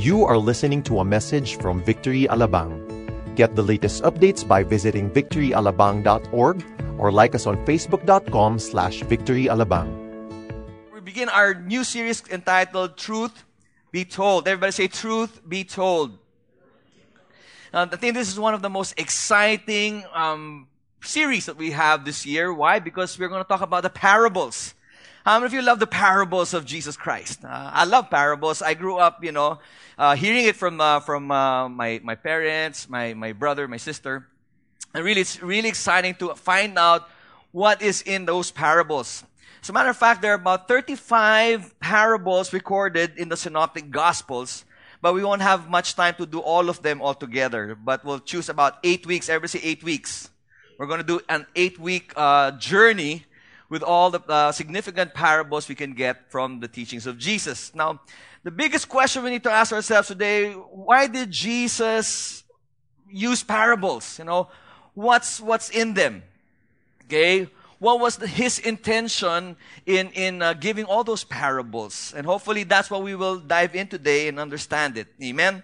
You 0.00 0.24
are 0.24 0.38
listening 0.38 0.80
to 0.88 1.00
a 1.00 1.04
message 1.04 1.60
from 1.60 1.84
Victory 1.84 2.24
Alabang. 2.24 2.72
Get 3.36 3.54
the 3.54 3.60
latest 3.60 4.02
updates 4.02 4.40
by 4.40 4.64
visiting 4.64 5.10
victoryalabang.org 5.10 6.64
or 6.96 7.12
like 7.12 7.34
us 7.34 7.44
on 7.44 7.60
facebook.com 7.66 8.58
slash 8.58 9.02
victoryalabang. 9.04 9.92
We 10.94 11.00
begin 11.02 11.28
our 11.28 11.52
new 11.52 11.84
series 11.84 12.24
entitled 12.32 12.96
Truth 12.96 13.44
Be 13.92 14.06
Told. 14.06 14.48
Everybody 14.48 14.72
say 14.72 14.88
Truth 14.88 15.44
Be 15.46 15.64
Told. 15.64 16.16
Uh, 17.68 17.84
I 17.92 17.96
think 17.96 18.14
this 18.14 18.32
is 18.32 18.40
one 18.40 18.54
of 18.54 18.62
the 18.62 18.70
most 18.70 18.96
exciting 18.96 20.06
um, 20.14 20.68
series 21.02 21.44
that 21.44 21.58
we 21.58 21.72
have 21.72 22.06
this 22.06 22.24
year. 22.24 22.54
Why? 22.54 22.78
Because 22.78 23.18
we're 23.18 23.28
going 23.28 23.44
to 23.44 23.48
talk 23.48 23.60
about 23.60 23.82
the 23.82 23.90
parables. 23.90 24.72
How 25.24 25.38
many 25.38 25.46
of 25.46 25.52
you 25.52 25.60
love 25.60 25.78
the 25.78 25.86
parables 25.86 26.54
of 26.54 26.64
Jesus 26.64 26.96
Christ? 26.96 27.44
Uh, 27.44 27.48
I 27.74 27.84
love 27.84 28.08
parables. 28.08 28.62
I 28.62 28.72
grew 28.72 28.96
up, 28.96 29.22
you 29.22 29.32
know, 29.32 29.58
uh, 29.98 30.16
hearing 30.16 30.46
it 30.46 30.56
from 30.56 30.80
uh, 30.80 31.00
from 31.00 31.30
uh, 31.30 31.68
my 31.68 32.00
my 32.02 32.14
parents, 32.14 32.88
my 32.88 33.12
my 33.12 33.32
brother, 33.32 33.68
my 33.68 33.76
sister, 33.76 34.26
and 34.94 35.04
really, 35.04 35.20
it's 35.20 35.42
really 35.42 35.68
exciting 35.68 36.14
to 36.16 36.34
find 36.34 36.78
out 36.78 37.08
what 37.52 37.82
is 37.82 38.00
in 38.02 38.24
those 38.24 38.50
parables. 38.50 39.22
As 39.62 39.68
a 39.68 39.72
matter 39.74 39.90
of 39.90 39.96
fact, 39.96 40.22
there 40.22 40.32
are 40.32 40.40
about 40.40 40.68
35 40.68 41.78
parables 41.80 42.54
recorded 42.54 43.18
in 43.18 43.28
the 43.28 43.36
Synoptic 43.36 43.90
Gospels, 43.90 44.64
but 45.02 45.12
we 45.12 45.22
won't 45.22 45.42
have 45.42 45.68
much 45.68 45.96
time 45.96 46.14
to 46.14 46.24
do 46.24 46.40
all 46.40 46.70
of 46.70 46.80
them 46.80 47.02
all 47.02 47.12
together. 47.12 47.76
But 47.76 48.06
we'll 48.06 48.20
choose 48.20 48.48
about 48.48 48.78
eight 48.82 49.06
weeks. 49.06 49.28
Everybody 49.28 49.58
say 49.58 49.68
eight 49.68 49.84
weeks. 49.84 50.30
We're 50.78 50.86
going 50.86 51.04
to 51.04 51.06
do 51.06 51.20
an 51.28 51.46
eight 51.54 51.78
week 51.78 52.14
uh, 52.16 52.52
journey 52.52 53.26
with 53.70 53.82
all 53.82 54.10
the 54.10 54.20
uh, 54.28 54.52
significant 54.52 55.14
parables 55.14 55.68
we 55.68 55.74
can 55.74 55.94
get 55.94 56.30
from 56.30 56.60
the 56.60 56.68
teachings 56.68 57.06
of 57.06 57.16
Jesus. 57.16 57.74
Now, 57.74 58.00
the 58.42 58.50
biggest 58.50 58.88
question 58.88 59.22
we 59.22 59.30
need 59.30 59.44
to 59.44 59.50
ask 59.50 59.72
ourselves 59.72 60.08
today, 60.08 60.52
why 60.52 61.06
did 61.06 61.30
Jesus 61.30 62.42
use 63.08 63.42
parables? 63.44 64.18
You 64.18 64.24
know, 64.24 64.48
what's, 64.94 65.40
what's 65.40 65.70
in 65.70 65.94
them? 65.94 66.22
Okay? 67.04 67.48
What 67.78 68.00
was 68.00 68.16
the, 68.16 68.26
his 68.26 68.58
intention 68.58 69.56
in, 69.86 70.08
in 70.08 70.42
uh, 70.42 70.52
giving 70.54 70.84
all 70.84 71.04
those 71.04 71.24
parables? 71.24 72.12
And 72.16 72.26
hopefully 72.26 72.64
that's 72.64 72.90
what 72.90 73.02
we 73.02 73.14
will 73.14 73.38
dive 73.38 73.74
in 73.74 73.86
today 73.86 74.28
and 74.28 74.38
understand 74.38 74.98
it. 74.98 75.08
Amen? 75.22 75.62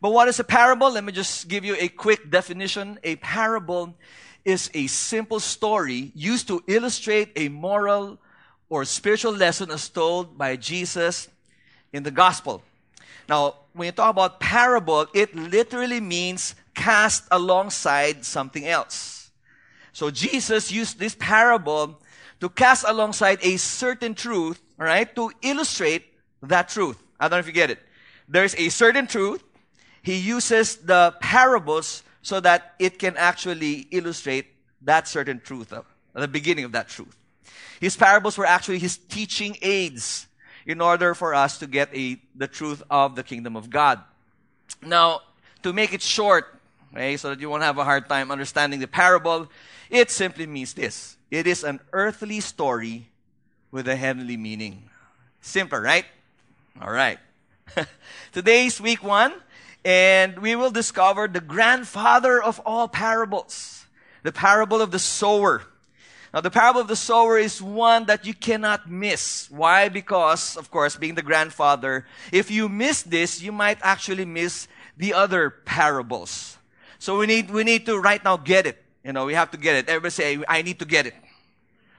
But 0.00 0.12
what 0.12 0.28
is 0.28 0.40
a 0.40 0.44
parable? 0.44 0.90
Let 0.90 1.04
me 1.04 1.12
just 1.12 1.48
give 1.48 1.64
you 1.64 1.76
a 1.78 1.88
quick 1.88 2.30
definition. 2.30 2.98
A 3.04 3.16
parable 3.16 3.94
is 4.44 4.70
a 4.74 4.86
simple 4.86 5.40
story 5.40 6.12
used 6.14 6.48
to 6.48 6.62
illustrate 6.66 7.30
a 7.36 7.48
moral 7.48 8.18
or 8.68 8.84
spiritual 8.84 9.32
lesson 9.32 9.70
as 9.70 9.88
told 9.88 10.36
by 10.36 10.56
Jesus 10.56 11.28
in 11.92 12.02
the 12.02 12.10
gospel. 12.10 12.62
Now, 13.28 13.54
when 13.72 13.86
you 13.86 13.92
talk 13.92 14.10
about 14.10 14.40
parable, 14.40 15.06
it 15.14 15.34
literally 15.34 16.00
means 16.00 16.54
cast 16.74 17.24
alongside 17.30 18.24
something 18.24 18.66
else. 18.66 19.30
So 19.92 20.10
Jesus 20.10 20.70
used 20.72 20.98
this 20.98 21.16
parable 21.18 22.00
to 22.40 22.48
cast 22.48 22.84
alongside 22.86 23.38
a 23.42 23.56
certain 23.56 24.14
truth, 24.14 24.60
right, 24.76 25.14
to 25.14 25.30
illustrate 25.42 26.04
that 26.42 26.68
truth. 26.68 27.02
I 27.18 27.28
don't 27.28 27.36
know 27.36 27.38
if 27.38 27.46
you 27.46 27.52
get 27.52 27.70
it. 27.70 27.78
There's 28.28 28.54
a 28.56 28.68
certain 28.68 29.06
truth. 29.06 29.42
He 30.02 30.16
uses 30.16 30.76
the 30.76 31.14
parables 31.20 32.02
so 32.24 32.40
that 32.40 32.74
it 32.78 32.98
can 32.98 33.16
actually 33.18 33.86
illustrate 33.90 34.46
that 34.80 35.06
certain 35.06 35.38
truth, 35.38 35.72
uh, 35.72 35.82
the 36.14 36.26
beginning 36.26 36.64
of 36.64 36.72
that 36.72 36.88
truth. 36.88 37.14
His 37.78 37.96
parables 37.96 38.38
were 38.38 38.46
actually 38.46 38.78
his 38.78 38.96
teaching 38.96 39.58
aids 39.60 40.26
in 40.64 40.80
order 40.80 41.14
for 41.14 41.34
us 41.34 41.58
to 41.58 41.66
get 41.66 41.94
a, 41.94 42.18
the 42.34 42.48
truth 42.48 42.82
of 42.90 43.14
the 43.14 43.22
kingdom 43.22 43.56
of 43.56 43.68
God. 43.68 44.00
Now, 44.80 45.20
to 45.62 45.74
make 45.74 45.92
it 45.92 46.00
short, 46.00 46.46
okay, 46.92 47.18
so 47.18 47.28
that 47.28 47.40
you 47.40 47.50
won't 47.50 47.62
have 47.62 47.76
a 47.76 47.84
hard 47.84 48.08
time 48.08 48.30
understanding 48.30 48.80
the 48.80 48.88
parable, 48.88 49.50
it 49.90 50.10
simply 50.10 50.46
means 50.46 50.72
this. 50.72 51.18
It 51.30 51.46
is 51.46 51.62
an 51.62 51.80
earthly 51.92 52.40
story 52.40 53.08
with 53.70 53.86
a 53.86 53.96
heavenly 53.96 54.38
meaning. 54.38 54.88
Simple, 55.42 55.78
right? 55.78 56.06
All 56.80 56.90
right. 56.90 57.18
Today's 58.32 58.80
week 58.80 59.02
one, 59.02 59.34
and 59.84 60.38
we 60.38 60.56
will 60.56 60.70
discover 60.70 61.28
the 61.28 61.40
grandfather 61.40 62.42
of 62.42 62.60
all 62.64 62.88
parables, 62.88 63.86
the 64.22 64.32
parable 64.32 64.80
of 64.80 64.90
the 64.90 64.98
sower. 64.98 65.62
Now, 66.32 66.40
the 66.40 66.50
parable 66.50 66.80
of 66.80 66.88
the 66.88 66.96
sower 66.96 67.38
is 67.38 67.62
one 67.62 68.06
that 68.06 68.26
you 68.26 68.34
cannot 68.34 68.90
miss. 68.90 69.48
Why? 69.50 69.88
Because, 69.88 70.56
of 70.56 70.70
course, 70.70 70.96
being 70.96 71.14
the 71.14 71.22
grandfather, 71.22 72.06
if 72.32 72.50
you 72.50 72.68
miss 72.68 73.02
this, 73.02 73.40
you 73.40 73.52
might 73.52 73.78
actually 73.82 74.24
miss 74.24 74.66
the 74.96 75.14
other 75.14 75.50
parables. 75.50 76.56
So 76.98 77.18
we 77.18 77.26
need, 77.26 77.50
we 77.50 77.62
need 77.62 77.86
to 77.86 77.98
right 77.98 78.24
now 78.24 78.36
get 78.36 78.66
it. 78.66 78.82
You 79.04 79.12
know, 79.12 79.26
we 79.26 79.34
have 79.34 79.50
to 79.52 79.58
get 79.58 79.76
it. 79.76 79.88
Everybody 79.88 80.10
say, 80.10 80.38
I 80.48 80.62
need 80.62 80.78
to 80.80 80.86
get 80.86 81.06
it. 81.06 81.14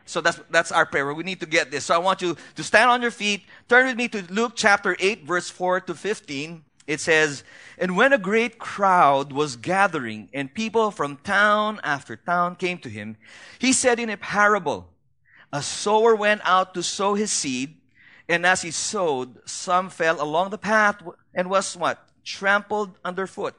So 0.06 0.20
that's, 0.22 0.40
that's 0.50 0.72
our 0.72 0.86
prayer. 0.86 1.14
We 1.14 1.24
need 1.24 1.40
to 1.40 1.46
get 1.46 1.72
this. 1.72 1.86
So 1.86 1.96
I 1.96 2.00
want 2.00 2.22
you 2.22 2.36
to 2.56 2.64
stand 2.64 2.90
on 2.90 3.02
your 3.02 3.12
feet. 3.12 3.44
Turn 3.70 3.86
with 3.86 3.96
me 3.96 4.08
to 4.10 4.24
Luke 4.34 4.54
chapter 4.56 4.98
8, 5.00 5.24
verse 5.24 5.50
4 5.50 5.82
to 5.82 5.96
15 5.96 6.64
it 6.88 7.00
says, 7.00 7.44
And 7.78 7.96
when 7.96 8.14
a 8.14 8.18
great 8.18 8.60
crowd 8.60 9.32
was 9.32 9.56
gathering 9.56 10.30
and 10.34 10.54
people 10.54 10.92
from 10.92 11.18
town 11.18 11.80
after 11.84 12.16
town 12.16 12.56
came 12.56 12.78
to 12.80 12.90
him, 12.90 13.18
he 13.60 13.74
said 13.74 14.00
in 14.00 14.10
a 14.10 14.18
parable, 14.18 14.90
A 15.52 15.62
sower 15.62 16.16
went 16.16 16.42
out 16.44 16.74
to 16.74 16.84
sow 16.84 17.16
his 17.16 17.32
seed, 17.32 17.78
and 18.28 18.46
as 18.46 18.62
he 18.62 18.72
sowed, 18.72 19.48
some 19.48 19.90
fell 19.90 20.22
along 20.22 20.50
the 20.50 20.58
path 20.58 21.02
and 21.34 21.50
was 21.50 21.76
what? 21.76 22.08
Trampled 22.24 22.98
underfoot. 23.04 23.56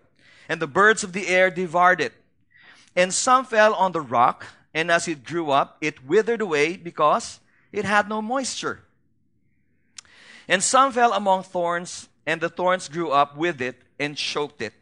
And 0.49 0.61
the 0.61 0.67
birds 0.67 1.05
of 1.05 1.13
the 1.13 1.29
air 1.29 1.51
devoured 1.51 2.01
it. 2.01 2.13
And 2.95 3.13
some 3.13 3.45
fell 3.45 3.75
on 3.75 3.93
the 3.93 4.01
rock, 4.01 4.47
and 4.73 4.91
as 4.91 5.07
it 5.07 5.25
grew 5.25 5.51
up, 5.51 5.77
it 5.81 6.05
withered 6.05 6.41
away 6.41 6.77
because 6.77 7.41
it 7.73 7.85
had 7.85 8.09
no 8.09 8.23
moisture. 8.23 8.85
And 10.49 10.63
some 10.63 10.93
fell 10.93 11.13
among 11.13 11.43
thorns, 11.43 12.09
and 12.27 12.41
the 12.41 12.49
thorns 12.49 12.89
grew 12.89 13.11
up 13.11 13.37
with 13.37 13.63
it 13.63 13.83
and 13.99 14.17
choked 14.17 14.61
it. 14.61 14.75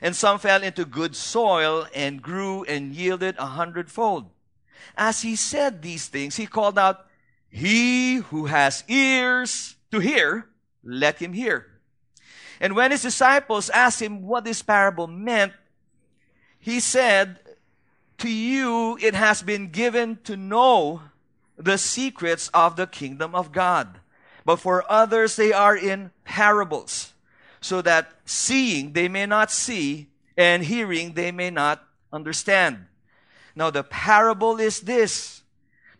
And 0.00 0.14
some 0.14 0.38
fell 0.38 0.62
into 0.62 0.84
good 0.84 1.16
soil 1.16 1.86
and 1.94 2.22
grew 2.22 2.64
and 2.64 2.94
yielded 2.94 3.36
a 3.38 3.46
hundredfold. 3.46 4.30
As 4.96 5.22
he 5.22 5.36
said 5.36 5.82
these 5.82 6.06
things, 6.06 6.36
he 6.36 6.46
called 6.46 6.78
out, 6.78 7.06
He 7.48 8.16
who 8.16 8.46
has 8.46 8.84
ears 8.88 9.76
to 9.90 9.98
hear, 9.98 10.48
let 10.84 11.18
him 11.18 11.32
hear. 11.32 11.66
And 12.60 12.76
when 12.76 12.90
his 12.90 13.02
disciples 13.02 13.68
asked 13.70 14.00
him 14.00 14.22
what 14.22 14.44
this 14.44 14.62
parable 14.62 15.06
meant, 15.06 15.52
he 16.58 16.80
said, 16.80 17.40
To 18.18 18.30
you 18.30 18.98
it 19.00 19.14
has 19.14 19.42
been 19.42 19.70
given 19.70 20.18
to 20.24 20.36
know 20.36 21.02
the 21.56 21.78
secrets 21.78 22.48
of 22.54 22.76
the 22.76 22.86
kingdom 22.86 23.34
of 23.34 23.52
God 23.52 24.00
but 24.46 24.56
for 24.56 24.84
others 24.88 25.34
they 25.34 25.52
are 25.52 25.76
in 25.76 26.12
parables, 26.24 27.12
so 27.60 27.82
that 27.82 28.12
seeing 28.24 28.92
they 28.92 29.08
may 29.08 29.26
not 29.26 29.50
see, 29.50 30.06
and 30.36 30.62
hearing 30.62 31.14
they 31.14 31.32
may 31.32 31.50
not 31.50 31.82
understand. 32.12 32.86
Now 33.56 33.70
the 33.70 33.82
parable 33.82 34.60
is 34.60 34.82
this. 34.82 35.42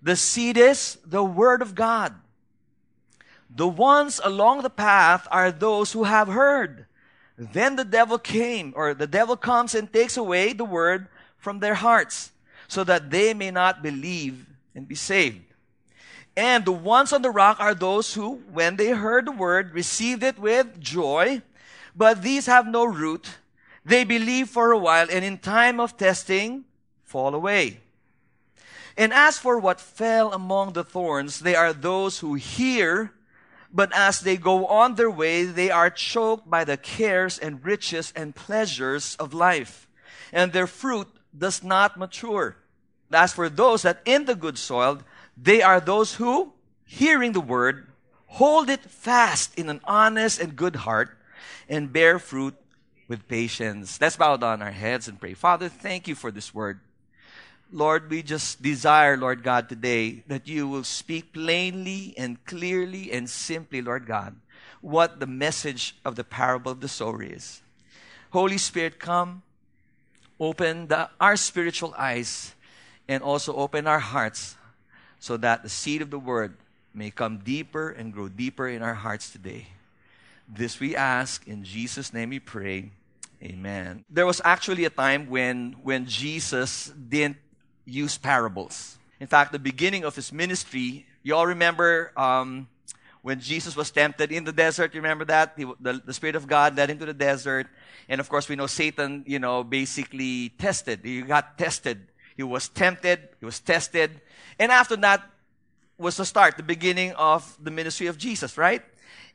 The 0.01 0.15
seed 0.15 0.57
is 0.57 0.99
the 1.05 1.25
word 1.25 1.61
of 1.61 1.75
God. 1.75 2.15
The 3.51 3.67
ones 3.67 4.21
along 4.23 4.63
the 4.63 4.71
path 4.71 5.27
are 5.33 5.51
those 5.51 5.91
who 5.91 6.05
have 6.05 6.28
heard. 6.28 6.87
Then 7.37 7.75
the 7.75 7.84
devil 7.84 8.19
came, 8.19 8.73
or 8.77 8.95
the 8.95 9.09
devil 9.09 9.37
comes 9.37 9.75
and 9.75 9.93
takes 9.93 10.17
away 10.17 10.53
the 10.53 10.65
word 10.65 11.09
from 11.37 11.59
their 11.59 11.75
hearts, 11.75 12.31
so 12.69 12.84
that 12.84 13.11
they 13.11 13.34
may 13.34 13.51
not 13.51 13.83
believe 13.83 14.47
and 14.75 14.87
be 14.87 14.95
saved. 14.95 15.46
And 16.37 16.65
the 16.65 16.73
ones 16.73 17.13
on 17.13 17.23
the 17.23 17.31
rock 17.31 17.59
are 17.61 17.75
those 17.75 18.13
who, 18.13 18.43
when 18.53 18.77
they 18.77 18.91
heard 18.91 19.27
the 19.27 19.33
word, 19.33 19.73
received 19.73 20.23
it 20.23 20.39
with 20.39 20.79
joy. 20.79 21.41
But 21.95 22.22
these 22.22 22.45
have 22.47 22.66
no 22.66 22.84
root. 22.84 23.39
They 23.84 24.05
believe 24.05 24.51
for 24.51 24.71
a 24.71 24.78
while 24.78 25.07
and 25.10 25.25
in 25.25 25.39
time 25.39 25.81
of 25.81 25.97
testing 25.97 26.65
fall 27.05 27.34
away. 27.34 27.81
And 28.97 29.13
as 29.13 29.39
for 29.39 29.59
what 29.59 29.81
fell 29.81 30.33
among 30.33 30.72
the 30.72 30.84
thorns, 30.84 31.41
they 31.41 31.55
are 31.55 31.72
those 31.72 32.19
who 32.19 32.34
hear, 32.34 33.13
but 33.72 33.93
as 33.95 34.21
they 34.21 34.37
go 34.37 34.66
on 34.66 34.95
their 34.95 35.10
way, 35.10 35.45
they 35.45 35.71
are 35.71 35.91
choked 35.91 36.49
by 36.49 36.65
the 36.65 36.77
cares 36.77 37.39
and 37.39 37.65
riches 37.65 38.13
and 38.16 38.34
pleasures 38.34 39.16
of 39.16 39.34
life, 39.34 39.87
and 40.33 40.53
their 40.53 40.66
fruit 40.66 41.09
does 41.37 41.63
not 41.63 41.99
mature. 41.99 42.57
As 43.13 43.34
for 43.34 43.49
those 43.49 43.83
that 43.83 44.01
in 44.05 44.25
the 44.25 44.34
good 44.34 44.57
soil, 44.57 45.01
they 45.36 45.62
are 45.62 45.80
those 45.80 46.15
who, 46.15 46.53
hearing 46.84 47.33
the 47.33 47.41
word, 47.41 47.86
hold 48.27 48.71
it 48.71 48.80
fast 48.80 49.59
in 49.59 49.68
an 49.68 49.80
honest 49.84 50.41
and 50.41 50.56
good 50.56 50.77
heart 50.77 51.16
and 51.68 51.92
bear 51.92 52.18
fruit 52.18 52.54
with 53.09 53.28
patience. 53.28 54.00
Let's 54.00 54.16
bow 54.16 54.36
down 54.36 54.62
our 54.62 54.72
heads 54.72 55.09
and 55.09 55.21
pray. 55.21 55.34
Father, 55.34 55.68
thank 55.68 56.09
you 56.09 56.15
for 56.15 56.30
this 56.30 56.54
word. 56.54 56.80
Lord, 57.72 58.10
we 58.10 58.22
just 58.22 58.62
desire, 58.62 59.16
Lord 59.16 59.42
God, 59.42 59.68
today 59.68 60.22
that 60.28 60.47
you 60.47 60.68
will 60.68 60.84
speak 60.84 61.33
plainly 61.33 62.15
and 62.16 62.42
clearly 62.44 63.12
and 63.12 63.28
simply, 63.28 63.83
Lord 63.83 64.06
God. 64.06 64.36
what 64.80 65.18
the 65.18 65.27
message 65.27 65.97
of 66.04 66.15
the 66.15 66.22
parable 66.22 66.71
of 66.71 66.80
the 66.80 66.86
sower 66.86 67.22
is. 67.22 67.60
Holy 68.30 68.56
Spirit, 68.56 69.00
come, 69.00 69.42
open 70.38 70.86
the, 70.86 71.10
our 71.21 71.36
spiritual 71.36 71.94
eyes, 71.98 72.54
and 73.09 73.22
also 73.22 73.54
open 73.54 73.86
our 73.86 73.98
hearts 73.98 74.56
so 75.21 75.36
that 75.39 75.63
the 75.63 75.68
seed 75.68 76.03
of 76.03 76.10
the 76.10 76.18
word 76.18 76.57
may 76.95 77.10
come 77.10 77.39
deeper 77.39 77.91
and 77.91 78.13
grow 78.13 78.28
deeper 78.28 78.68
in 78.68 78.83
our 78.83 78.95
hearts 78.95 79.30
today. 79.30 79.66
This 80.48 80.80
we 80.80 80.97
ask 80.97 81.47
in 81.47 81.65
Jesus' 81.65 82.13
name 82.13 82.30
we 82.30 82.39
pray. 82.39 82.91
Amen. 83.42 84.04
There 84.09 84.27
was 84.27 84.41
actually 84.45 84.84
a 84.84 84.91
time 84.91 85.28
when, 85.28 85.77
when 85.83 86.07
Jesus 86.07 86.92
didn't 87.09 87.36
use 87.84 88.16
parables. 88.16 88.97
In 89.21 89.27
fact, 89.27 89.53
the 89.53 89.59
beginning 89.59 90.04
of 90.04 90.15
his 90.16 90.33
ministry, 90.33 91.07
you 91.22 91.34
all 91.34 91.47
remember 91.47 92.12
um, 92.16 92.69
when 93.22 93.41
Jesus 93.41 93.77
was 93.77 93.91
tempted 93.91 94.30
in 94.30 94.45
the 94.45 94.53
desert. 94.53 94.95
You 94.95 95.01
remember 95.01 95.24
that? 95.27 95.54
He, 95.57 95.65
the, 95.80 96.01
the 96.04 96.15
Spirit 96.15 96.36
of 96.36 96.47
God 96.47 96.77
led 96.77 96.91
him 96.91 96.98
to 96.98 97.07
the 97.07 97.15
desert. 97.15 97.66
And 98.09 98.21
of 98.21 98.28
course, 98.28 98.48
we 98.48 98.57
know 98.57 98.66
Satan, 98.66 99.24
you 99.27 99.39
know, 99.39 99.65
basically 99.65 100.51
tested. 100.51 101.01
He 101.03 101.22
got 101.22 101.59
tested. 101.59 102.07
He 102.36 102.42
was 102.42 102.68
tempted. 102.68 103.28
He 103.41 103.47
was 103.47 103.60
tested. 103.60 104.21
And 104.59 104.71
after 104.71 104.97
that 104.97 105.22
was 105.98 106.16
the 106.18 106.24
start, 106.24 106.56
the 106.56 106.62
beginning 106.62 107.12
of 107.12 107.56
the 107.62 107.71
ministry 107.71 108.06
of 108.06 108.18
Jesus, 108.18 108.59
right? 108.59 108.83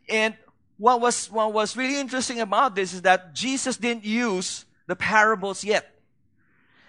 And 0.07 0.35
what 0.77 1.01
was, 1.01 1.29
what 1.31 1.53
was 1.53 1.75
really 1.75 1.99
interesting 1.99 2.39
about 2.39 2.75
this 2.75 2.93
is 2.93 3.01
that 3.03 3.33
Jesus 3.33 3.77
didn't 3.77 4.05
use 4.05 4.65
the 4.87 4.95
parables 4.95 5.63
yet. 5.63 5.87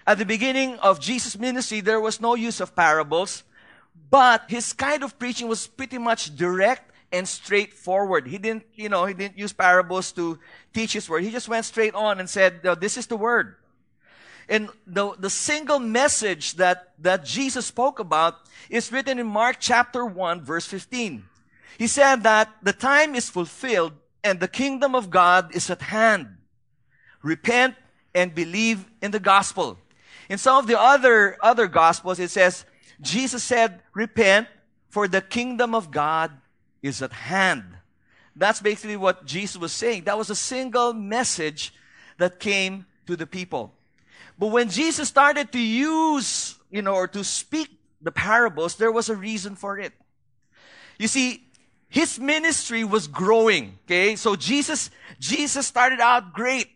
At 0.06 0.18
the 0.18 0.26
beginning 0.26 0.78
of 0.80 0.98
Jesus' 0.98 1.38
ministry, 1.38 1.80
there 1.80 2.00
was 2.00 2.20
no 2.20 2.34
use 2.34 2.60
of 2.60 2.74
parables, 2.74 3.44
but 4.10 4.44
his 4.48 4.72
kind 4.72 5.04
of 5.04 5.18
preaching 5.18 5.46
was 5.46 5.66
pretty 5.66 5.98
much 5.98 6.34
direct 6.36 6.90
and 7.12 7.28
straightforward. 7.28 8.26
He 8.26 8.38
didn't, 8.38 8.64
you 8.74 8.88
know, 8.88 9.04
he 9.04 9.14
didn't 9.14 9.38
use 9.38 9.52
parables 9.52 10.10
to 10.12 10.38
teach 10.72 10.94
his 10.94 11.08
word. 11.08 11.22
He 11.22 11.30
just 11.30 11.48
went 11.48 11.64
straight 11.64 11.94
on 11.94 12.18
and 12.18 12.28
said, 12.28 12.62
this 12.80 12.96
is 12.96 13.06
the 13.06 13.16
word. 13.16 13.56
And 14.48 14.68
the, 14.86 15.14
the 15.18 15.30
single 15.30 15.78
message 15.78 16.54
that, 16.54 16.92
that 16.98 17.24
Jesus 17.24 17.66
spoke 17.66 17.98
about 17.98 18.36
is 18.68 18.92
written 18.92 19.18
in 19.18 19.26
Mark 19.26 19.56
chapter 19.60 20.04
1, 20.04 20.42
verse 20.42 20.66
15. 20.66 21.24
He 21.78 21.86
said 21.86 22.22
that 22.22 22.50
the 22.62 22.72
time 22.72 23.14
is 23.14 23.30
fulfilled 23.30 23.92
and 24.24 24.40
the 24.40 24.48
kingdom 24.48 24.94
of 24.94 25.10
God 25.10 25.54
is 25.54 25.70
at 25.70 25.82
hand. 25.82 26.28
Repent 27.22 27.74
and 28.14 28.34
believe 28.34 28.84
in 29.00 29.10
the 29.10 29.20
gospel. 29.20 29.78
In 30.28 30.38
some 30.38 30.58
of 30.58 30.66
the 30.66 30.78
other, 30.78 31.36
other 31.42 31.66
gospels, 31.66 32.18
it 32.18 32.30
says, 32.30 32.64
Jesus 33.00 33.42
said, 33.42 33.80
repent 33.94 34.48
for 34.88 35.08
the 35.08 35.20
kingdom 35.20 35.74
of 35.74 35.90
God 35.90 36.30
is 36.82 37.02
at 37.02 37.12
hand. 37.12 37.64
That's 38.36 38.60
basically 38.60 38.96
what 38.96 39.26
Jesus 39.26 39.56
was 39.56 39.72
saying. 39.72 40.04
That 40.04 40.18
was 40.18 40.30
a 40.30 40.36
single 40.36 40.92
message 40.92 41.72
that 42.18 42.40
came 42.40 42.86
to 43.06 43.16
the 43.16 43.26
people. 43.26 43.74
But 44.38 44.48
when 44.48 44.68
Jesus 44.68 45.08
started 45.08 45.52
to 45.52 45.58
use, 45.58 46.58
you 46.70 46.82
know, 46.82 46.94
or 46.94 47.08
to 47.08 47.22
speak 47.22 47.68
the 48.00 48.12
parables, 48.12 48.76
there 48.76 48.92
was 48.92 49.08
a 49.08 49.16
reason 49.16 49.56
for 49.56 49.78
it. 49.78 49.92
You 50.98 51.08
see, 51.08 51.44
his 51.88 52.18
ministry 52.18 52.84
was 52.84 53.06
growing. 53.06 53.78
Okay. 53.84 54.16
So 54.16 54.34
Jesus, 54.34 54.90
Jesus 55.20 55.66
started 55.66 56.00
out 56.00 56.32
great. 56.32 56.68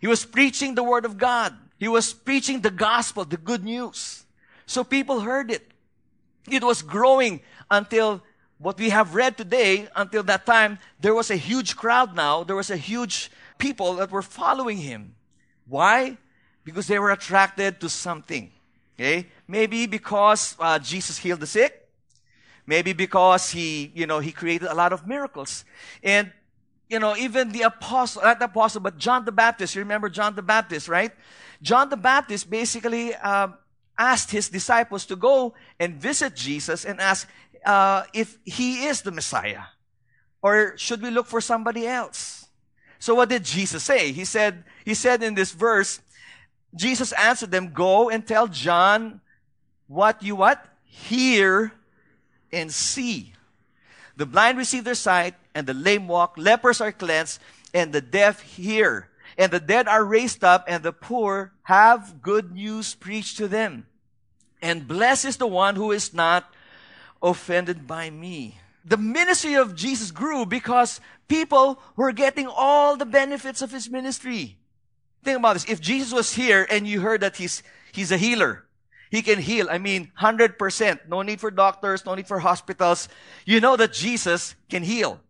He 0.00 0.06
was 0.06 0.24
preaching 0.24 0.74
the 0.74 0.82
word 0.82 1.04
of 1.04 1.18
God. 1.18 1.54
He 1.78 1.88
was 1.88 2.12
preaching 2.12 2.60
the 2.60 2.70
gospel, 2.70 3.24
the 3.24 3.36
good 3.36 3.62
news. 3.62 4.24
So 4.66 4.84
people 4.84 5.20
heard 5.20 5.50
it. 5.50 5.70
It 6.50 6.64
was 6.64 6.82
growing 6.82 7.40
until 7.70 8.22
what 8.58 8.78
we 8.78 8.90
have 8.90 9.14
read 9.14 9.36
today, 9.36 9.88
until 9.94 10.22
that 10.22 10.46
time, 10.46 10.78
there 11.00 11.14
was 11.14 11.30
a 11.30 11.36
huge 11.36 11.76
crowd 11.76 12.14
now. 12.14 12.44
There 12.44 12.56
was 12.56 12.70
a 12.70 12.76
huge 12.76 13.30
people 13.58 13.96
that 13.96 14.10
were 14.10 14.22
following 14.22 14.78
him. 14.78 15.14
Why? 15.66 16.16
Because 16.64 16.86
they 16.86 16.98
were 16.98 17.10
attracted 17.10 17.80
to 17.80 17.88
something. 17.88 18.50
Okay? 18.94 19.26
Maybe 19.48 19.86
because 19.86 20.56
uh, 20.58 20.78
Jesus 20.78 21.18
healed 21.18 21.40
the 21.40 21.46
sick. 21.46 21.88
Maybe 22.66 22.92
because 22.92 23.50
he, 23.50 23.90
you 23.94 24.06
know, 24.06 24.20
he 24.20 24.30
created 24.30 24.68
a 24.68 24.74
lot 24.74 24.92
of 24.92 25.06
miracles. 25.06 25.64
And, 26.02 26.32
you 26.88 27.00
know, 27.00 27.16
even 27.16 27.50
the 27.50 27.62
apostle, 27.62 28.22
not 28.22 28.38
the 28.38 28.44
apostle, 28.44 28.80
but 28.80 28.98
John 28.98 29.24
the 29.24 29.32
Baptist, 29.32 29.74
you 29.74 29.80
remember 29.80 30.08
John 30.08 30.36
the 30.36 30.42
Baptist, 30.42 30.88
right? 30.88 31.10
John 31.60 31.88
the 31.88 31.96
Baptist 31.96 32.48
basically 32.48 33.14
uh, 33.14 33.48
asked 33.98 34.30
his 34.30 34.48
disciples 34.48 35.06
to 35.06 35.16
go 35.16 35.54
and 35.80 36.00
visit 36.00 36.36
Jesus 36.36 36.84
and 36.84 37.00
ask 37.00 37.28
uh, 37.64 38.04
if 38.12 38.38
he 38.44 38.84
is 38.86 39.02
the 39.02 39.10
Messiah. 39.10 39.62
Or 40.40 40.76
should 40.76 41.02
we 41.02 41.10
look 41.10 41.26
for 41.26 41.40
somebody 41.40 41.86
else? 41.86 42.46
So 42.98 43.14
what 43.14 43.28
did 43.28 43.44
Jesus 43.44 43.82
say? 43.82 44.12
He 44.12 44.24
said, 44.24 44.64
he 44.84 44.94
said 44.94 45.22
in 45.22 45.34
this 45.34 45.52
verse, 45.52 46.00
Jesus 46.74 47.12
answered 47.12 47.50
them, 47.50 47.72
go 47.72 48.08
and 48.08 48.26
tell 48.26 48.48
John 48.48 49.20
what 49.86 50.22
you 50.22 50.36
what? 50.36 50.64
Hear 50.84 51.72
and 52.52 52.72
see. 52.72 53.32
The 54.16 54.26
blind 54.26 54.58
receive 54.58 54.84
their 54.84 54.94
sight, 54.94 55.34
and 55.54 55.66
the 55.66 55.74
lame 55.74 56.08
walk, 56.08 56.34
lepers 56.36 56.80
are 56.80 56.92
cleansed, 56.92 57.40
and 57.74 57.92
the 57.92 58.00
deaf 58.00 58.40
hear, 58.40 59.08
and 59.38 59.50
the 59.50 59.60
dead 59.60 59.88
are 59.88 60.04
raised 60.04 60.44
up, 60.44 60.64
and 60.68 60.82
the 60.82 60.92
poor 60.92 61.52
have 61.62 62.20
good 62.22 62.52
news 62.52 62.94
preached 62.94 63.38
to 63.38 63.48
them. 63.48 63.86
And 64.60 64.86
blessed 64.86 65.24
is 65.24 65.36
the 65.38 65.46
one 65.46 65.76
who 65.76 65.92
is 65.92 66.12
not 66.14 66.52
offended 67.22 67.86
by 67.86 68.10
me. 68.10 68.58
The 68.84 68.96
ministry 68.96 69.54
of 69.54 69.74
Jesus 69.74 70.10
grew 70.10 70.44
because 70.44 71.00
people 71.28 71.80
were 71.96 72.12
getting 72.12 72.46
all 72.46 72.96
the 72.96 73.06
benefits 73.06 73.62
of 73.62 73.72
his 73.72 73.88
ministry. 73.88 74.58
Think 75.22 75.38
about 75.38 75.54
this. 75.54 75.64
If 75.66 75.80
Jesus 75.80 76.12
was 76.12 76.32
here 76.32 76.66
and 76.68 76.86
you 76.86 77.00
heard 77.00 77.20
that 77.20 77.36
he's, 77.36 77.62
he's 77.92 78.10
a 78.10 78.16
healer, 78.16 78.64
he 79.10 79.22
can 79.22 79.38
heal. 79.38 79.68
I 79.70 79.78
mean, 79.78 80.10
100%. 80.20 81.08
No 81.08 81.22
need 81.22 81.40
for 81.40 81.50
doctors, 81.50 82.04
no 82.04 82.14
need 82.14 82.26
for 82.26 82.38
hospitals. 82.38 83.08
You 83.44 83.60
know 83.60 83.76
that 83.76 83.92
Jesus 83.92 84.54
can 84.68 84.82
heal. 84.82 85.20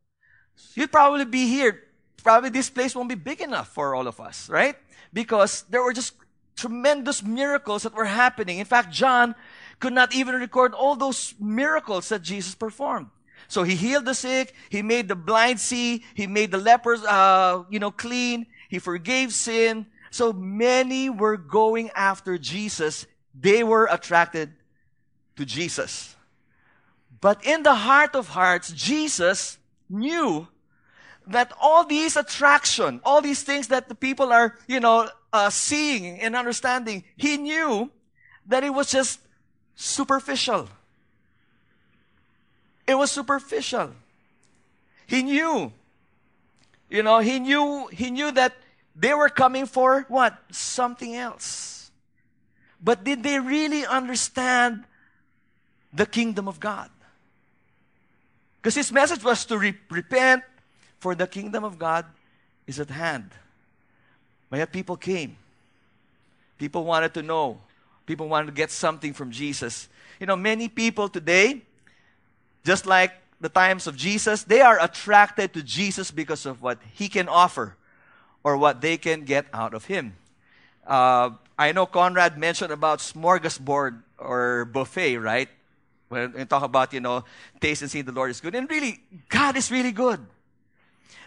You'd 0.75 0.93
probably 0.93 1.25
be 1.25 1.47
here. 1.49 1.83
Probably 2.23 2.51
this 2.51 2.71
place 2.71 2.95
won't 2.95 3.09
be 3.09 3.17
big 3.17 3.41
enough 3.41 3.69
for 3.69 3.95
all 3.95 4.07
of 4.07 4.21
us, 4.21 4.49
right? 4.49 4.77
Because 5.13 5.65
there 5.69 5.83
were 5.83 5.93
just 5.93 6.15
tremendous 6.57 7.23
miracles 7.23 7.83
that 7.83 7.95
were 7.95 8.05
happening. 8.05 8.59
In 8.59 8.65
fact, 8.65 8.93
John 8.93 9.35
could 9.81 9.93
not 9.93 10.15
even 10.15 10.37
record 10.37 10.75
all 10.75 10.95
those 10.95 11.35
miracles 11.41 12.09
that 12.11 12.23
Jesus 12.23 12.55
performed. 12.55 13.09
So 13.49 13.65
he 13.65 13.75
healed 13.75 14.05
the 14.05 14.15
sick. 14.15 14.55
He 14.71 14.81
made 14.83 15.09
the 15.09 15.17
blind 15.17 15.59
see. 15.59 16.05
He 16.15 16.29
made 16.29 16.53
the 16.53 16.59
lepers, 16.59 17.03
uh, 17.03 17.65
you 17.69 17.81
know, 17.81 17.91
clean. 17.91 18.47
He 18.73 18.79
forgave 18.79 19.35
sin. 19.35 19.85
So 20.11 20.33
many 20.33 21.11
were 21.11 21.37
going 21.37 21.91
after 21.95 22.39
Jesus 22.39 23.05
they 23.35 23.65
were 23.65 23.89
attracted 23.91 24.53
to 25.37 25.45
Jesus. 25.45 26.17
But 27.21 27.45
in 27.45 27.63
the 27.63 27.75
heart 27.75 28.15
of 28.15 28.29
hearts, 28.29 28.73
Jesus 28.73 29.59
knew 29.89 30.49
that 31.27 31.53
all 31.61 31.85
these 31.85 32.17
attraction, 32.17 33.01
all 33.05 33.23
these 33.23 33.43
things 33.43 33.69
that 33.69 33.89
the 33.89 33.95
people 33.95 34.33
are, 34.33 34.59
you 34.67 34.81
know, 34.81 35.09
uh, 35.33 35.49
seeing 35.51 36.21
and 36.21 36.35
understanding, 36.35 37.05
he 37.17 37.37
knew 37.37 37.91
that 38.47 38.65
it 38.65 38.75
was 38.75 38.91
just 38.91 39.21
superficial. 39.77 40.69
It 42.87 42.97
was 42.97 43.11
superficial. 43.11 43.93
He 45.07 45.23
knew, 45.23 45.73
you 46.91 47.03
know, 47.03 47.21
he 47.21 47.39
knew, 47.39 47.87
he 47.93 48.11
knew 48.11 48.33
that 48.33 48.55
they 48.95 49.15
were 49.15 49.29
coming 49.29 49.67
for 49.67 50.05
what? 50.09 50.37
Something 50.51 51.15
else. 51.15 51.91
But 52.83 53.05
did 53.05 53.23
they 53.23 53.39
really 53.39 53.87
understand 53.87 54.85
the 55.93 56.07
kingdom 56.07 56.49
of 56.49 56.61
God? 56.61 56.91
Because 58.61 58.75
his 58.75 58.93
message 58.93 59.25
was 59.25 59.45
to 59.47 59.59
re- 59.59 59.79
repent, 59.91 60.43
for 60.99 61.15
the 61.15 61.27
kingdom 61.27 61.65
of 61.65 61.79
God 61.79 62.07
is 62.67 62.79
at 62.79 62.91
hand. 62.91 63.31
But 64.51 64.59
yet 64.59 64.73
people 64.73 64.97
came. 64.97 65.37
People 66.59 66.85
wanted 66.85 67.15
to 67.15 67.23
know. 67.23 67.59
People 68.07 68.29
wanted 68.29 68.47
to 68.47 68.53
get 68.53 68.71
something 68.71 69.13
from 69.13 69.31
Jesus. 69.31 69.89
You 70.21 70.27
know, 70.27 70.37
many 70.37 70.69
people 70.69 71.09
today, 71.09 71.63
just 72.65 72.87
like 72.87 73.13
the 73.41 73.49
times 73.49 73.89
of 73.89 73.97
Jesus, 73.97 74.45
they 74.45 74.61
are 74.61 74.81
attracted 74.81 75.55
to 75.55 75.63
Jesus 75.63 76.11
because 76.13 76.47
of 76.47 76.63
what 76.63 76.79
he 76.93 77.09
can 77.09 77.29
offer 77.29 77.77
or 78.45 78.57
what 78.57 78.81
they 78.81 78.97
can 78.97 79.25
get 79.25 79.47
out 79.53 79.75
of 79.75 79.87
him. 79.87 80.17
Uh, 80.87 81.31
I 81.59 81.73
know 81.73 81.87
Conrad 81.87 82.39
mentioned 82.39 82.73
about 82.73 82.99
smorgasbord 82.99 84.03
or 84.19 84.65
buffet, 84.65 85.19
right? 85.19 85.49
When 86.09 86.33
we 86.33 86.45
talk 86.45 86.63
about, 86.63 86.93
you 86.93 87.01
know, 87.01 87.25
taste 87.61 87.83
and 87.83 87.91
see 87.91 88.03
the 88.03 88.13
Lord 88.13 88.31
is 88.31 88.41
good. 88.41 88.55
And 88.55 88.69
really, 88.69 89.01
God 89.29 89.57
is 89.57 89.71
really 89.71 89.93
good. 89.93 90.21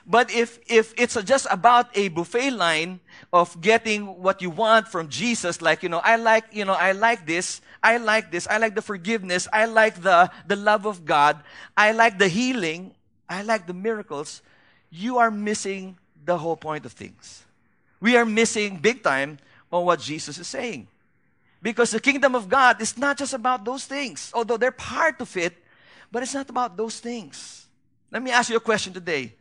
But 0.08 0.32
if, 0.32 0.60
if 0.68 0.94
it's 0.98 1.16
just 1.24 1.48
about 1.50 1.90
a 1.98 2.10
buffet 2.10 2.52
line 2.52 3.00
of 3.34 3.60
getting 3.60 4.22
what 4.22 4.42
you 4.42 4.52
want 4.52 4.88
from 4.88 5.10
Jesus, 5.10 5.62
like, 5.62 5.82
you 5.82 5.90
know, 5.90 6.02
I 6.04 6.18
like, 6.18 6.46
you 6.52 6.64
know, 6.64 6.74
I 6.74 6.92
like 6.92 7.26
this, 7.26 7.60
I 7.82 7.98
like 7.98 8.32
this, 8.32 8.46
I 8.48 8.60
like 8.60 8.76
the 8.76 8.84
forgiveness, 8.84 9.48
I 9.52 9.66
like 9.66 10.04
the, 10.04 10.30
the 10.46 10.56
love 10.56 10.86
of 10.86 11.06
God, 11.06 11.42
I 11.76 11.92
like 11.92 12.20
the 12.20 12.28
healing, 12.28 12.94
I 13.28 13.42
like 13.42 13.66
the 13.66 13.74
miracles, 13.74 14.44
you 14.92 15.18
are 15.18 15.32
missing 15.32 15.98
the 16.26 16.38
whole 16.38 16.58
point 16.58 16.86
of 16.86 16.92
things. 16.92 17.44
We 18.02 18.18
are 18.18 18.26
missing 18.26 18.78
big 18.78 19.04
time 19.04 19.38
on 19.72 19.86
what 19.86 20.00
Jesus 20.00 20.38
is 20.38 20.48
saying. 20.48 20.88
Because 21.62 21.92
the 21.92 22.00
kingdom 22.00 22.36
of 22.36 22.50
God 22.50 22.82
is 22.82 22.98
not 22.98 23.18
just 23.18 23.34
about 23.34 23.66
those 23.66 23.86
things, 23.86 24.32
although 24.34 24.58
they're 24.58 24.72
part 24.72 25.22
of 25.22 25.36
it, 25.38 25.54
but 26.12 26.22
it's 26.22 26.34
not 26.34 26.50
about 26.50 26.78
those 26.78 27.00
things. 27.00 27.66
Let 28.12 28.22
me 28.22 28.32
ask 28.32 28.50
you 28.50 28.58
a 28.58 28.60
question 28.60 28.94
today. 28.94 29.34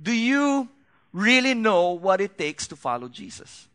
Do 0.00 0.12
you 0.12 0.68
really 1.12 1.54
know 1.54 1.92
what 1.92 2.20
it 2.20 2.38
takes 2.38 2.68
to 2.68 2.76
follow 2.76 3.08
Jesus? 3.08 3.66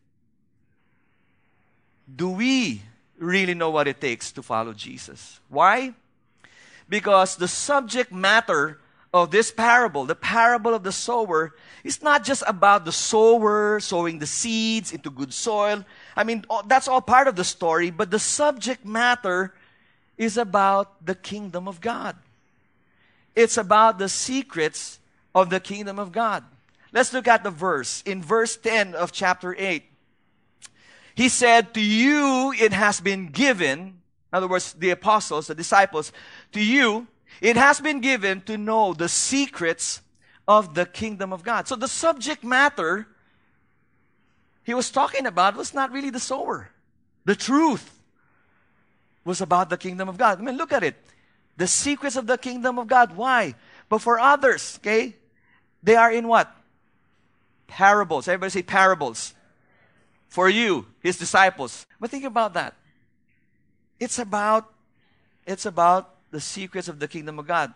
Do 2.13 2.29
we 2.29 2.81
really 3.17 3.53
know 3.53 3.69
what 3.69 3.87
it 3.87 3.99
takes 3.99 4.31
to 4.33 4.41
follow 4.41 4.73
Jesus? 4.73 5.39
Why? 5.49 5.93
Because 6.87 7.35
the 7.35 7.47
subject 7.47 8.11
matter 8.11 8.79
of 9.15 9.31
this 9.31 9.49
parable, 9.49 10.03
the 10.03 10.13
parable 10.13 10.73
of 10.73 10.83
the 10.83 10.91
sower, 10.91 11.55
is 11.85 12.03
not 12.03 12.25
just 12.25 12.43
about 12.45 12.83
the 12.83 12.91
sower 12.91 13.79
sowing 13.79 14.19
the 14.19 14.27
seeds 14.27 14.91
into 14.91 15.09
good 15.09 15.33
soil. 15.33 15.85
I 16.17 16.25
mean, 16.25 16.43
that's 16.67 16.89
all 16.89 16.99
part 16.99 17.29
of 17.29 17.37
the 17.37 17.45
story, 17.45 17.91
but 17.91 18.11
the 18.11 18.19
subject 18.19 18.83
matter 18.83 19.53
is 20.17 20.35
about 20.35 21.05
the 21.05 21.15
kingdom 21.15 21.65
of 21.65 21.79
God. 21.79 22.17
It's 23.37 23.55
about 23.55 23.99
the 23.99 24.09
secrets 24.09 24.99
of 25.33 25.49
the 25.49 25.61
kingdom 25.61 25.97
of 25.97 26.11
God. 26.11 26.43
Let's 26.91 27.13
look 27.13 27.29
at 27.29 27.41
the 27.41 27.51
verse. 27.51 28.03
In 28.05 28.21
verse 28.21 28.57
10 28.57 28.95
of 28.95 29.13
chapter 29.13 29.55
8, 29.57 29.85
he 31.15 31.29
said, 31.29 31.73
To 31.73 31.81
you 31.81 32.53
it 32.59 32.73
has 32.73 32.99
been 32.99 33.27
given, 33.27 33.79
in 33.79 33.93
other 34.33 34.49
words, 34.49 34.73
the 34.73 34.89
apostles, 34.89 35.47
the 35.47 35.55
disciples, 35.55 36.11
to 36.51 36.61
you 36.61 37.07
it 37.41 37.57
has 37.57 37.79
been 37.81 37.99
given 37.99 38.41
to 38.41 38.57
know 38.57 38.93
the 38.93 39.09
secrets 39.09 40.01
of 40.47 40.75
the 40.75 40.85
kingdom 40.85 41.33
of 41.33 41.43
God. 41.43 41.67
So 41.67 41.75
the 41.75 41.87
subject 41.87 42.43
matter 42.43 43.07
he 44.63 44.73
was 44.73 44.89
talking 44.89 45.25
about 45.25 45.55
was 45.55 45.73
not 45.73 45.91
really 45.91 46.09
the 46.09 46.19
sower. 46.19 46.71
The 47.25 47.35
truth 47.35 47.99
was 49.23 49.41
about 49.41 49.69
the 49.69 49.77
kingdom 49.77 50.09
of 50.09 50.17
God. 50.17 50.39
I 50.39 50.43
mean, 50.43 50.57
look 50.57 50.73
at 50.73 50.83
it. 50.83 50.95
The 51.57 51.67
secrets 51.67 52.15
of 52.15 52.27
the 52.27 52.37
kingdom 52.37 52.79
of 52.79 52.87
God. 52.87 53.15
Why? 53.15 53.55
But 53.89 53.99
for 53.99 54.19
others, 54.19 54.79
okay, 54.81 55.15
they 55.83 55.95
are 55.95 56.11
in 56.11 56.27
what? 56.27 56.51
Parables. 57.67 58.27
Everybody 58.27 58.49
say 58.51 58.63
parables. 58.63 59.33
For 60.27 60.49
you, 60.49 60.87
his 60.99 61.17
disciples. 61.17 61.85
But 61.99 62.09
think 62.09 62.25
about 62.25 62.55
that. 62.55 62.75
It's 63.99 64.19
about, 64.19 64.73
it's 65.45 65.65
about 65.65 66.14
the 66.35 66.41
secrets 66.41 66.89
of 66.89 66.99
the 66.99 67.07
kingdom 67.07 67.39
of 67.39 67.47
God. 67.47 67.73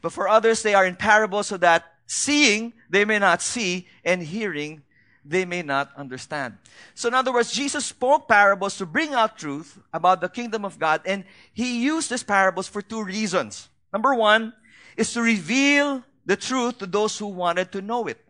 But 0.00 0.12
for 0.12 0.28
others, 0.28 0.62
they 0.62 0.74
are 0.74 0.86
in 0.86 0.94
parables 0.94 1.48
so 1.48 1.56
that 1.58 1.84
seeing 2.06 2.72
they 2.88 3.04
may 3.04 3.18
not 3.18 3.42
see 3.42 3.88
and 4.04 4.22
hearing 4.22 4.82
they 5.24 5.44
may 5.44 5.62
not 5.62 5.90
understand. 5.96 6.56
So, 6.94 7.08
in 7.08 7.14
other 7.14 7.32
words, 7.32 7.50
Jesus 7.50 7.84
spoke 7.84 8.28
parables 8.28 8.78
to 8.78 8.86
bring 8.86 9.12
out 9.12 9.36
truth 9.36 9.76
about 9.92 10.20
the 10.20 10.28
kingdom 10.28 10.64
of 10.64 10.78
God, 10.78 11.02
and 11.04 11.24
he 11.52 11.82
used 11.82 12.10
these 12.10 12.22
parables 12.22 12.68
for 12.68 12.80
two 12.80 13.02
reasons. 13.02 13.68
Number 13.92 14.14
one 14.14 14.54
is 14.96 15.12
to 15.14 15.22
reveal 15.22 16.04
the 16.24 16.36
truth 16.36 16.78
to 16.78 16.86
those 16.86 17.18
who 17.18 17.26
wanted 17.26 17.72
to 17.72 17.82
know 17.82 18.06
it. 18.06 18.22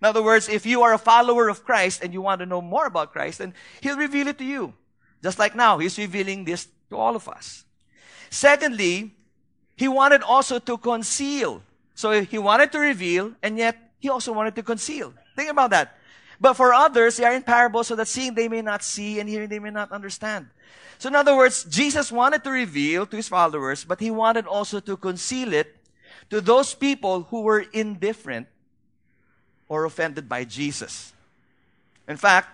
In 0.00 0.06
other 0.06 0.22
words, 0.22 0.48
if 0.48 0.64
you 0.64 0.82
are 0.82 0.92
a 0.92 0.98
follower 0.98 1.48
of 1.48 1.64
Christ 1.64 2.04
and 2.04 2.12
you 2.12 2.22
want 2.22 2.38
to 2.38 2.46
know 2.46 2.62
more 2.62 2.86
about 2.86 3.10
Christ, 3.10 3.38
then 3.38 3.54
he'll 3.80 3.96
reveal 3.96 4.28
it 4.28 4.38
to 4.38 4.44
you. 4.44 4.72
Just 5.20 5.40
like 5.40 5.56
now, 5.56 5.78
he's 5.78 5.98
revealing 5.98 6.44
this 6.44 6.68
to 6.90 6.96
all 6.96 7.16
of 7.16 7.28
us. 7.28 7.64
Secondly, 8.30 9.15
he 9.76 9.88
wanted 9.88 10.22
also 10.22 10.58
to 10.58 10.78
conceal. 10.78 11.62
So 11.94 12.22
he 12.22 12.38
wanted 12.38 12.72
to 12.72 12.78
reveal, 12.78 13.32
and 13.42 13.58
yet 13.58 13.76
he 13.98 14.08
also 14.08 14.32
wanted 14.32 14.54
to 14.56 14.62
conceal. 14.62 15.12
Think 15.36 15.50
about 15.50 15.70
that. 15.70 15.96
But 16.40 16.54
for 16.54 16.74
others, 16.74 17.16
they 17.16 17.24
are 17.24 17.32
in 17.32 17.42
parables 17.42 17.86
so 17.86 17.96
that 17.96 18.08
seeing 18.08 18.34
they 18.34 18.48
may 18.48 18.62
not 18.62 18.82
see 18.82 19.20
and 19.20 19.28
hearing 19.28 19.48
they 19.48 19.58
may 19.58 19.70
not 19.70 19.92
understand. 19.92 20.48
So 20.98 21.08
in 21.08 21.14
other 21.14 21.36
words, 21.36 21.64
Jesus 21.64 22.10
wanted 22.10 22.44
to 22.44 22.50
reveal 22.50 23.06
to 23.06 23.16
his 23.16 23.28
followers, 23.28 23.84
but 23.84 24.00
he 24.00 24.10
wanted 24.10 24.46
also 24.46 24.80
to 24.80 24.96
conceal 24.96 25.52
it 25.52 25.76
to 26.30 26.40
those 26.40 26.74
people 26.74 27.22
who 27.24 27.42
were 27.42 27.64
indifferent 27.72 28.48
or 29.68 29.84
offended 29.84 30.28
by 30.28 30.44
Jesus. 30.44 31.12
In 32.08 32.16
fact, 32.16 32.48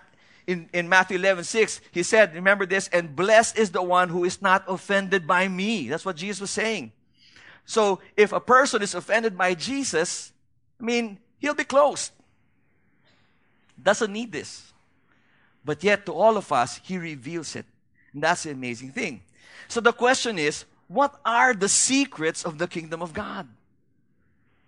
in, 0.45 0.69
in 0.73 0.89
Matthew 0.89 1.17
11, 1.17 1.45
6, 1.45 1.81
he 1.91 2.03
said, 2.03 2.33
remember 2.33 2.65
this, 2.65 2.89
and 2.89 3.15
blessed 3.15 3.57
is 3.57 3.71
the 3.71 3.83
one 3.83 4.09
who 4.09 4.25
is 4.25 4.41
not 4.41 4.63
offended 4.67 5.25
by 5.25 5.47
me. 5.47 5.87
That's 5.87 6.05
what 6.05 6.17
Jesus 6.17 6.41
was 6.41 6.51
saying. 6.51 6.91
So 7.65 7.99
if 8.17 8.31
a 8.33 8.39
person 8.39 8.81
is 8.81 8.93
offended 8.93 9.37
by 9.37 9.53
Jesus, 9.53 10.31
I 10.79 10.83
mean, 10.83 11.17
he'll 11.39 11.55
be 11.55 11.63
closed 11.63 12.11
doesn't 13.83 14.11
need 14.11 14.31
this. 14.31 14.71
But 15.65 15.83
yet, 15.83 16.05
to 16.07 16.13
all 16.13 16.37
of 16.37 16.51
us, 16.51 16.79
He 16.83 16.97
reveals 16.97 17.55
it. 17.55 17.65
And 18.13 18.23
that's 18.23 18.43
the 18.43 18.51
amazing 18.51 18.91
thing. 18.91 19.21
So 19.67 19.79
the 19.79 19.93
question 19.93 20.37
is, 20.37 20.65
what 20.87 21.19
are 21.25 21.53
the 21.53 21.69
secrets 21.69 22.43
of 22.43 22.57
the 22.57 22.67
kingdom 22.67 23.01
of 23.01 23.13
God? 23.13 23.47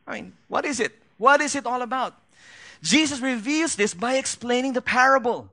I 0.07 0.15
mean, 0.15 0.33
what 0.47 0.65
is 0.65 0.79
it? 0.79 0.93
What 1.17 1.41
is 1.41 1.55
it 1.55 1.65
all 1.65 1.81
about? 1.81 2.15
Jesus 2.81 3.19
reveals 3.19 3.75
this 3.75 3.93
by 3.93 4.15
explaining 4.15 4.73
the 4.73 4.81
parable. 4.81 5.49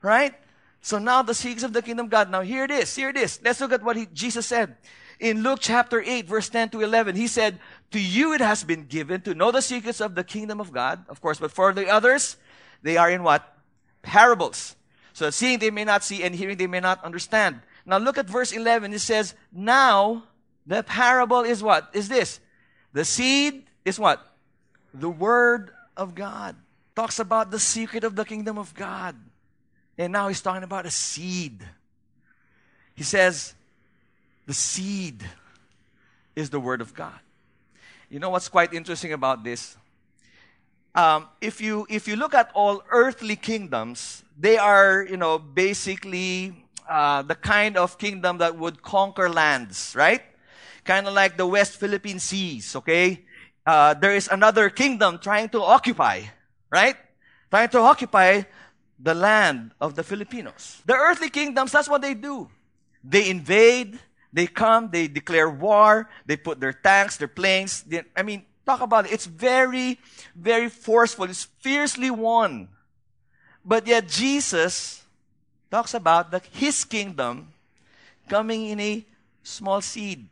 Right? 0.00 0.34
So 0.80 0.98
now 0.98 1.22
the 1.22 1.34
secrets 1.34 1.64
of 1.64 1.72
the 1.72 1.82
kingdom 1.82 2.06
of 2.06 2.10
God. 2.10 2.30
Now 2.30 2.40
here 2.40 2.64
it 2.64 2.70
is. 2.70 2.94
Here 2.94 3.08
it 3.08 3.16
is. 3.16 3.40
Let's 3.44 3.60
look 3.60 3.72
at 3.72 3.82
what 3.82 3.96
he, 3.96 4.06
Jesus 4.06 4.46
said. 4.46 4.76
In 5.20 5.42
Luke 5.42 5.58
chapter 5.60 6.00
8, 6.00 6.26
verse 6.26 6.48
10 6.48 6.70
to 6.70 6.80
11, 6.80 7.16
he 7.16 7.26
said, 7.26 7.58
To 7.90 8.00
you 8.00 8.34
it 8.34 8.40
has 8.40 8.62
been 8.62 8.86
given 8.86 9.20
to 9.22 9.34
know 9.34 9.50
the 9.50 9.62
secrets 9.62 10.00
of 10.00 10.14
the 10.14 10.22
kingdom 10.22 10.60
of 10.60 10.72
God, 10.72 11.04
of 11.08 11.20
course, 11.20 11.38
but 11.38 11.50
for 11.50 11.72
the 11.72 11.88
others, 11.88 12.36
they 12.82 12.96
are 12.96 13.10
in 13.10 13.22
what? 13.24 13.56
Parables. 14.02 14.76
So 15.12 15.30
seeing 15.30 15.58
they 15.58 15.72
may 15.72 15.84
not 15.84 16.04
see 16.04 16.22
and 16.22 16.34
hearing 16.34 16.56
they 16.56 16.68
may 16.68 16.78
not 16.78 17.02
understand. 17.02 17.60
Now 17.84 17.98
look 17.98 18.18
at 18.18 18.26
verse 18.26 18.52
11. 18.52 18.92
It 18.92 19.00
says, 19.00 19.34
Now 19.50 20.22
the 20.64 20.84
parable 20.84 21.40
is 21.40 21.62
what? 21.62 21.90
Is 21.92 22.08
this? 22.08 22.38
The 22.92 23.04
seed 23.04 23.64
is 23.84 23.98
what? 23.98 24.24
The 24.94 25.10
word 25.10 25.72
of 25.96 26.14
God. 26.14 26.54
Talks 26.94 27.18
about 27.18 27.50
the 27.50 27.58
secret 27.58 28.04
of 28.04 28.14
the 28.14 28.24
kingdom 28.24 28.58
of 28.58 28.74
God. 28.74 29.16
And 29.96 30.12
now 30.12 30.28
he's 30.28 30.40
talking 30.40 30.62
about 30.62 30.86
a 30.86 30.90
seed. 30.90 31.66
He 32.94 33.02
says, 33.02 33.54
the 34.48 34.54
seed 34.54 35.22
is 36.34 36.48
the 36.48 36.58
Word 36.58 36.80
of 36.80 36.94
God. 36.94 37.20
You 38.08 38.18
know 38.18 38.30
what's 38.30 38.48
quite 38.48 38.72
interesting 38.72 39.12
about 39.12 39.44
this? 39.44 39.76
Um, 40.94 41.28
if 41.42 41.60
you 41.60 41.86
if 41.90 42.08
you 42.08 42.16
look 42.16 42.32
at 42.32 42.50
all 42.54 42.82
earthly 42.90 43.36
kingdoms, 43.36 44.24
they 44.40 44.56
are 44.56 45.04
you 45.04 45.18
know 45.18 45.38
basically 45.38 46.64
uh, 46.88 47.20
the 47.20 47.34
kind 47.34 47.76
of 47.76 47.98
kingdom 47.98 48.38
that 48.38 48.56
would 48.56 48.80
conquer 48.80 49.28
lands, 49.28 49.92
right? 49.94 50.22
Kind 50.82 51.06
of 51.06 51.12
like 51.12 51.36
the 51.36 51.46
West 51.46 51.76
Philippine 51.76 52.18
Seas. 52.18 52.74
Okay, 52.74 53.26
uh, 53.66 53.92
there 54.00 54.16
is 54.16 54.28
another 54.32 54.70
kingdom 54.70 55.18
trying 55.18 55.50
to 55.50 55.60
occupy, 55.60 56.22
right? 56.70 56.96
Trying 57.50 57.68
to 57.68 57.80
occupy 57.80 58.44
the 58.98 59.14
land 59.14 59.72
of 59.78 59.94
the 59.94 60.02
Filipinos. 60.02 60.80
The 60.86 60.94
earthly 60.94 61.28
kingdoms, 61.28 61.70
that's 61.70 61.88
what 61.88 62.00
they 62.00 62.14
do. 62.14 62.48
They 63.04 63.28
invade, 63.28 63.98
they 64.32 64.46
come, 64.46 64.90
they 64.90 65.08
declare 65.08 65.48
war, 65.48 66.08
they 66.26 66.36
put 66.36 66.60
their 66.60 66.72
tanks, 66.72 67.16
their 67.16 67.28
planes. 67.28 67.82
They, 67.82 68.02
I 68.16 68.22
mean, 68.22 68.44
talk 68.66 68.80
about 68.80 69.06
it. 69.06 69.12
It's 69.12 69.26
very, 69.26 69.98
very 70.34 70.68
forceful. 70.68 71.24
It's 71.24 71.44
fiercely 71.60 72.10
won. 72.10 72.68
But 73.64 73.86
yet 73.86 74.08
Jesus 74.08 75.02
talks 75.70 75.94
about 75.94 76.30
the, 76.30 76.42
his 76.52 76.84
kingdom 76.84 77.48
coming 78.28 78.66
in 78.66 78.80
a 78.80 79.04
small 79.42 79.80
seed. 79.80 80.28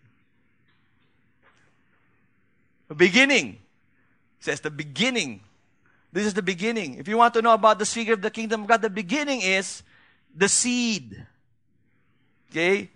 A 2.90 2.94
beginning. 2.94 3.58
Says 4.40 4.60
the 4.60 4.70
beginning. 4.70 5.40
This 6.12 6.26
is 6.26 6.34
the 6.34 6.42
beginning. 6.42 6.94
If 6.94 7.08
you 7.08 7.16
want 7.16 7.34
to 7.34 7.42
know 7.42 7.52
about 7.52 7.78
the 7.78 7.86
secret 7.86 8.14
of 8.14 8.22
the 8.22 8.30
kingdom 8.30 8.62
of 8.62 8.68
God, 8.68 8.82
the 8.82 8.90
beginning 8.90 9.40
is 9.40 9.82
the 10.34 10.48
seed. 10.48 11.26
Okay? 12.50 12.90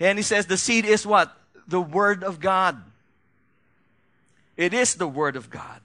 And 0.00 0.18
he 0.18 0.22
says 0.22 0.46
the 0.46 0.56
seed 0.56 0.86
is 0.86 1.06
what? 1.06 1.36
The 1.68 1.80
Word 1.80 2.24
of 2.24 2.40
God. 2.40 2.82
It 4.56 4.72
is 4.72 4.94
the 4.94 5.06
Word 5.06 5.36
of 5.36 5.50
God. 5.50 5.80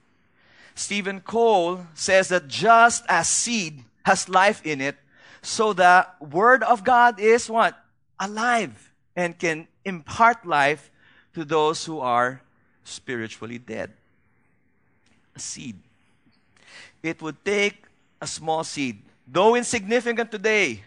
Steven 0.74 1.20
Cole 1.20 1.86
says 1.94 2.28
that 2.28 2.48
just 2.48 3.04
as 3.08 3.28
seed 3.28 3.84
has 4.04 4.28
life 4.28 4.64
in 4.64 4.80
it, 4.80 4.96
so 5.42 5.72
the 5.72 6.06
Word 6.18 6.62
of 6.64 6.82
God 6.82 7.20
is 7.20 7.48
what? 7.48 7.78
Alive 8.18 8.92
and 9.14 9.38
can 9.38 9.68
impart 9.84 10.46
life 10.46 10.90
to 11.34 11.44
those 11.44 11.84
who 11.84 12.00
are 12.00 12.40
spiritually 12.84 13.58
dead. 13.58 13.92
A 15.34 15.38
seed. 15.38 15.76
It 17.02 17.20
would 17.22 17.44
take 17.44 17.84
a 18.20 18.26
small 18.26 18.64
seed, 18.64 19.02
though 19.26 19.54
insignificant 19.54 20.30
today, 20.30 20.82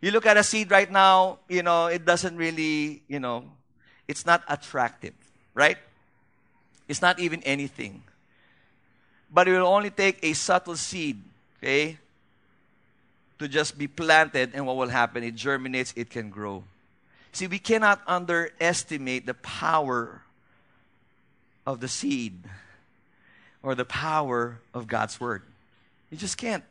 you 0.00 0.10
look 0.10 0.26
at 0.26 0.36
a 0.36 0.42
seed 0.42 0.70
right 0.70 0.90
now, 0.90 1.38
you 1.48 1.62
know, 1.62 1.86
it 1.86 2.04
doesn't 2.04 2.36
really, 2.36 3.02
you 3.08 3.20
know, 3.20 3.44
it's 4.08 4.24
not 4.24 4.42
attractive, 4.48 5.14
right? 5.54 5.76
It's 6.88 7.02
not 7.02 7.18
even 7.18 7.42
anything. 7.42 8.02
But 9.32 9.46
it 9.46 9.52
will 9.52 9.66
only 9.66 9.90
take 9.90 10.18
a 10.22 10.32
subtle 10.32 10.76
seed, 10.76 11.22
okay, 11.58 11.98
to 13.38 13.46
just 13.46 13.78
be 13.78 13.86
planted, 13.86 14.50
and 14.54 14.66
what 14.66 14.76
will 14.76 14.88
happen? 14.88 15.22
It 15.22 15.34
germinates, 15.34 15.92
it 15.96 16.10
can 16.10 16.30
grow. 16.30 16.64
See, 17.32 17.46
we 17.46 17.58
cannot 17.58 18.00
underestimate 18.06 19.26
the 19.26 19.34
power 19.34 20.22
of 21.66 21.80
the 21.80 21.88
seed 21.88 22.42
or 23.62 23.74
the 23.74 23.84
power 23.84 24.58
of 24.74 24.88
God's 24.88 25.20
word. 25.20 25.42
You 26.10 26.16
just 26.16 26.36
can't. 26.36 26.64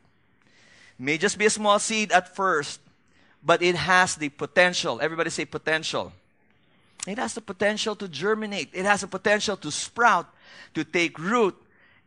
It 0.98 1.02
may 1.02 1.16
just 1.16 1.38
be 1.38 1.46
a 1.46 1.50
small 1.50 1.78
seed 1.78 2.12
at 2.12 2.36
first, 2.36 2.80
but 3.42 3.62
it 3.62 3.74
has 3.74 4.16
the 4.16 4.28
potential. 4.28 5.00
Everybody 5.00 5.30
say 5.30 5.44
potential. 5.44 6.12
It 7.06 7.18
has 7.18 7.34
the 7.34 7.40
potential 7.40 7.96
to 7.96 8.08
germinate. 8.08 8.70
It 8.72 8.84
has 8.84 9.00
the 9.00 9.06
potential 9.06 9.56
to 9.56 9.70
sprout, 9.70 10.26
to 10.74 10.84
take 10.84 11.18
root, 11.18 11.56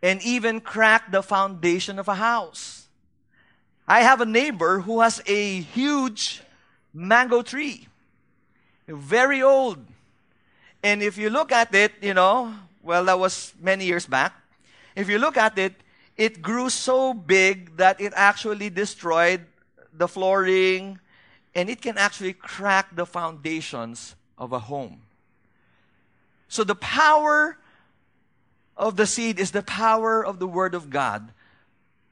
and 0.01 0.21
even 0.21 0.61
crack 0.61 1.11
the 1.11 1.23
foundation 1.23 1.97
of 1.97 2.07
a 2.07 2.15
house. 2.15 2.87
I 3.87 4.01
have 4.01 4.21
a 4.21 4.25
neighbor 4.25 4.81
who 4.81 5.01
has 5.01 5.21
a 5.25 5.61
huge 5.61 6.41
mango 6.93 7.41
tree, 7.41 7.87
very 8.87 9.41
old. 9.41 9.79
And 10.83 11.01
if 11.01 11.17
you 11.17 11.29
look 11.29 11.51
at 11.51 11.73
it, 11.73 11.93
you 12.01 12.13
know, 12.13 12.53
well, 12.81 13.05
that 13.05 13.17
was 13.17 13.53
many 13.59 13.85
years 13.85 14.05
back. 14.05 14.33
If 14.95 15.09
you 15.09 15.17
look 15.17 15.37
at 15.37 15.57
it, 15.57 15.73
it 16.17 16.41
grew 16.41 16.69
so 16.69 17.13
big 17.13 17.77
that 17.77 17.99
it 17.99 18.13
actually 18.15 18.69
destroyed 18.69 19.45
the 19.93 20.07
flooring 20.07 20.99
and 21.55 21.69
it 21.69 21.81
can 21.81 21.97
actually 21.97 22.33
crack 22.33 22.95
the 22.95 23.05
foundations 23.05 24.15
of 24.37 24.51
a 24.51 24.59
home. 24.59 25.01
So 26.47 26.63
the 26.63 26.75
power 26.75 27.57
of 28.75 28.95
the 28.95 29.05
seed 29.05 29.39
is 29.39 29.51
the 29.51 29.63
power 29.63 30.25
of 30.25 30.39
the 30.39 30.47
Word 30.47 30.73
of 30.73 30.89
God 30.89 31.29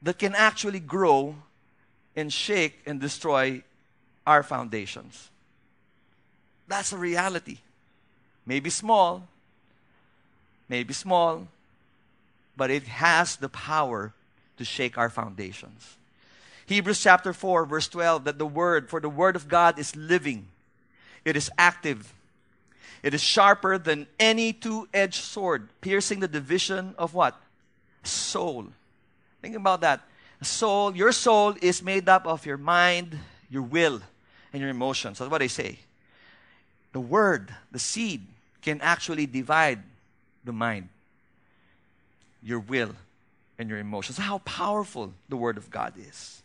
that 0.02 0.20
can 0.20 0.36
actually 0.36 0.80
grow 0.80 1.36
and 2.16 2.32
shake 2.32 2.80
and 2.86 3.00
destroy 3.00 3.64
our 4.26 4.44
foundations. 4.44 5.30
That's 6.68 6.94
a 6.94 6.98
reality. 6.98 7.58
Maybe 8.46 8.70
small, 8.70 9.28
maybe 10.70 10.94
small, 10.94 11.48
but 12.56 12.70
it 12.70 12.84
has 12.84 13.36
the 13.36 13.50
power 13.50 14.14
to 14.58 14.66
shake 14.66 14.98
our 14.98 15.10
foundations. 15.10 15.98
Hebrews 16.66 17.02
chapter 17.02 17.34
4, 17.34 17.66
verse 17.66 17.88
12, 17.88 18.24
that 18.26 18.38
the 18.38 18.46
word, 18.46 18.90
for 18.90 19.00
the 19.00 19.10
word 19.10 19.36
of 19.36 19.48
God 19.48 19.78
is 19.80 19.96
living, 19.96 20.48
it 21.26 21.36
is 21.36 21.50
active, 21.58 22.14
it 23.04 23.14
is 23.14 23.22
sharper 23.22 23.78
than 23.78 24.08
any 24.20 24.54
two 24.54 24.88
edged 24.94 25.24
sword, 25.24 25.70
piercing 25.82 26.20
the 26.20 26.28
division 26.28 26.96
of 26.98 27.14
what? 27.14 27.40
Soul. 28.04 28.68
Think 29.42 29.56
about 29.56 29.82
that. 29.82 30.02
Soul, 30.42 30.96
your 30.96 31.12
soul 31.12 31.56
is 31.62 31.84
made 31.84 32.10
up 32.10 32.26
of 32.26 32.46
your 32.46 32.58
mind, 32.58 33.18
your 33.50 33.62
will, 33.62 34.02
and 34.54 34.62
your 34.62 34.70
emotions. 34.70 35.20
That's 35.20 35.30
what 35.30 35.42
I 35.42 35.48
say. 35.48 35.80
The 36.94 37.00
word, 37.00 37.54
the 37.72 37.80
seed, 37.80 38.26
can 38.62 38.82
actually 38.82 39.26
divide 39.26 39.80
the 40.44 40.52
mind, 40.52 40.90
your 42.44 42.60
will, 42.60 42.96
and 43.58 43.70
your 43.70 43.78
emotions. 43.78 44.18
How 44.18 44.40
powerful 44.40 45.14
the 45.30 45.38
word 45.38 45.58
of 45.58 45.70
God 45.70 45.94
is. 45.98 46.42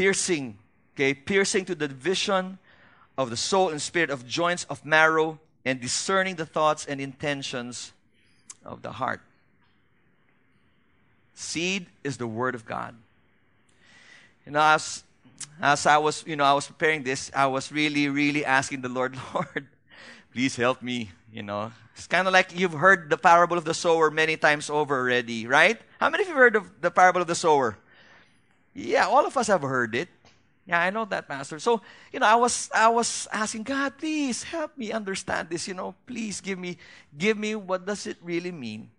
Piercing, 0.00 0.56
okay, 0.94 1.12
piercing 1.12 1.66
to 1.66 1.74
the 1.74 1.86
division 1.86 2.56
of 3.18 3.28
the 3.28 3.36
soul 3.36 3.68
and 3.68 3.82
spirit, 3.82 4.08
of 4.08 4.26
joints, 4.26 4.64
of 4.70 4.82
marrow, 4.82 5.38
and 5.62 5.78
discerning 5.78 6.36
the 6.36 6.46
thoughts 6.46 6.86
and 6.86 7.02
intentions 7.02 7.92
of 8.64 8.80
the 8.80 8.92
heart. 8.92 9.20
Seed 11.34 11.84
is 12.02 12.16
the 12.16 12.26
word 12.26 12.54
of 12.54 12.64
God. 12.64 12.96
You 14.46 14.52
know, 14.52 14.62
as, 14.62 15.04
as 15.60 15.84
I 15.84 15.98
was, 15.98 16.24
you 16.26 16.34
know, 16.34 16.44
I 16.44 16.54
was 16.54 16.66
preparing 16.66 17.02
this, 17.02 17.30
I 17.36 17.46
was 17.48 17.70
really, 17.70 18.08
really 18.08 18.42
asking 18.42 18.80
the 18.80 18.88
Lord, 18.88 19.18
Lord, 19.34 19.66
please 20.32 20.56
help 20.56 20.80
me, 20.80 21.10
you 21.30 21.42
know. 21.42 21.72
It's 21.94 22.06
kind 22.06 22.26
of 22.26 22.32
like 22.32 22.58
you've 22.58 22.72
heard 22.72 23.10
the 23.10 23.18
parable 23.18 23.58
of 23.58 23.66
the 23.66 23.74
sower 23.74 24.10
many 24.10 24.38
times 24.38 24.70
over 24.70 24.98
already, 24.98 25.46
right? 25.46 25.78
How 25.98 26.08
many 26.08 26.22
of 26.22 26.30
you 26.30 26.36
heard 26.36 26.56
of 26.56 26.80
the 26.80 26.90
parable 26.90 27.20
of 27.20 27.26
the 27.26 27.34
sower? 27.34 27.76
Yeah, 28.74 29.06
all 29.06 29.26
of 29.26 29.36
us 29.36 29.48
have 29.48 29.62
heard 29.62 29.94
it. 29.94 30.08
Yeah, 30.66 30.80
I 30.80 30.90
know 30.90 31.04
that, 31.06 31.26
Pastor. 31.26 31.58
So, 31.58 31.80
you 32.12 32.20
know, 32.20 32.26
I 32.26 32.36
was 32.36 32.70
I 32.72 32.88
was 32.88 33.26
asking 33.32 33.64
God, 33.64 33.98
please 33.98 34.44
help 34.44 34.76
me 34.78 34.92
understand 34.92 35.48
this. 35.50 35.66
You 35.66 35.74
know, 35.74 35.94
please 36.06 36.40
give 36.40 36.58
me 36.58 36.78
give 37.16 37.36
me 37.36 37.54
what 37.54 37.86
does 37.86 38.06
it 38.06 38.18
really 38.22 38.52
mean 38.52 38.90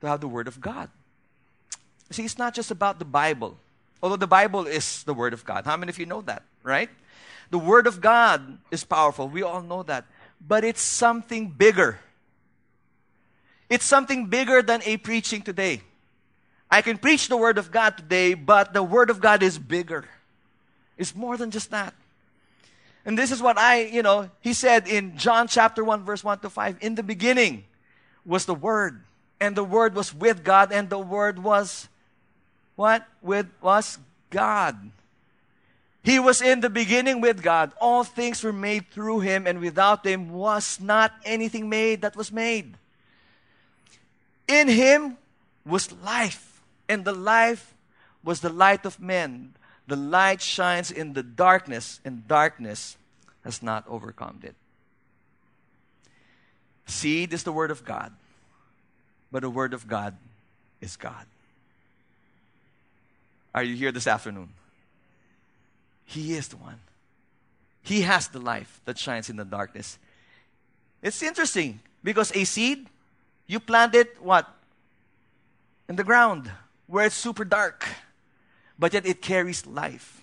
to 0.00 0.06
have 0.08 0.20
the 0.20 0.28
Word 0.28 0.48
of 0.48 0.60
God. 0.60 0.88
See, 2.10 2.24
it's 2.24 2.38
not 2.38 2.54
just 2.54 2.70
about 2.70 2.98
the 2.98 3.04
Bible, 3.04 3.58
although 4.02 4.16
the 4.16 4.26
Bible 4.26 4.66
is 4.66 5.02
the 5.02 5.12
Word 5.12 5.34
of 5.34 5.44
God. 5.44 5.64
How 5.66 5.76
many 5.76 5.90
of 5.90 5.98
you 5.98 6.06
know 6.06 6.22
that, 6.22 6.42
right? 6.62 6.88
The 7.50 7.58
Word 7.58 7.86
of 7.86 8.00
God 8.00 8.58
is 8.70 8.84
powerful. 8.84 9.28
We 9.28 9.42
all 9.42 9.62
know 9.62 9.82
that. 9.84 10.06
But 10.40 10.64
it's 10.64 10.80
something 10.80 11.48
bigger. 11.48 11.98
It's 13.68 13.84
something 13.84 14.26
bigger 14.26 14.62
than 14.62 14.80
a 14.84 14.96
preaching 14.96 15.42
today. 15.42 15.82
I 16.70 16.82
can 16.82 16.98
preach 16.98 17.28
the 17.28 17.36
Word 17.36 17.58
of 17.58 17.70
God 17.70 17.96
today, 17.96 18.34
but 18.34 18.72
the 18.72 18.82
Word 18.82 19.10
of 19.10 19.20
God 19.20 19.42
is 19.42 19.58
bigger. 19.58 20.04
It's 20.96 21.14
more 21.14 21.36
than 21.36 21.50
just 21.50 21.70
that. 21.70 21.94
And 23.04 23.16
this 23.16 23.30
is 23.30 23.40
what 23.40 23.56
I, 23.56 23.82
you 23.82 24.02
know, 24.02 24.30
he 24.40 24.52
said 24.52 24.88
in 24.88 25.16
John 25.16 25.46
chapter 25.46 25.84
1, 25.84 26.04
verse 26.04 26.24
1 26.24 26.40
to 26.40 26.50
5 26.50 26.78
In 26.80 26.96
the 26.96 27.04
beginning 27.04 27.64
was 28.24 28.46
the 28.46 28.54
Word, 28.54 29.00
and 29.40 29.56
the 29.56 29.64
Word 29.64 29.94
was 29.94 30.12
with 30.12 30.42
God, 30.42 30.72
and 30.72 30.90
the 30.90 30.98
Word 30.98 31.38
was 31.38 31.88
what? 32.74 33.06
With 33.22 33.46
was 33.62 33.98
God. 34.30 34.90
He 36.02 36.20
was 36.20 36.40
in 36.40 36.60
the 36.60 36.70
beginning 36.70 37.20
with 37.20 37.42
God. 37.42 37.72
All 37.80 38.04
things 38.04 38.44
were 38.44 38.52
made 38.52 38.90
through 38.90 39.20
him, 39.20 39.46
and 39.46 39.58
without 39.58 40.06
him 40.06 40.30
was 40.30 40.78
not 40.80 41.12
anything 41.24 41.68
made 41.68 42.02
that 42.02 42.14
was 42.14 42.30
made. 42.30 42.74
In 44.46 44.68
him 44.68 45.16
was 45.64 45.92
life, 46.04 46.45
and 46.88 47.04
the 47.04 47.12
life 47.12 47.74
was 48.24 48.40
the 48.40 48.48
light 48.48 48.84
of 48.84 49.00
men. 49.00 49.54
The 49.86 49.96
light 49.96 50.42
shines 50.42 50.90
in 50.90 51.12
the 51.12 51.22
darkness, 51.22 52.00
and 52.04 52.26
darkness 52.26 52.96
has 53.44 53.62
not 53.62 53.84
overcome 53.88 54.40
it. 54.42 54.54
Seed 56.86 57.32
is 57.32 57.44
the 57.44 57.52
Word 57.52 57.70
of 57.70 57.84
God, 57.84 58.12
but 59.30 59.42
the 59.42 59.50
Word 59.50 59.74
of 59.74 59.86
God 59.86 60.16
is 60.80 60.96
God. 60.96 61.26
Are 63.54 63.62
you 63.62 63.74
here 63.74 63.92
this 63.92 64.06
afternoon? 64.06 64.50
He 66.04 66.34
is 66.34 66.48
the 66.48 66.56
one. 66.56 66.80
He 67.82 68.02
has 68.02 68.28
the 68.28 68.40
life 68.40 68.80
that 68.84 68.98
shines 68.98 69.30
in 69.30 69.36
the 69.36 69.44
darkness. 69.44 69.98
It's 71.02 71.22
interesting 71.22 71.80
because 72.02 72.34
a 72.34 72.44
seed, 72.44 72.86
you 73.46 73.60
plant 73.60 73.94
it 73.94 74.20
what? 74.20 74.52
In 75.88 75.96
the 75.96 76.04
ground 76.04 76.50
where 76.86 77.06
it's 77.06 77.14
super 77.14 77.44
dark 77.44 77.86
but 78.78 78.92
yet 78.92 79.06
it 79.06 79.22
carries 79.22 79.66
life. 79.66 80.20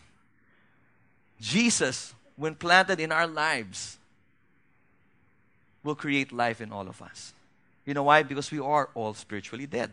Jesus, 1.39 2.13
when 2.35 2.55
planted 2.55 2.99
in 2.99 3.11
our 3.11 3.27
lives, 3.27 3.97
will 5.83 5.95
create 5.95 6.31
life 6.31 6.61
in 6.61 6.71
all 6.71 6.87
of 6.87 7.01
us. 7.01 7.33
You 7.85 7.93
know 7.93 8.03
why? 8.03 8.23
Because 8.23 8.51
we 8.51 8.59
are 8.59 8.89
all 8.93 9.13
spiritually 9.13 9.65
dead. 9.65 9.91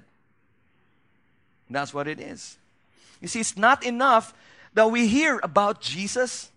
That's 1.69 1.95
what 1.95 2.09
it 2.09 2.21
is. 2.21 2.57
You 3.21 3.29
see, 3.29 3.41
it's 3.41 3.57
not 3.57 3.85
enough 3.85 4.35
that 4.75 4.91
we 4.91 5.07
hear 5.07 5.41
about 5.43 5.81
Jesus, 5.81 6.51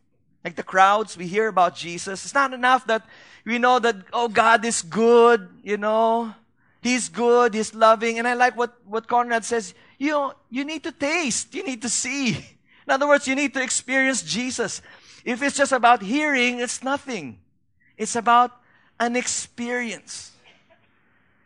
like 0.44 0.56
the 0.56 0.64
crowds, 0.64 1.18
we 1.18 1.28
hear 1.28 1.48
about 1.48 1.76
Jesus. 1.76 2.26
It's 2.26 2.34
not 2.34 2.54
enough 2.54 2.86
that 2.88 3.06
we 3.46 3.58
know 3.58 3.80
that, 3.80 3.96
oh, 4.12 4.28
God 4.28 4.66
is 4.66 4.82
good, 4.82 5.50
you 5.64 5.78
know, 5.78 6.34
He's 6.84 7.10
good, 7.10 7.54
He's 7.54 7.74
loving. 7.74 8.20
And 8.20 8.28
I 8.28 8.34
like 8.34 8.58
what, 8.58 8.78
what 8.86 9.08
Conrad 9.08 9.46
says 9.46 9.74
you, 9.98 10.34
you 10.50 10.66
need 10.66 10.84
to 10.84 10.92
taste, 10.92 11.56
you 11.56 11.64
need 11.64 11.82
to 11.82 11.90
see. 11.90 12.32
In 12.86 12.92
other 12.92 13.08
words, 13.08 13.28
you 13.28 13.36
need 13.36 13.54
to 13.54 13.64
experience 13.64 14.22
Jesus. 14.22 14.82
If 15.24 15.42
it's 15.42 15.56
just 15.56 15.72
about 15.72 16.02
hearing, 16.02 16.60
it's 16.60 16.84
nothing. 16.84 17.40
It's 17.98 18.18
about 18.18 18.52
an 19.00 19.16
experience. 19.16 20.32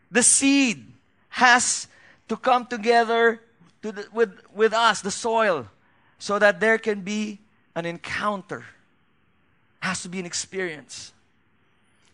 The 0.09 0.23
seed 0.23 0.91
has 1.29 1.87
to 2.29 2.35
come 2.35 2.65
together 2.65 3.41
to 3.83 3.91
the, 3.91 4.07
with, 4.11 4.39
with 4.53 4.73
us, 4.73 5.01
the 5.01 5.11
soil, 5.11 5.67
so 6.17 6.39
that 6.39 6.59
there 6.59 6.79
can 6.79 7.01
be 7.01 7.39
an 7.75 7.85
encounter. 7.85 8.65
Has 9.81 10.01
to 10.01 10.09
be 10.09 10.19
an 10.19 10.25
experience. 10.25 11.13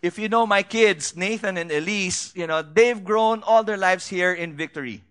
If 0.03 0.19
you 0.19 0.27
know 0.27 0.45
my 0.45 0.63
kids, 0.63 1.15
Nathan 1.15 1.55
and 1.55 1.71
Elise, 1.71 2.33
you 2.35 2.45
know, 2.45 2.61
they've 2.61 3.01
grown 3.01 3.41
all 3.41 3.63
their 3.63 3.77
lives 3.77 4.05
here 4.05 4.33
in 4.33 4.53
Victory. 4.53 5.01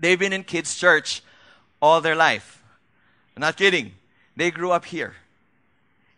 They've 0.00 0.18
been 0.18 0.32
in 0.32 0.44
kids' 0.44 0.74
church 0.74 1.22
all 1.82 2.00
their 2.00 2.16
life. 2.16 2.62
I'm 3.36 3.42
not 3.42 3.58
kidding. 3.58 3.92
They 4.34 4.50
grew 4.50 4.72
up 4.72 4.86
here. 4.86 5.14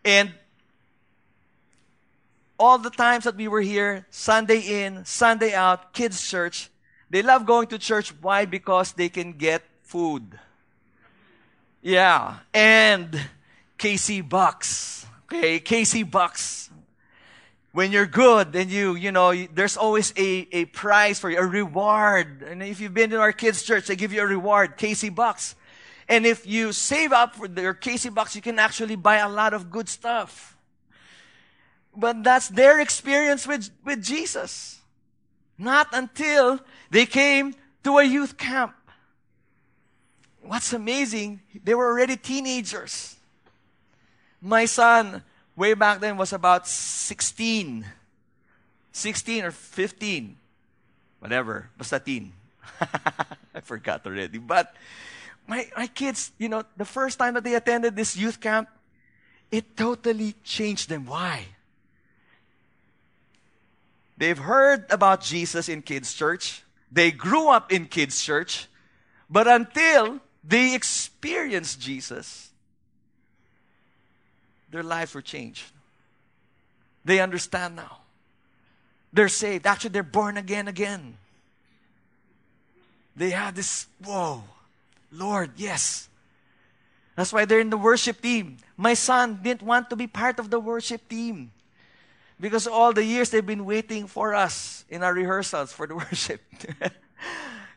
And 0.05 0.31
all 2.57 2.77
the 2.77 2.89
times 2.89 3.25
that 3.25 3.35
we 3.35 3.49
were 3.49 3.59
here, 3.59 4.05
Sunday 4.09 4.85
in, 4.85 5.03
Sunday 5.03 5.53
out, 5.53 5.91
kids' 5.91 6.25
church, 6.25 6.69
they 7.09 7.21
love 7.21 7.45
going 7.45 7.67
to 7.67 7.77
church. 7.77 8.13
Why? 8.21 8.45
Because 8.45 8.93
they 8.93 9.09
can 9.09 9.33
get 9.33 9.63
food. 9.81 10.39
Yeah. 11.81 12.37
And 12.53 13.19
KC 13.77 14.27
Bucks. 14.29 15.05
Okay, 15.25 15.59
KC 15.59 16.09
Bucks. 16.09 16.70
When 17.73 17.93
you're 17.93 18.05
good, 18.05 18.51
then 18.51 18.69
you, 18.69 18.95
you 18.95 19.11
know, 19.11 19.33
there's 19.53 19.77
always 19.77 20.13
a, 20.17 20.47
a 20.51 20.65
prize 20.65 21.19
for 21.19 21.29
you, 21.29 21.37
a 21.37 21.45
reward. 21.45 22.43
And 22.43 22.61
if 22.61 22.81
you've 22.81 22.93
been 22.93 23.09
to 23.11 23.21
our 23.21 23.31
kids' 23.31 23.63
church, 23.63 23.87
they 23.87 23.95
give 23.95 24.11
you 24.11 24.21
a 24.21 24.27
reward, 24.27 24.77
KC 24.77 25.13
Bucks. 25.15 25.55
And 26.09 26.25
if 26.25 26.45
you 26.45 26.73
save 26.73 27.13
up 27.13 27.35
for 27.35 27.47
your 27.47 27.73
KC 27.73 28.13
Bucks, 28.13 28.35
you 28.35 28.41
can 28.41 28.59
actually 28.59 28.97
buy 28.97 29.17
a 29.17 29.29
lot 29.29 29.53
of 29.53 29.71
good 29.71 29.87
stuff. 29.87 30.57
But 31.95 32.23
that's 32.23 32.49
their 32.49 32.81
experience 32.81 33.47
with, 33.47 33.69
with 33.85 34.03
Jesus. 34.03 34.79
Not 35.57 35.87
until 35.93 36.59
they 36.89 37.05
came 37.05 37.53
to 37.83 37.97
a 37.99 38.03
youth 38.03 38.37
camp. 38.37 38.73
What's 40.41 40.73
amazing, 40.73 41.41
they 41.63 41.75
were 41.75 41.87
already 41.87 42.17
teenagers. 42.17 43.15
My 44.41 44.65
son, 44.65 45.23
way 45.55 45.73
back 45.73 45.99
then, 45.99 46.17
was 46.17 46.33
about 46.33 46.67
16. 46.67 47.85
16 48.91 49.43
or 49.43 49.51
15. 49.51 50.37
Whatever. 51.19 51.69
Basta 51.77 51.99
teen. 51.99 52.33
I 53.55 53.59
forgot 53.61 54.05
already. 54.05 54.37
But 54.37 54.73
my, 55.47 55.67
my 55.75 55.87
kids, 55.87 56.31
you 56.37 56.49
know, 56.49 56.63
the 56.77 56.85
first 56.85 57.19
time 57.19 57.33
that 57.35 57.43
they 57.43 57.55
attended 57.55 57.95
this 57.95 58.15
youth 58.15 58.39
camp, 58.39 58.69
it 59.51 59.75
totally 59.75 60.35
changed 60.43 60.89
them. 60.89 61.05
Why? 61.05 61.45
They've 64.17 64.37
heard 64.37 64.85
about 64.89 65.21
Jesus 65.21 65.67
in 65.67 65.81
kids' 65.81 66.13
church. 66.13 66.63
They 66.91 67.11
grew 67.11 67.49
up 67.49 67.71
in 67.71 67.87
kids' 67.87 68.21
church. 68.21 68.67
But 69.29 69.47
until 69.47 70.19
they 70.43 70.75
experienced 70.75 71.79
Jesus, 71.79 72.50
their 74.71 74.83
lives 74.83 75.13
were 75.13 75.21
changed. 75.21 75.63
They 77.03 77.19
understand 77.19 77.75
now. 77.75 77.97
They're 79.13 79.27
saved. 79.27 79.67
Actually, 79.67 79.91
they're 79.91 80.03
born 80.03 80.37
again 80.37 80.67
again. 80.67 81.17
They 83.15 83.31
have 83.31 83.55
this, 83.55 83.87
whoa, 84.03 84.43
Lord, 85.11 85.51
yes. 85.57 86.07
That's 87.15 87.33
why 87.33 87.45
they're 87.45 87.59
in 87.59 87.69
the 87.69 87.77
worship 87.77 88.21
team. 88.21 88.57
My 88.77 88.93
son 88.93 89.39
didn't 89.43 89.63
want 89.63 89.89
to 89.89 89.95
be 89.95 90.07
part 90.07 90.39
of 90.39 90.49
the 90.49 90.59
worship 90.59 91.07
team. 91.09 91.51
Because 92.39 92.65
all 92.65 92.93
the 92.93 93.03
years 93.03 93.29
they've 93.29 93.45
been 93.45 93.65
waiting 93.65 94.07
for 94.07 94.33
us 94.33 94.85
in 94.89 95.03
our 95.03 95.13
rehearsals 95.13 95.73
for 95.73 95.85
the 95.85 95.95
worship. 96.01 96.41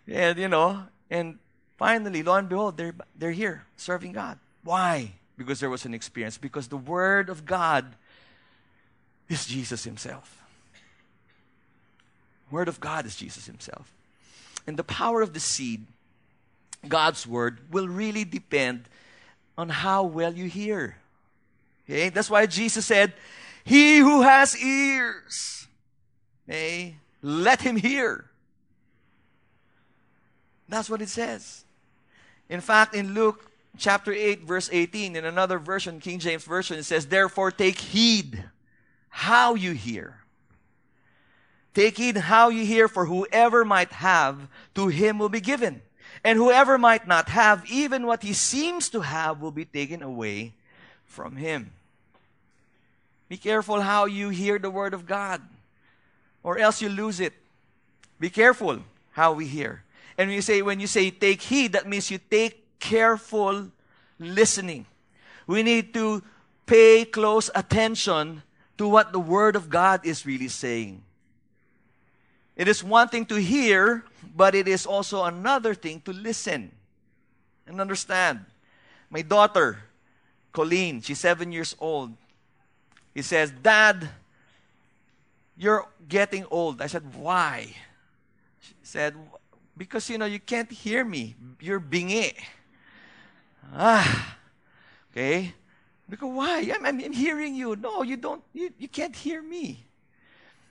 and, 0.06 0.38
you 0.38 0.48
know, 0.48 0.84
and 1.10 1.38
finally, 1.76 2.22
lo 2.22 2.34
and 2.34 2.48
behold, 2.48 2.76
they're, 2.76 2.94
they're 3.18 3.32
here 3.32 3.64
serving 3.76 4.12
God. 4.12 4.38
Why? 4.62 5.12
Because 5.36 5.60
there 5.60 5.70
was 5.70 5.84
an 5.84 5.94
experience. 5.94 6.38
Because 6.38 6.68
the 6.68 6.76
Word 6.76 7.28
of 7.28 7.44
God 7.44 7.86
is 9.28 9.46
Jesus 9.46 9.84
Himself. 9.84 10.40
Word 12.50 12.68
of 12.68 12.80
God 12.80 13.06
is 13.06 13.16
Jesus 13.16 13.46
Himself. 13.46 13.92
And 14.66 14.76
the 14.76 14.84
power 14.84 15.22
of 15.22 15.34
the 15.34 15.40
seed, 15.40 15.86
God's 16.86 17.26
Word, 17.26 17.60
will 17.70 17.88
really 17.88 18.24
depend 18.24 18.84
on 19.56 19.68
how 19.68 20.04
well 20.04 20.32
you 20.34 20.46
hear. 20.46 20.96
Okay? 21.88 22.08
That's 22.08 22.30
why 22.30 22.46
Jesus 22.46 22.86
said, 22.86 23.12
he 23.64 23.98
who 23.98 24.22
has 24.22 24.56
ears, 24.56 25.66
may 26.46 26.96
let 27.22 27.62
him 27.62 27.76
hear. 27.76 28.26
That's 30.68 30.90
what 30.90 31.00
it 31.00 31.08
says. 31.08 31.64
In 32.48 32.60
fact, 32.60 32.94
in 32.94 33.14
Luke 33.14 33.50
chapter 33.78 34.12
8, 34.12 34.42
verse 34.42 34.68
18, 34.72 35.16
in 35.16 35.24
another 35.24 35.58
version, 35.58 36.00
King 36.00 36.18
James 36.18 36.44
Version, 36.44 36.78
it 36.78 36.84
says, 36.84 37.06
Therefore 37.06 37.50
take 37.50 37.78
heed 37.78 38.44
how 39.08 39.54
you 39.54 39.72
hear. 39.72 40.16
Take 41.74 41.96
heed 41.96 42.16
how 42.16 42.50
you 42.50 42.64
hear, 42.64 42.86
for 42.88 43.06
whoever 43.06 43.64
might 43.64 43.92
have, 43.92 44.48
to 44.74 44.88
him 44.88 45.18
will 45.18 45.28
be 45.28 45.40
given. 45.40 45.82
And 46.22 46.38
whoever 46.38 46.78
might 46.78 47.06
not 47.06 47.28
have, 47.28 47.64
even 47.70 48.06
what 48.06 48.22
he 48.22 48.32
seems 48.32 48.88
to 48.90 49.00
have, 49.00 49.40
will 49.40 49.50
be 49.50 49.64
taken 49.64 50.02
away 50.02 50.54
from 51.04 51.36
him. 51.36 51.72
Be 53.28 53.36
careful 53.36 53.80
how 53.80 54.04
you 54.04 54.28
hear 54.28 54.58
the 54.58 54.70
word 54.70 54.94
of 54.94 55.06
God, 55.06 55.42
or 56.42 56.58
else 56.58 56.80
you 56.80 56.88
lose 56.88 57.20
it. 57.20 57.32
Be 58.20 58.30
careful 58.30 58.80
how 59.12 59.32
we 59.32 59.46
hear. 59.46 59.82
And 60.16 60.28
when 60.28 60.36
you 60.36 60.42
say 60.42 60.62
when 60.62 60.80
you 60.80 60.86
say 60.86 61.10
take 61.10 61.42
heed, 61.42 61.72
that 61.72 61.88
means 61.88 62.10
you 62.10 62.18
take 62.18 62.63
careful 62.84 63.72
listening. 64.18 64.84
We 65.46 65.62
need 65.62 65.94
to 65.94 66.22
pay 66.66 67.06
close 67.06 67.50
attention 67.54 68.42
to 68.76 68.86
what 68.86 69.12
the 69.12 69.18
word 69.18 69.56
of 69.56 69.70
God 69.70 70.04
is 70.04 70.26
really 70.26 70.48
saying. 70.48 71.02
It 72.56 72.68
is 72.68 72.84
one 72.84 73.08
thing 73.08 73.24
to 73.26 73.40
hear, 73.40 74.04
but 74.36 74.54
it 74.54 74.68
is 74.68 74.84
also 74.84 75.24
another 75.24 75.74
thing 75.74 76.00
to 76.04 76.12
listen 76.12 76.70
and 77.66 77.80
understand. 77.80 78.44
My 79.08 79.22
daughter, 79.22 79.78
Colleen, 80.52 81.00
she's 81.00 81.18
seven 81.18 81.52
years 81.52 81.74
old. 81.80 82.12
He 83.14 83.22
says, 83.22 83.50
Dad, 83.50 84.08
you're 85.56 85.88
getting 86.06 86.44
old. 86.50 86.82
I 86.82 86.86
said, 86.86 87.02
Why? 87.16 87.74
She 88.60 88.74
said, 88.82 89.14
Because, 89.76 90.08
you 90.10 90.18
know, 90.18 90.26
you 90.26 90.38
can't 90.38 90.70
hear 90.70 91.04
me. 91.04 91.34
You're 91.60 91.80
bingi. 91.80 92.34
Ah, 93.72 94.36
okay. 95.10 95.54
Because 96.08 96.28
why? 96.28 96.70
I'm, 96.74 96.84
I'm, 96.84 97.12
hearing 97.12 97.54
you. 97.54 97.76
No, 97.76 98.02
you 98.02 98.16
don't. 98.16 98.42
You, 98.52 98.70
you 98.78 98.88
can't 98.88 99.16
hear 99.16 99.40
me. 99.42 99.86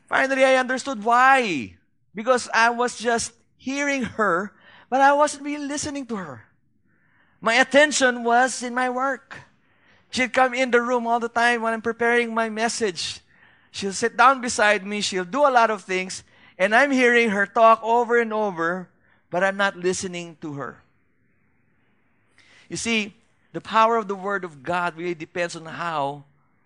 Finally, 0.08 0.46
I 0.46 0.56
understood 0.56 1.04
why. 1.04 1.76
Because 2.14 2.50
I 2.54 2.70
was 2.70 3.00
just 3.00 3.34
hearing 3.58 4.04
her, 4.04 4.54
but 4.90 5.02
I 5.02 5.14
wasn't 5.14 5.44
really 5.44 5.66
listening 5.66 6.06
to 6.08 6.16
her. 6.18 6.46
My 7.42 7.56
attention 7.56 8.24
was 8.24 8.62
in 8.62 8.76
my 8.76 8.90
work. 8.90 9.36
She'd 10.12 10.32
come 10.32 10.54
in 10.54 10.70
the 10.70 10.82
room 10.82 11.08
all 11.08 11.20
the 11.20 11.28
time 11.28 11.64
when 11.64 11.74
I'm 11.74 11.82
preparing 11.82 12.34
my 12.34 12.50
message. 12.50 13.20
She'll 13.72 13.94
sit 13.94 14.16
down 14.16 14.42
beside 14.42 14.86
me. 14.86 15.02
She'll 15.02 15.26
do 15.26 15.42
a 15.42 15.50
lot 15.50 15.72
of 15.72 15.82
things. 15.82 16.24
And 16.60 16.76
I'm 16.76 16.92
hearing 16.92 17.32
her 17.32 17.48
talk 17.48 17.82
over 17.82 18.22
and 18.22 18.32
over, 18.32 18.90
but 19.32 19.44
I'm 19.44 19.58
not 19.58 19.76
listening 19.76 20.38
to 20.42 20.54
her. 20.54 20.83
You 22.74 22.78
see, 22.78 23.14
the 23.52 23.62
power 23.62 23.98
of 23.98 24.08
the 24.08 24.16
Word 24.16 24.44
of 24.44 24.64
God 24.64 24.98
really 24.98 25.14
depends 25.14 25.56
on 25.56 25.64
how 25.64 26.24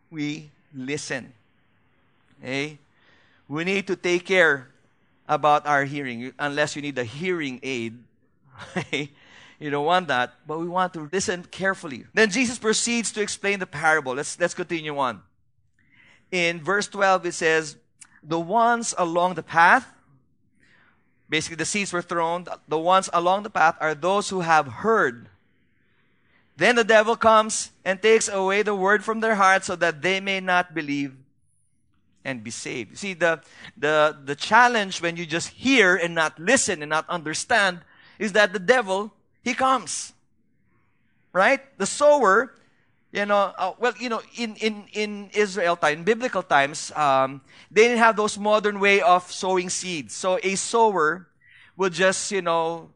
we 0.09 0.49
listen. 0.73 1.33
Okay? 2.39 2.79
We 3.49 3.65
need 3.65 3.87
to 3.87 3.97
take 3.97 4.25
care 4.25 4.69
about 5.27 5.67
our 5.67 5.83
hearing, 5.83 6.31
unless 6.39 6.77
you 6.77 6.81
need 6.81 6.97
a 6.97 7.03
hearing 7.03 7.59
aid. 7.61 7.99
You 9.59 9.71
don't 9.71 9.85
want 9.85 10.07
that, 10.07 10.35
but 10.45 10.59
we 10.59 10.67
want 10.67 10.93
to 10.93 11.09
listen 11.11 11.43
carefully. 11.43 12.05
Then 12.13 12.29
Jesus 12.29 12.57
proceeds 12.57 13.11
to 13.13 13.21
explain 13.21 13.59
the 13.59 13.65
parable. 13.65 14.13
Let's, 14.13 14.39
let's 14.39 14.53
continue 14.53 14.97
on. 14.97 15.23
In 16.31 16.61
verse 16.61 16.87
12, 16.87 17.25
it 17.25 17.33
says, 17.33 17.75
The 18.23 18.39
ones 18.39 18.93
along 18.97 19.33
the 19.33 19.41
path, 19.41 19.91
basically 21.27 21.55
the 21.55 21.65
seeds 21.65 21.91
were 21.91 22.03
thrown, 22.03 22.45
the 22.67 22.77
ones 22.77 23.09
along 23.11 23.43
the 23.43 23.49
path 23.49 23.75
are 23.81 23.95
those 23.95 24.29
who 24.29 24.41
have 24.41 24.67
heard. 24.67 25.27
Then 26.57 26.75
the 26.75 26.83
devil 26.83 27.15
comes 27.15 27.71
and 27.85 28.01
takes 28.01 28.27
away 28.27 28.63
the 28.63 28.73
word 28.73 29.03
from 29.03 29.19
their 29.19 29.35
heart 29.35 29.63
so 29.63 29.75
that 29.75 30.01
they 30.01 30.19
may 30.19 30.39
not 30.39 30.73
believe 30.73 31.15
and 32.25 32.43
be 32.43 32.49
saved. 32.49 32.91
You 32.91 32.97
See, 32.97 33.13
the, 33.13 33.41
the, 33.77 34.17
the 34.25 34.35
challenge 34.35 35.01
when 35.01 35.15
you 35.15 35.25
just 35.25 35.49
hear 35.49 35.95
and 35.95 36.15
not 36.15 36.37
listen 36.39 36.81
and 36.81 36.89
not 36.89 37.07
understand 37.07 37.81
is 38.17 38.33
that 38.33 38.53
the 38.53 38.59
devil 38.59 39.13
he 39.43 39.53
comes. 39.53 40.13
Right? 41.31 41.61
The 41.77 41.85
sower, 41.85 42.55
you 43.11 43.27
know, 43.27 43.53
uh, 43.55 43.73
well, 43.77 43.93
you 43.99 44.09
know, 44.09 44.21
in, 44.35 44.55
in, 44.55 44.85
in 44.93 45.29
Israel 45.33 45.75
time, 45.75 45.99
in 45.99 46.03
biblical 46.03 46.41
times, 46.41 46.91
um, 46.95 47.41
they 47.69 47.83
didn't 47.83 47.99
have 47.99 48.15
those 48.15 48.37
modern 48.39 48.79
way 48.79 48.99
of 48.99 49.31
sowing 49.31 49.69
seeds. 49.69 50.15
So 50.15 50.39
a 50.41 50.55
sower 50.55 51.27
would 51.77 51.93
just, 51.93 52.31
you 52.31 52.41
know, 52.41 52.89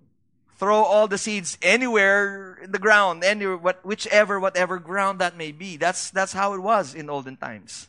throw 0.62 0.84
all 0.84 1.08
the 1.08 1.18
seeds 1.18 1.58
anywhere 1.64 2.60
in 2.62 2.72
the 2.72 2.78
ground, 2.78 3.24
anywhere, 3.24 3.58
what, 3.58 3.84
whichever, 3.84 4.40
whatever 4.40 4.78
ground 4.78 5.18
that 5.18 5.36
may 5.36 5.52
be. 5.52 5.76
That's, 5.76 6.12
that's 6.12 6.34
how 6.34 6.54
it 6.54 6.62
was 6.62 6.94
in 6.94 7.10
olden 7.10 7.36
times. 7.36 7.88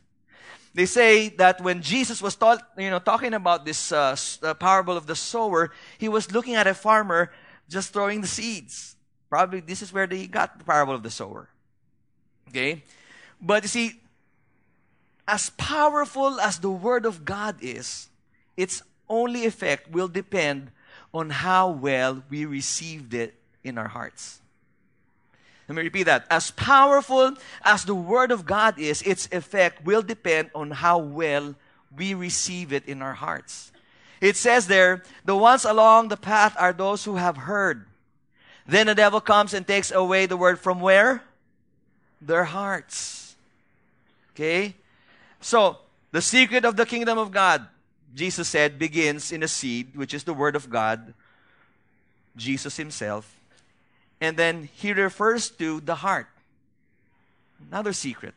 They 0.73 0.87
say 0.87 1.29
that 1.37 1.61
when 1.61 1.83
Jesus 1.83 2.23
was 2.23 2.35
taught, 2.35 2.67
you 2.79 2.89
know, 2.89 2.99
talking 2.99 3.35
about 3.35 3.67
this 3.67 3.93
uh, 3.93 4.17
parable 4.59 4.97
of 4.97 5.07
the 5.07 5.15
sower, 5.15 5.71
he 5.99 6.09
was 6.09 6.33
looking 6.33 6.55
at 6.55 6.67
a 6.67 6.73
farmer 6.73 7.31
just 7.69 7.93
throwing 7.93 8.23
the 8.23 8.27
seeds. 8.27 8.97
Probably 9.29 9.61
this 9.61 9.83
is 9.83 9.93
where 9.93 10.07
they 10.07 10.27
got 10.27 10.59
the 10.59 10.65
parable 10.65 10.95
of 10.95 11.03
the 11.03 11.11
sower. 11.11 11.51
Okay? 12.49 12.85
But 13.39 13.65
you 13.65 13.69
see, 13.69 14.01
as 15.29 15.51
powerful 15.51 16.41
as 16.41 16.59
the 16.59 16.71
Word 16.71 17.05
of 17.05 17.27
God 17.27 17.57
is, 17.61 18.09
its 18.57 18.83
only 19.11 19.45
effect 19.45 19.91
will 19.91 20.09
depend 20.09 20.71
on 21.12 21.31
how 21.31 21.70
well 21.70 22.22
we 22.31 22.44
received 22.44 23.14
it 23.14 23.35
in 23.64 23.79
our 23.79 23.88
hearts. 23.88 24.40
Let 25.68 25.77
me 25.77 25.83
repeat 25.83 26.05
that. 26.05 26.27
As 26.31 26.51
powerful 26.51 27.35
as 27.64 27.85
the 27.85 27.94
Word 27.94 28.31
of 28.31 28.44
God 28.44 28.79
is, 28.79 29.03
its 29.03 29.29
effect 29.33 29.85
will 29.85 30.03
depend 30.03 30.51
on 30.55 30.70
how 30.70 30.98
well 30.98 31.55
we 31.96 32.14
receive 32.14 32.72
it 32.72 32.87
in 32.87 33.03
our 33.03 33.14
hearts. 33.14 33.72
It 34.20 34.37
says 34.37 34.66
there, 34.66 35.03
the 35.25 35.37
ones 35.37 35.64
along 35.64 36.09
the 36.09 36.16
path 36.16 36.55
are 36.59 36.72
those 36.72 37.05
who 37.05 37.16
have 37.16 37.37
heard. 37.37 37.87
Then 38.66 38.87
the 38.87 38.94
devil 38.94 39.20
comes 39.20 39.55
and 39.55 39.66
takes 39.66 39.90
away 39.90 40.27
the 40.27 40.37
word 40.37 40.59
from 40.59 40.81
where? 40.81 41.22
Their 42.20 42.44
hearts. 42.44 43.35
Okay? 44.35 44.75
So, 45.40 45.79
the 46.12 46.22
secret 46.22 46.64
of 46.64 46.77
the 46.77 46.87
kingdom 46.87 47.18
of 47.18 47.33
God, 47.33 47.66
Jesus 48.14 48.48
said, 48.48 48.79
begins 48.79 49.33
in 49.33 49.42
a 49.42 49.48
seed, 49.48 49.96
which 49.96 50.12
is 50.12 50.25
the 50.25 50.35
word 50.35 50.57
of 50.57 50.68
God, 50.68 51.14
Jesus 52.37 52.77
himself. 52.77 53.37
And 54.20 54.37
then 54.37 54.68
he 54.75 54.92
refers 54.92 55.51
to 55.51 55.81
the 55.81 55.96
heart. 55.96 56.29
Another 57.70 57.92
secret. 57.92 58.35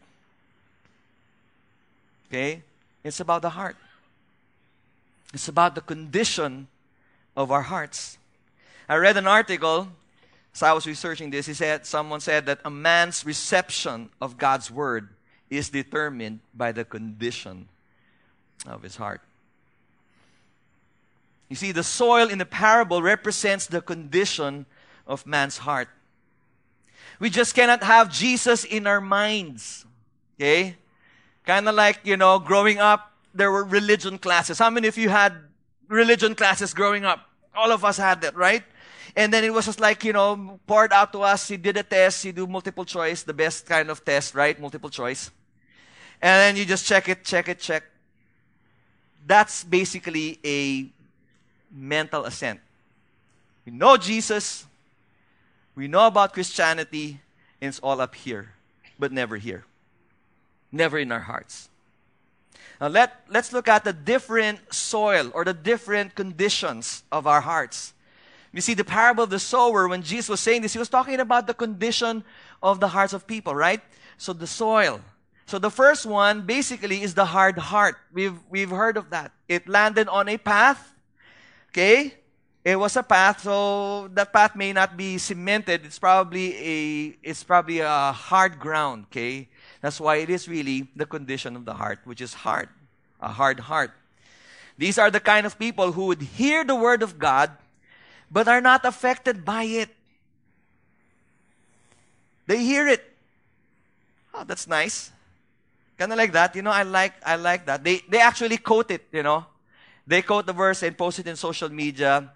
Okay? 2.28 2.62
It's 3.04 3.20
about 3.20 3.42
the 3.42 3.50
heart. 3.50 3.76
It's 5.34 5.48
about 5.48 5.76
the 5.76 5.82
condition 5.82 6.68
of 7.36 7.52
our 7.52 7.62
hearts. 7.62 8.18
I 8.88 8.96
read 8.96 9.18
an 9.18 9.28
article 9.28 9.90
as 10.54 10.64
I 10.64 10.72
was 10.74 10.88
researching 10.88 11.30
this. 11.30 11.48
He 11.48 11.54
said 11.54 11.86
someone 11.86 12.22
said 12.22 12.46
that 12.46 12.60
a 12.64 12.70
man's 12.70 13.26
reception 13.26 14.10
of 14.22 14.38
God's 14.38 14.72
word 14.72 15.10
is 15.50 15.70
determined 15.70 16.40
by 16.54 16.72
the 16.72 16.86
condition 16.86 17.68
of 18.66 18.82
his 18.82 18.96
heart. 18.96 19.22
You 21.50 21.56
see, 21.56 21.72
the 21.72 21.84
soil 21.84 22.30
in 22.30 22.38
the 22.38 22.46
parable 22.46 23.02
represents 23.02 23.68
the 23.68 23.82
condition 23.82 24.66
of 25.06 25.26
man's 25.26 25.60
heart. 25.60 25.90
We 27.20 27.30
just 27.30 27.54
cannot 27.56 27.84
have 27.84 28.12
Jesus 28.12 28.64
in 28.64 28.88
our 28.88 29.00
minds. 29.00 29.86
Okay? 30.36 30.76
Kind 31.46 31.70
of 31.70 31.76
like, 31.76 32.00
you 32.04 32.18
know, 32.18 32.40
growing 32.40 32.80
up, 32.80 33.12
there 33.34 33.52
were 33.52 33.64
religion 33.64 34.18
classes. 34.18 34.60
How 34.60 34.70
many 34.70 34.88
of 34.88 34.98
you 34.98 35.10
had 35.10 35.34
religion 35.88 36.36
classes 36.36 36.74
growing 36.74 37.06
up? 37.06 37.30
All 37.56 37.72
of 37.72 37.86
us 37.86 37.98
had 37.98 38.22
that, 38.22 38.36
right? 38.36 38.64
And 39.16 39.32
then 39.32 39.44
it 39.44 39.54
was 39.54 39.66
just 39.66 39.80
like, 39.80 40.04
you 40.04 40.12
know, 40.12 40.60
poured 40.68 40.92
out 40.92 41.14
to 41.14 41.22
us. 41.22 41.50
You 41.50 41.58
did 41.58 41.78
a 41.78 41.84
test, 41.84 42.26
you 42.26 42.34
do 42.34 42.48
multiple 42.48 42.84
choice, 42.84 43.24
the 43.24 43.34
best 43.34 43.66
kind 43.66 43.90
of 43.90 44.04
test, 44.04 44.36
right? 44.36 44.60
Multiple 44.60 44.90
choice. 44.90 45.32
And 46.22 46.40
then 46.40 46.56
you 46.58 46.66
just 46.66 46.86
check 46.86 47.08
it, 47.08 47.24
check 47.24 47.48
it, 47.48 47.60
check. 47.60 47.84
That's 49.26 49.64
basically 49.64 50.40
a 50.44 50.92
mental 51.76 52.26
assent. 52.26 52.60
We 53.66 53.72
know 53.72 53.98
Jesus, 53.98 54.66
we 55.76 55.88
know 55.88 56.08
about 56.08 56.34
Christianity, 56.34 57.20
and 57.60 57.70
it's 57.70 57.80
all 57.80 58.00
up 58.00 58.16
here, 58.16 58.54
but 58.98 59.12
never 59.12 59.38
here 59.38 59.66
never 60.76 61.00
in 61.00 61.12
our 61.12 61.22
hearts. 61.22 61.70
Now 62.80 62.88
let, 62.88 63.22
let's 63.30 63.54
look 63.54 63.68
at 63.68 63.84
the 63.84 63.94
different 63.94 64.74
soil 64.74 65.32
or 65.34 65.46
the 65.46 65.54
different 65.54 66.14
conditions 66.14 67.04
of 67.12 67.26
our 67.26 67.42
hearts. 67.42 67.94
You 68.52 68.62
see, 68.62 68.74
the 68.74 68.84
parable 68.84 69.24
of 69.24 69.30
the 69.30 69.40
sower, 69.40 69.88
when 69.88 70.02
Jesus 70.02 70.30
was 70.30 70.40
saying 70.40 70.62
this, 70.62 70.74
he 70.74 70.80
was 70.80 70.90
talking 70.90 71.20
about 71.20 71.48
the 71.48 71.54
condition 71.54 72.24
of 72.62 72.80
the 72.80 72.90
hearts 72.90 73.14
of 73.14 73.28
people, 73.28 73.56
right? 73.56 73.82
So 74.18 74.34
the 74.34 74.48
soil. 74.48 75.02
So 75.46 75.60
the 75.60 75.70
first 75.70 76.06
one 76.06 76.42
basically 76.42 77.02
is 77.02 77.14
the 77.14 77.26
hard 77.26 77.58
heart. 77.58 77.98
We've, 78.14 78.38
we've 78.50 78.70
heard 78.70 78.98
of 78.98 79.10
that. 79.10 79.32
It 79.48 79.68
landed 79.68 80.08
on 80.08 80.28
a 80.30 80.38
path. 80.38 80.94
Okay? 81.76 82.14
It 82.64 82.80
was 82.80 82.96
a 82.96 83.04
path, 83.04 83.44
so 83.44 84.08
that 84.14 84.32
path 84.32 84.56
may 84.56 84.72
not 84.72 84.96
be 84.96 85.18
cemented. 85.18 85.86
It's 85.86 86.00
probably 86.00 86.56
a, 86.56 87.18
it's 87.22 87.44
probably 87.44 87.80
a 87.80 88.14
hard 88.14 88.60
ground, 88.60 89.08
okay? 89.12 89.50
That's 89.82 90.00
why 90.00 90.16
it 90.24 90.30
is 90.30 90.48
really 90.48 90.88
the 90.96 91.06
condition 91.06 91.58
of 91.58 91.66
the 91.66 91.74
heart, 91.74 92.00
which 92.06 92.22
is 92.22 92.34
hard, 92.34 92.70
a 93.20 93.28
hard 93.28 93.60
heart. 93.60 93.92
These 94.78 94.98
are 94.98 95.12
the 95.12 95.20
kind 95.20 95.46
of 95.46 95.60
people 95.60 95.92
who 95.92 96.06
would 96.08 96.22
hear 96.22 96.64
the 96.64 96.76
word 96.76 97.04
of 97.04 97.20
God, 97.20 97.52
but 98.32 98.48
are 98.48 98.62
not 98.62 98.86
affected 98.86 99.44
by 99.44 99.64
it. 99.66 99.90
They 102.48 102.64
hear 102.64 102.88
it. 102.88 103.04
Oh, 104.34 104.46
that's 104.46 104.66
nice. 104.66 105.12
Kind 105.98 106.12
of 106.12 106.18
like 106.18 106.32
that. 106.32 106.56
You 106.56 106.62
know, 106.62 106.72
I 106.72 106.84
like, 106.84 107.14
I 107.24 107.36
like 107.36 107.66
that. 107.68 107.84
They, 107.84 108.02
they 108.08 108.22
actually 108.22 108.58
quote 108.58 108.92
it, 108.92 109.04
you 109.12 109.24
know. 109.24 109.46
They 110.08 110.22
quote 110.22 110.46
the 110.46 110.54
verse 110.54 110.84
and 110.84 110.98
post 110.98 111.20
it 111.20 111.28
in 111.28 111.36
social 111.36 111.70
media. 111.70 112.32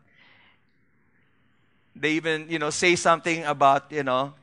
They 1.96 2.12
even, 2.12 2.48
you 2.50 2.60
know, 2.60 2.70
say 2.70 2.96
something 2.96 3.44
about, 3.44 3.92
you 3.92 4.04
know, 4.04 4.34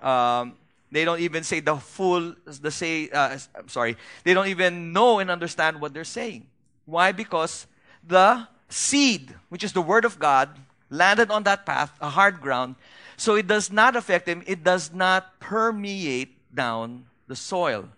um, 0.00 0.54
they 0.90 1.04
don't 1.04 1.20
even 1.20 1.44
say 1.44 1.60
the 1.60 1.76
full, 1.76 2.34
the 2.44 2.70
say, 2.70 3.10
uh, 3.10 3.38
I'm 3.54 3.68
sorry, 3.68 3.96
they 4.24 4.34
don't 4.34 4.48
even 4.48 4.92
know 4.92 5.18
and 5.18 5.30
understand 5.30 5.80
what 5.80 5.94
they're 5.94 6.04
saying. 6.04 6.46
Why? 6.86 7.12
Because 7.12 7.66
the 8.06 8.46
seed, 8.68 9.34
which 9.48 9.62
is 9.62 9.72
the 9.72 9.82
word 9.82 10.04
of 10.04 10.18
God, 10.18 10.48
landed 10.88 11.30
on 11.30 11.44
that 11.44 11.66
path, 11.66 11.92
a 12.00 12.08
hard 12.08 12.40
ground, 12.40 12.74
so 13.16 13.34
it 13.34 13.46
does 13.46 13.70
not 13.70 13.94
affect 13.94 14.26
them, 14.26 14.42
it 14.46 14.64
does 14.64 14.92
not 14.92 15.38
permeate 15.38 16.34
down 16.54 17.04
the 17.28 17.36
soil 17.36 17.88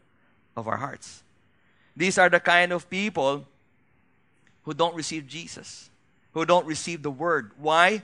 of 0.56 0.68
our 0.68 0.76
hearts. 0.76 1.22
These 1.96 2.18
are 2.18 2.28
the 2.28 2.40
kind 2.40 2.72
of 2.72 2.90
people 2.90 3.46
who 4.64 4.74
don't 4.74 4.94
receive 4.94 5.26
Jesus, 5.26 5.90
who 6.32 6.44
don't 6.44 6.66
receive 6.66 7.02
the 7.02 7.10
word. 7.10 7.52
Why? 7.58 8.02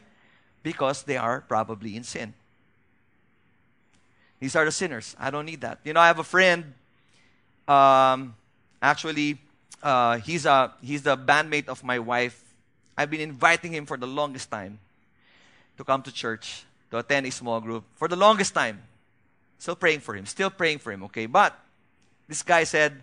Because 0.63 1.03
they 1.05 1.17
are 1.17 1.41
probably 1.43 1.97
in 1.97 2.05
sin. 2.05 2.35
These 4.41 4.55
are 4.55 4.65
the 4.65 4.73
sinners. 4.73 5.17
I 5.19 5.31
don't 5.31 5.47
need 5.47 5.61
that. 5.63 5.81
You 5.85 5.93
know, 5.93 6.01
I 6.01 6.07
have 6.07 6.19
a 6.19 6.25
friend. 6.25 6.75
Um, 7.67 8.35
actually, 8.81 9.39
uh, 9.83 10.19
he's 10.19 10.47
a 10.47 10.73
he's 10.81 11.03
the 11.03 11.17
bandmate 11.17 11.69
of 11.69 11.83
my 11.83 11.99
wife. 11.99 12.43
I've 12.97 13.11
been 13.11 13.21
inviting 13.21 13.73
him 13.73 13.87
for 13.87 13.97
the 13.97 14.07
longest 14.07 14.51
time 14.51 14.79
to 15.77 15.85
come 15.85 16.03
to 16.03 16.13
church 16.13 16.65
to 16.91 16.99
attend 16.99 17.27
a 17.27 17.31
small 17.31 17.61
group 17.61 17.85
for 17.95 18.09
the 18.09 18.17
longest 18.17 18.55
time. 18.55 18.83
Still 19.59 19.77
praying 19.77 20.01
for 20.01 20.15
him. 20.15 20.27
Still 20.27 20.51
praying 20.51 20.79
for 20.79 20.93
him. 20.93 21.03
Okay, 21.05 21.27
but 21.27 21.59
this 22.29 22.43
guy 22.43 22.65
said, 22.65 23.03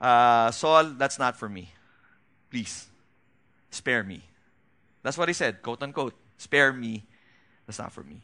uh, 0.00 0.50
"Saul, 0.50 0.94
that's 0.98 1.18
not 1.18 1.36
for 1.36 1.48
me. 1.48 1.70
Please, 2.54 2.86
spare 3.70 4.04
me." 4.04 4.22
That's 5.02 5.18
what 5.18 5.28
he 5.28 5.34
said, 5.34 5.60
quote 5.60 5.82
unquote. 5.82 6.14
Spare 6.38 6.72
me. 6.72 7.02
That's 7.66 7.80
not 7.80 7.90
for 7.90 8.04
me. 8.04 8.20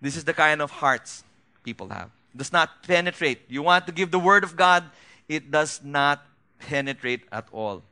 This 0.00 0.14
is 0.14 0.22
the 0.22 0.32
kind 0.32 0.62
of 0.62 0.70
hearts 0.70 1.24
people 1.64 1.88
have. 1.88 2.10
It 2.32 2.38
does 2.38 2.52
not 2.52 2.84
penetrate. 2.84 3.40
You 3.48 3.64
want 3.64 3.84
to 3.86 3.92
give 3.92 4.12
the 4.12 4.20
word 4.20 4.44
of 4.44 4.54
God, 4.54 4.84
it 5.28 5.50
does 5.50 5.80
not 5.82 6.24
penetrate 6.60 7.22
at 7.32 7.48
all. 7.50 7.82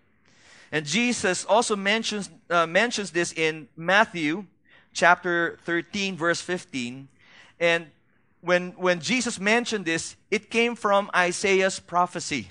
And 0.71 0.87
Jesus 0.87 1.45
also 1.45 1.75
mentions, 1.75 2.31
uh, 2.49 2.69
mentions 2.69 3.11
this 3.11 3.33
in 3.33 3.67
Matthew 3.77 4.47
chapter 4.93 5.59
13, 5.65 6.17
verse 6.17 6.41
15. 6.41 7.09
And 7.59 7.87
when, 8.41 8.71
when 8.77 9.01
Jesus 9.01 9.41
mentioned 9.41 9.85
this, 9.85 10.15
it 10.31 10.49
came 10.49 10.77
from 10.77 11.11
Isaiah's 11.13 11.81
prophecy. 11.81 12.51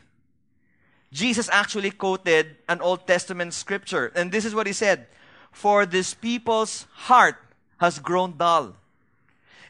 Jesus 1.13 1.47
actually 1.51 1.91
quoted 1.91 2.57
an 2.67 2.81
Old 2.81 3.07
Testament 3.07 3.53
scripture. 3.53 4.11
And 4.15 4.31
this 4.31 4.43
is 4.43 4.53
what 4.53 4.67
he 4.67 4.73
said 4.73 5.07
For 5.51 5.85
this 5.85 6.13
people's 6.13 6.87
heart 6.91 7.37
has 7.77 7.99
grown 7.99 8.35
dull 8.35 8.75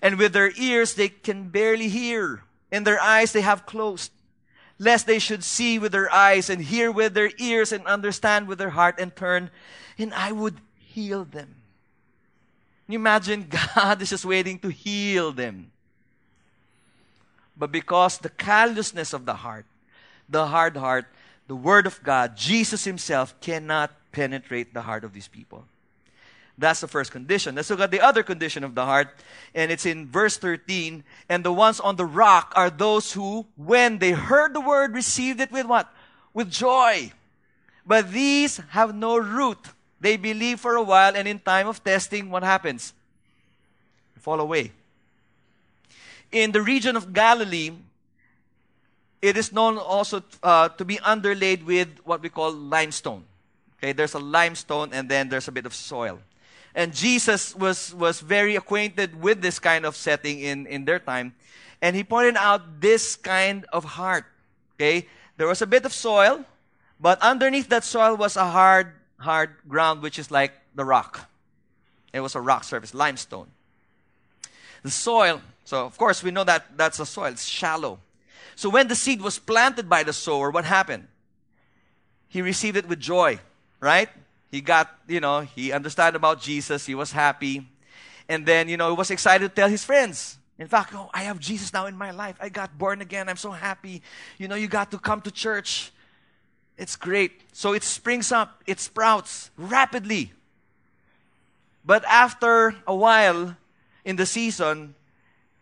and 0.04 0.18
with 0.20 0.34
their 0.34 0.52
ears 0.58 0.94
they 0.94 1.08
can 1.08 1.48
barely 1.48 1.88
hear, 1.88 2.44
and 2.74 2.86
their 2.86 3.00
eyes 3.00 3.32
they 3.32 3.40
have 3.40 3.66
closed, 3.66 4.12
lest 4.78 5.08
they 5.08 5.18
should 5.18 5.46
see 5.46 5.80
with 5.80 5.94
their 5.94 6.14
eyes 6.14 6.50
and 6.50 6.62
hear 6.62 6.92
with 6.92 7.14
their 7.14 7.32
ears 7.40 7.72
and 7.72 7.88
understand 7.88 8.50
with 8.50 8.60
their 8.60 8.72
heart 8.72 9.00
and 9.00 9.16
turn, 9.16 9.50
and 9.98 10.14
I 10.14 10.34
would 10.34 10.60
heal 10.78 11.24
them. 11.24 11.56
Can 12.86 12.94
you 12.94 13.00
imagine 13.00 13.48
God 13.76 14.02
is 14.02 14.10
just 14.10 14.26
waiting 14.26 14.60
to 14.60 14.68
heal 14.68 15.32
them? 15.32 15.72
But 17.56 17.72
because 17.72 18.18
the 18.18 18.30
callousness 18.30 19.14
of 19.14 19.26
the 19.26 19.36
heart, 19.36 19.66
the 20.28 20.48
hard 20.48 20.76
heart, 20.76 21.06
the 21.48 21.56
Word 21.56 21.88
of 21.88 22.02
God, 22.04 22.38
Jesus 22.38 22.86
Himself 22.86 23.40
cannot 23.42 23.92
penetrate 24.12 24.74
the 24.74 24.82
heart 24.82 25.04
of 25.04 25.14
these 25.14 25.28
people. 25.28 25.66
That's 26.58 26.82
the 26.82 26.88
first 26.88 27.12
condition. 27.12 27.56
Let's 27.56 27.70
look 27.70 27.80
at 27.80 27.92
the 27.92 28.02
other 28.02 28.22
condition 28.22 28.64
of 28.64 28.76
the 28.76 28.86
heart, 28.86 29.10
and 29.56 29.72
it's 29.72 29.86
in 29.86 30.08
verse 30.08 30.38
13. 30.38 31.04
And 31.28 31.44
the 31.44 31.52
ones 31.52 31.80
on 31.80 31.96
the 31.96 32.06
rock 32.06 32.54
are 32.56 32.70
those 32.70 33.14
who, 33.14 33.48
when 33.56 33.98
they 33.98 34.12
heard 34.12 34.54
the 34.54 34.62
word, 34.62 34.94
received 34.94 35.40
it 35.40 35.52
with 35.52 35.66
what? 35.66 35.92
With 36.34 36.52
joy. 36.52 37.12
But 37.86 38.12
these 38.12 38.58
have 38.70 38.94
no 38.94 39.18
root. 39.18 39.58
They 40.00 40.16
believe 40.16 40.60
for 40.60 40.76
a 40.76 40.84
while, 40.84 41.16
and 41.16 41.28
in 41.28 41.40
time 41.40 41.68
of 41.68 41.84
testing, 41.84 42.30
what 42.30 42.44
happens? 42.44 42.94
They 44.16 44.22
fall 44.22 44.40
away. 44.40 44.72
In 46.32 46.52
the 46.52 46.62
region 46.62 46.96
of 46.96 47.14
Galilee, 47.14 47.72
it 49.24 49.38
is 49.38 49.54
known 49.54 49.78
also 49.78 50.22
uh, 50.44 50.68
to 50.68 50.84
be 50.84 51.00
underlaid 51.00 51.64
with 51.64 51.88
what 52.04 52.22
we 52.22 52.28
call 52.28 52.52
limestone. 52.52 53.24
Okay, 53.78 53.94
there's 53.94 54.16
a 54.16 54.20
limestone 54.20 54.90
and 54.92 55.08
then 55.08 55.30
there's 55.30 55.48
a 55.48 55.52
bit 55.52 55.66
of 55.66 55.74
soil. 55.74 56.20
And 56.76 56.94
Jesus 56.94 57.56
was, 57.56 57.94
was 57.96 58.20
very 58.20 58.58
acquainted 58.58 59.22
with 59.22 59.42
this 59.42 59.60
kind 59.60 59.86
of 59.86 59.96
setting 59.96 60.42
in, 60.42 60.68
in 60.68 60.84
their 60.84 61.00
time. 61.00 61.36
And 61.82 61.96
he 61.96 62.04
pointed 62.04 62.36
out 62.36 62.82
this 62.82 63.16
kind 63.16 63.66
of 63.72 63.86
heart. 63.86 64.26
Okay, 64.76 65.08
there 65.38 65.48
was 65.48 65.62
a 65.62 65.68
bit 65.68 65.86
of 65.86 65.94
soil, 65.94 66.44
but 67.00 67.22
underneath 67.22 67.70
that 67.70 67.86
soil 67.86 68.18
was 68.18 68.36
a 68.36 68.46
hard, 68.46 68.92
hard 69.20 69.52
ground, 69.70 70.02
which 70.02 70.20
is 70.20 70.32
like 70.32 70.52
the 70.76 70.84
rock. 70.84 71.30
It 72.12 72.20
was 72.20 72.36
a 72.36 72.42
rock 72.42 72.66
surface, 72.66 72.94
limestone. 72.94 73.48
The 74.82 74.92
soil, 74.92 75.40
so 75.64 75.86
of 75.86 75.98
course 75.98 76.24
we 76.24 76.32
know 76.32 76.44
that 76.44 76.76
that's 76.76 77.00
a 77.00 77.06
soil, 77.06 77.28
it's 77.28 77.46
shallow. 77.46 78.00
So 78.56 78.70
when 78.70 78.88
the 78.88 78.96
seed 78.96 79.22
was 79.22 79.40
planted 79.40 79.90
by 79.90 80.04
the 80.04 80.14
sower, 80.14 80.52
what 80.52 80.66
happened? 80.66 81.08
He 82.28 82.42
received 82.42 82.78
it 82.78 82.88
with 82.88 83.00
joy, 83.00 83.40
right? 83.80 84.10
He 84.52 84.62
got, 84.62 84.90
you 85.08 85.20
know, 85.20 85.42
he 85.42 85.72
understood 85.72 86.16
about 86.16 86.42
Jesus, 86.42 86.86
he 86.86 86.96
was 86.96 87.12
happy. 87.12 87.68
And 88.30 88.46
then, 88.46 88.70
you 88.70 88.78
know, 88.78 88.90
he 88.90 88.96
was 88.96 89.12
excited 89.12 89.50
to 89.50 89.54
tell 89.54 89.70
his 89.70 89.84
friends. 89.84 90.38
In 90.58 90.68
fact, 90.68 90.94
oh, 90.96 91.10
I 91.14 91.24
have 91.24 91.40
Jesus 91.40 91.74
now 91.74 91.88
in 91.88 91.98
my 91.98 92.12
life. 92.12 92.38
I 92.40 92.50
got 92.50 92.78
born 92.78 93.02
again. 93.02 93.28
I'm 93.28 93.38
so 93.38 93.52
happy. 93.52 94.02
You 94.38 94.48
know, 94.48 94.56
you 94.56 94.68
got 94.68 94.92
to 94.92 95.00
come 95.00 95.20
to 95.22 95.32
church. 95.32 95.92
It's 96.78 96.96
great. 96.96 97.42
So 97.52 97.74
it 97.74 97.84
springs 97.84 98.32
up, 98.32 98.64
it 98.66 98.80
sprouts 98.80 99.52
rapidly. 99.58 100.32
But 101.86 102.06
after 102.06 102.76
a 102.88 102.96
while 102.96 103.58
in 104.06 104.16
the 104.16 104.26
season, 104.26 104.96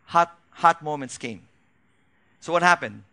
hot, 0.05 0.37
hot 0.51 0.83
moments 0.83 1.17
came. 1.17 1.41
So 2.41 2.51
what 2.51 2.63
happened? 2.63 3.03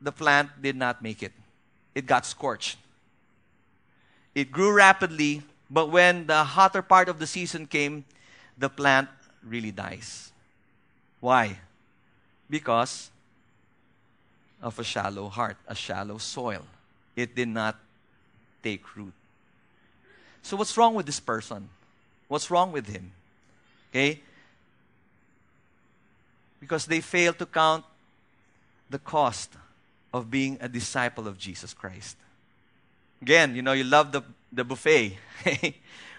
The 0.00 0.10
plant 0.10 0.50
did 0.60 0.74
not 0.74 1.02
make 1.02 1.22
it. 1.22 1.32
It 1.94 2.06
got 2.06 2.24
scorched. 2.26 2.78
It 4.34 4.50
grew 4.50 4.72
rapidly, 4.72 5.42
but 5.70 5.90
when 5.90 6.26
the 6.26 6.44
hotter 6.44 6.82
part 6.82 7.08
of 7.08 7.18
the 7.18 7.26
season 7.26 7.66
came, 7.66 8.04
the 8.56 8.68
plant 8.68 9.08
really 9.44 9.70
dies. 9.70 10.32
Why? 11.20 11.58
Because 12.48 13.10
of 14.62 14.78
a 14.78 14.84
shallow 14.84 15.28
heart, 15.28 15.56
a 15.66 15.74
shallow 15.74 16.18
soil. 16.18 16.64
It 17.14 17.34
did 17.34 17.48
not 17.48 17.76
take 18.62 18.96
root. 18.96 19.12
So, 20.42 20.56
what's 20.56 20.76
wrong 20.76 20.94
with 20.94 21.06
this 21.06 21.20
person? 21.20 21.68
What's 22.28 22.50
wrong 22.50 22.72
with 22.72 22.86
him? 22.86 23.10
Okay? 23.90 24.20
Because 26.60 26.86
they 26.86 27.00
fail 27.00 27.32
to 27.34 27.46
count 27.46 27.84
the 28.90 28.98
cost 28.98 29.52
of 30.12 30.30
being 30.30 30.58
a 30.60 30.68
disciple 30.68 31.28
of 31.28 31.38
Jesus 31.38 31.74
Christ. 31.74 32.16
Again, 33.22 33.54
you 33.54 33.62
know, 33.62 33.72
you 33.72 33.84
love 33.84 34.12
the, 34.12 34.22
the 34.52 34.64
buffet. 34.64 35.18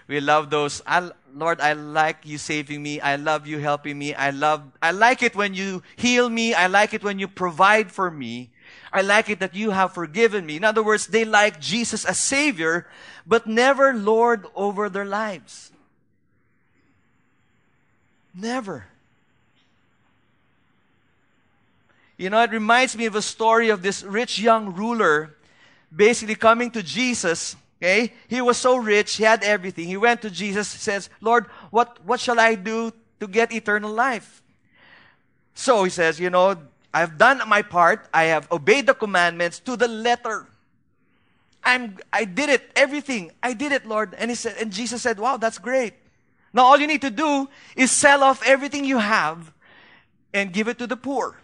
we 0.08 0.20
love 0.20 0.50
those. 0.50 0.82
I, 0.86 1.10
Lord, 1.34 1.60
I 1.60 1.72
like 1.72 2.24
you 2.24 2.38
saving 2.38 2.82
me. 2.82 3.00
I 3.00 3.16
love 3.16 3.46
you 3.46 3.58
helping 3.58 3.98
me. 3.98 4.14
I 4.14 4.30
love, 4.30 4.62
I 4.82 4.90
like 4.90 5.22
it 5.22 5.34
when 5.34 5.54
you 5.54 5.82
heal 5.96 6.28
me. 6.28 6.54
I 6.54 6.66
like 6.66 6.94
it 6.94 7.02
when 7.02 7.18
you 7.18 7.28
provide 7.28 7.90
for 7.90 8.10
me. 8.10 8.50
I 8.92 9.02
like 9.02 9.28
it 9.28 9.40
that 9.40 9.54
you 9.54 9.70
have 9.70 9.94
forgiven 9.94 10.46
me. 10.46 10.56
In 10.56 10.64
other 10.64 10.82
words, 10.82 11.06
they 11.06 11.24
like 11.24 11.60
Jesus 11.60 12.04
as 12.04 12.18
Savior, 12.18 12.86
but 13.26 13.46
never 13.46 13.94
Lord 13.94 14.46
over 14.54 14.88
their 14.88 15.04
lives. 15.04 15.70
Never. 18.34 18.89
You 22.20 22.28
know, 22.28 22.42
it 22.42 22.50
reminds 22.50 22.98
me 22.98 23.06
of 23.06 23.14
a 23.14 23.22
story 23.22 23.70
of 23.70 23.80
this 23.80 24.02
rich 24.02 24.38
young 24.38 24.74
ruler 24.74 25.38
basically 25.90 26.34
coming 26.34 26.70
to 26.72 26.82
Jesus. 26.82 27.56
Okay? 27.80 28.12
He 28.28 28.42
was 28.42 28.58
so 28.58 28.76
rich, 28.76 29.16
he 29.16 29.24
had 29.24 29.42
everything. 29.42 29.86
He 29.86 29.96
went 29.96 30.20
to 30.20 30.30
Jesus, 30.30 30.68
says, 30.68 31.08
Lord, 31.22 31.46
what, 31.70 32.04
what 32.04 32.20
shall 32.20 32.38
I 32.38 32.56
do 32.56 32.92
to 33.20 33.26
get 33.26 33.54
eternal 33.54 33.90
life? 33.90 34.42
So 35.54 35.82
he 35.84 35.88
says, 35.88 36.20
You 36.20 36.28
know, 36.28 36.56
I've 36.92 37.16
done 37.16 37.40
my 37.48 37.62
part. 37.62 38.06
I 38.12 38.24
have 38.24 38.52
obeyed 38.52 38.86
the 38.86 38.94
commandments 38.94 39.58
to 39.60 39.74
the 39.78 39.88
letter. 39.88 40.46
I'm, 41.64 41.96
I 42.12 42.26
did 42.26 42.50
it, 42.50 42.70
everything. 42.76 43.32
I 43.42 43.54
did 43.54 43.72
it, 43.72 43.86
Lord. 43.86 44.14
And 44.18 44.30
he 44.30 44.34
said, 44.34 44.56
and 44.60 44.70
Jesus 44.70 45.00
said, 45.00 45.18
Wow, 45.18 45.38
that's 45.38 45.56
great. 45.56 45.94
Now 46.52 46.64
all 46.64 46.78
you 46.78 46.86
need 46.86 47.00
to 47.00 47.10
do 47.10 47.48
is 47.76 47.90
sell 47.90 48.22
off 48.22 48.46
everything 48.46 48.84
you 48.84 48.98
have 48.98 49.54
and 50.34 50.52
give 50.52 50.68
it 50.68 50.76
to 50.80 50.86
the 50.86 50.98
poor. 50.98 51.39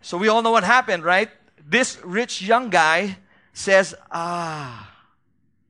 So 0.00 0.16
we 0.16 0.28
all 0.28 0.42
know 0.42 0.50
what 0.50 0.64
happened, 0.64 1.04
right? 1.04 1.28
This 1.66 1.98
rich 2.04 2.42
young 2.42 2.70
guy 2.70 3.16
says, 3.52 3.94
Ah, 4.10 4.94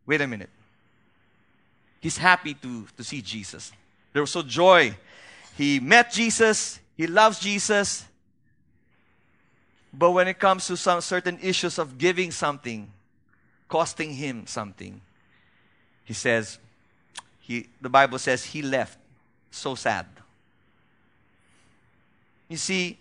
wait 0.06 0.20
a 0.20 0.26
minute. 0.26 0.50
He's 2.00 2.18
happy 2.18 2.54
to, 2.54 2.86
to 2.96 3.04
see 3.04 3.20
Jesus. 3.20 3.72
There 4.12 4.22
was 4.22 4.30
so 4.30 4.42
joy. 4.42 4.96
He 5.56 5.80
met 5.80 6.12
Jesus, 6.12 6.78
he 6.96 7.06
loves 7.06 7.40
Jesus. 7.40 8.04
But 9.92 10.12
when 10.12 10.28
it 10.28 10.38
comes 10.38 10.66
to 10.68 10.76
some 10.76 11.00
certain 11.00 11.38
issues 11.42 11.78
of 11.78 11.98
giving 11.98 12.30
something, 12.30 12.90
costing 13.68 14.12
him 14.12 14.46
something, 14.46 15.00
he 16.04 16.14
says, 16.14 16.58
he, 17.40 17.68
the 17.80 17.88
Bible 17.88 18.18
says 18.18 18.44
he 18.44 18.62
left 18.62 18.98
so 19.50 19.74
sad. 19.74 20.06
You 22.48 22.56
see, 22.56 22.98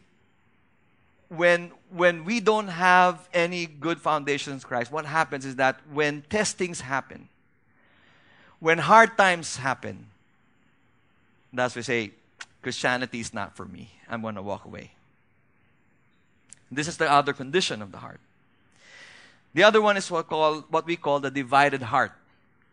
when, 1.29 1.71
when 1.89 2.25
we 2.25 2.39
don't 2.39 2.67
have 2.67 3.27
any 3.33 3.65
good 3.65 3.99
foundations 3.99 4.63
Christ, 4.63 4.91
what 4.91 5.05
happens 5.05 5.45
is 5.45 5.57
that 5.57 5.79
when 5.91 6.23
testings 6.29 6.81
happen, 6.81 7.27
when 8.59 8.77
hard 8.77 9.17
times 9.17 9.57
happen, 9.57 10.07
that's 11.53 11.75
we 11.75 11.81
say, 11.81 12.11
Christianity 12.61 13.19
is 13.19 13.33
not 13.33 13.55
for 13.55 13.65
me. 13.65 13.91
I'm 14.09 14.21
going 14.21 14.35
to 14.35 14.41
walk 14.41 14.65
away. 14.65 14.91
This 16.71 16.87
is 16.87 16.97
the 16.97 17.09
other 17.09 17.33
condition 17.33 17.81
of 17.81 17.91
the 17.91 17.97
heart. 17.97 18.19
The 19.53 19.63
other 19.63 19.81
one 19.81 19.97
is 19.97 20.11
what, 20.11 20.27
call, 20.27 20.61
what 20.69 20.85
we 20.85 20.95
call 20.95 21.19
the 21.19 21.31
divided 21.31 21.81
heart. 21.81 22.11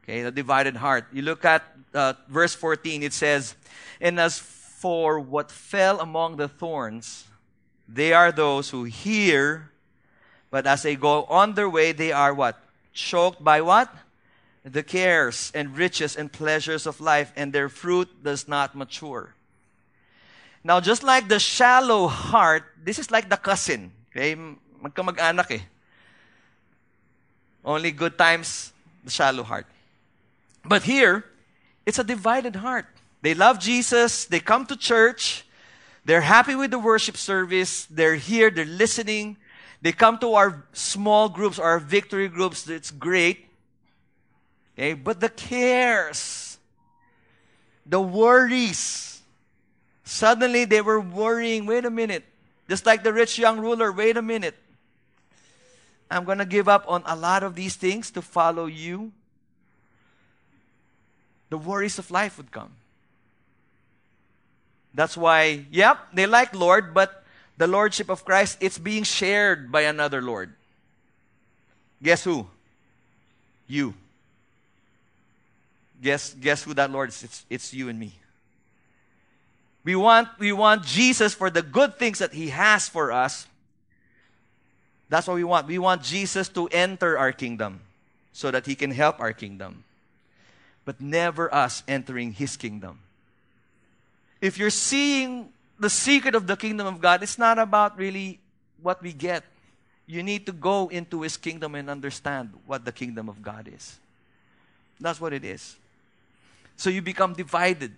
Okay, 0.03 0.23
the 0.23 0.31
divided 0.31 0.77
heart. 0.77 1.07
You 1.13 1.23
look 1.23 1.45
at 1.45 1.65
uh, 1.95 2.15
verse 2.29 2.55
14, 2.55 3.03
it 3.03 3.13
says, 3.13 3.55
And 4.01 4.21
as 4.21 4.39
for 4.39 5.19
what 5.19 5.51
fell 5.51 6.01
among 6.01 6.37
the 6.37 6.49
thorns, 6.49 7.25
they 7.89 8.13
are 8.13 8.33
those 8.33 8.71
who 8.71 8.85
hear, 8.85 9.71
but 10.51 10.67
as 10.67 10.83
they 10.83 10.97
go 10.97 11.25
on 11.25 11.55
their 11.55 11.69
way, 11.69 11.93
they 11.93 12.13
are 12.13 12.33
what? 12.33 12.59
Choked 12.93 13.43
by 13.43 13.61
what? 13.61 13.93
The 14.65 14.83
cares 14.83 15.53
and 15.55 15.77
riches 15.77 16.17
and 16.17 16.33
pleasures 16.33 16.87
of 16.87 17.01
life, 17.01 17.33
and 17.37 17.53
their 17.53 17.69
fruit 17.69 18.09
does 18.23 18.49
not 18.49 18.75
mature. 18.75 19.35
Now, 20.63 20.81
just 20.81 21.03
like 21.03 21.29
the 21.29 21.39
shallow 21.39 22.07
heart, 22.07 22.65
this 22.83 22.99
is 22.99 23.11
like 23.11 23.29
the 23.29 23.37
cousin. 23.37 23.93
Okay? 24.11 24.35
Magkamag-anak 24.83 25.51
eh. 25.51 25.61
Only 27.65 27.91
good 27.91 28.17
times, 28.17 28.73
the 29.05 29.11
shallow 29.11 29.43
heart. 29.43 29.67
But 30.65 30.83
here, 30.85 31.25
it's 31.85 31.99
a 31.99 32.05
divided 32.05 32.57
heart. 32.57 32.87
They 33.21 33.35
love 33.35 33.59
Jesus, 33.59 34.25
they 34.25 34.41
come 34.41 34.67
to 34.67 34.77
church, 34.77 35.44
they're 36.05 36.21
happy 36.21 36.55
with 36.55 36.71
the 36.71 36.79
worship 36.79 37.17
service, 37.17 37.87
they're 37.87 38.17
here, 38.17 38.51
they're 38.51 38.65
listening, 38.65 39.37
they 39.81 39.93
come 39.93 40.19
to 40.19 40.35
our 40.35 40.65
small 40.73 41.29
groups, 41.29 41.59
our 41.59 41.79
victory 41.79 42.29
groups, 42.29 42.69
it's 42.69 42.91
great. 42.91 43.47
Okay, 44.75 44.95
but 44.95 45.21
the 45.21 45.29
cares, 45.29 46.59
the 47.87 48.01
worries, 48.01 49.23
suddenly 50.05 50.65
they 50.65 50.81
were 50.81 51.01
worrying, 51.01 51.67
wait 51.67 51.85
a 51.85 51.91
minute, 51.91 52.25
just 52.69 52.85
like 52.87 53.03
the 53.03 53.13
rich 53.13 53.39
young 53.39 53.61
ruler, 53.61 53.93
wait 53.93 54.17
a 54.17 54.23
minute. 54.23 54.57
I'm 56.11 56.25
going 56.25 56.39
to 56.39 56.45
give 56.45 56.69
up 56.69 56.85
on 56.87 57.03
a 57.07 57.17
lot 57.17 57.43
of 57.43 57.55
these 57.55 57.77
things 57.77 58.11
to 58.13 58.23
follow 58.23 58.67
you. 58.67 59.13
The 61.51 61.59
worries 61.59 61.99
of 61.99 62.11
life 62.11 62.37
would 62.37 62.51
come. 62.51 62.73
That's 64.95 65.17
why, 65.17 65.67
yep, 65.71 65.99
they 66.15 66.27
like 66.27 66.55
Lord, 66.55 66.95
but 66.95 67.25
the 67.57 67.67
Lordship 67.67 68.09
of 68.09 68.25
Christ, 68.25 68.59
it's 68.61 68.79
being 68.79 69.03
shared 69.03 69.71
by 69.71 69.83
another 69.83 70.23
Lord. 70.23 70.55
Guess 72.03 72.25
who? 72.25 72.47
You. 73.67 73.95
Guess, 76.01 76.35
guess 76.35 76.63
who 76.63 76.75
that 76.75 76.91
Lord 76.91 77.09
is? 77.09 77.25
It's, 77.25 77.47
it's 77.51 77.75
you 77.75 77.89
and 77.89 77.99
me. 77.99 78.13
We 79.85 79.97
want, 79.97 80.29
we 80.39 80.53
want 80.53 80.85
Jesus 80.85 81.35
for 81.35 81.51
the 81.51 81.63
good 81.63 81.99
things 81.99 82.21
that 82.21 82.33
He 82.33 82.49
has 82.49 82.89
for 82.89 83.13
us. 83.13 83.47
That's 85.09 85.27
what 85.27 85.35
we 85.35 85.45
want. 85.45 85.67
We 85.67 85.79
want 85.79 86.03
Jesus 86.03 86.49
to 86.51 86.69
enter 86.69 87.19
our 87.19 87.33
kingdom 87.33 87.81
so 88.33 88.51
that 88.51 88.67
He 88.67 88.75
can 88.75 88.91
help 88.91 89.21
our 89.21 89.33
kingdom 89.33 89.85
but 90.85 91.01
never 91.01 91.53
us 91.55 91.83
entering 91.89 92.33
His 92.33 92.57
kingdom. 92.57 93.01
If 94.45 94.59
you're 94.59 94.69
seeing 94.69 95.49
the 95.81 95.89
secret 95.89 96.35
of 96.35 96.47
the 96.47 96.55
kingdom 96.55 96.87
of 96.87 97.01
God, 97.01 97.23
it's 97.23 97.39
not 97.39 97.59
about 97.59 97.97
really 97.97 98.41
what 98.83 99.03
we 99.03 99.15
get. 99.15 99.43
You 100.07 100.23
need 100.23 100.45
to 100.45 100.53
go 100.53 100.89
into 100.89 101.23
His 101.23 101.39
kingdom 101.39 101.75
and 101.75 101.89
understand 101.89 102.53
what 102.67 102.85
the 102.85 102.93
kingdom 102.93 103.31
of 103.31 103.41
God 103.41 103.71
is. 103.75 103.97
That's 105.01 105.19
what 105.19 105.33
it 105.33 105.47
is. 105.47 105.77
So 106.77 106.91
you 106.91 107.01
become 107.01 107.33
divided. 107.33 107.93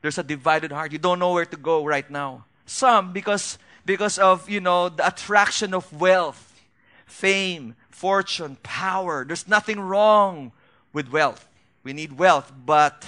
There's 0.00 0.16
a 0.16 0.22
divided 0.22 0.72
heart. 0.72 0.90
You 0.90 0.98
don't 0.98 1.18
know 1.18 1.34
where 1.34 1.44
to 1.44 1.56
go 1.58 1.84
right 1.84 2.10
now. 2.10 2.46
Some 2.64 3.12
because 3.12 3.58
because 3.84 4.18
of, 4.18 4.48
you 4.48 4.60
know, 4.60 4.88
the 4.88 5.06
attraction 5.06 5.74
of 5.74 5.92
wealth, 5.92 6.62
fame, 7.04 7.76
fortune, 7.90 8.56
power. 8.62 9.22
There's 9.22 9.46
nothing 9.46 9.80
wrong 9.80 10.52
with 10.94 11.12
wealth. 11.12 11.46
We 11.82 11.92
need 11.92 12.16
wealth, 12.16 12.50
but 12.64 13.06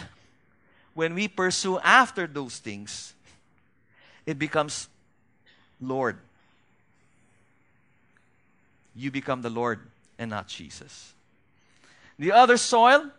when 0.94 1.14
we 1.14 1.28
pursue 1.28 1.78
after 1.80 2.26
those 2.26 2.58
things, 2.58 3.14
it 4.26 4.38
becomes 4.38 4.88
Lord. 5.80 6.18
You 8.94 9.10
become 9.10 9.42
the 9.42 9.50
Lord 9.50 9.80
and 10.18 10.30
not 10.30 10.48
Jesus. 10.48 11.14
The 12.18 12.32
other 12.32 12.56
soil, 12.56 13.10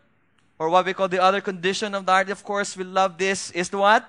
or 0.59 0.69
what 0.69 0.86
we 0.86 0.93
call 0.93 1.07
the 1.07 1.22
other 1.22 1.41
condition 1.41 1.95
of 1.95 2.05
the 2.05 2.11
heart, 2.11 2.30
of 2.30 2.43
course, 2.43 2.78
we 2.78 2.84
love 2.84 3.17
this, 3.17 3.49
is 3.51 3.69
the 3.69 3.78
what? 3.78 4.07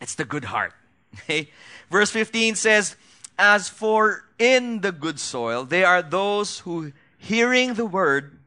It's 0.00 0.14
the 0.14 0.24
good 0.24 0.44
heart. 0.44 0.72
Okay? 1.24 1.50
Verse 1.90 2.10
15 2.10 2.54
says, 2.54 2.94
As 3.36 3.68
for 3.68 4.24
in 4.38 4.80
the 4.80 4.92
good 4.92 5.18
soil, 5.18 5.64
they 5.64 5.82
are 5.82 6.02
those 6.02 6.60
who, 6.60 6.92
hearing 7.18 7.74
the 7.74 7.84
word, 7.84 8.38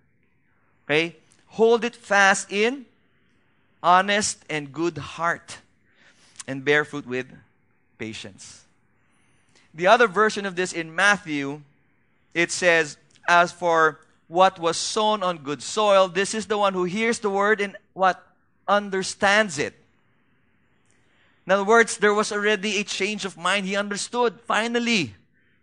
okay, 0.86 1.18
hold 1.48 1.84
it 1.84 1.94
fast 1.94 2.50
in 2.50 2.86
honest 3.84 4.44
and 4.50 4.72
good 4.72 4.98
heart, 4.98 5.60
and 6.48 6.64
bear 6.64 6.86
fruit 6.86 7.06
with 7.06 7.28
patience. 8.00 8.64
The 9.74 9.88
other 9.88 10.08
version 10.08 10.46
of 10.46 10.56
this 10.56 10.72
in 10.72 10.96
Matthew, 10.96 11.62
it 12.34 12.52
says, 12.52 12.98
As 13.28 13.52
for 13.52 14.00
what 14.28 14.58
was 14.58 14.78
sown 14.78 15.22
on 15.22 15.40
good 15.40 15.62
soil, 15.62 16.08
this 16.08 16.34
is 16.34 16.46
the 16.48 16.58
one 16.58 16.74
who 16.74 16.86
hears 16.86 17.20
the 17.20 17.30
word 17.30 17.60
and 17.60 17.76
what 17.94 18.24
understands 18.68 19.60
it. 19.60 19.74
In 21.46 21.52
other 21.52 21.66
words, 21.66 21.98
there 21.98 22.14
was 22.14 22.32
already 22.32 22.80
a 22.80 22.84
change 22.84 23.26
of 23.26 23.38
mind. 23.38 23.66
He 23.66 23.76
understood, 23.76 24.40
finally. 24.46 25.14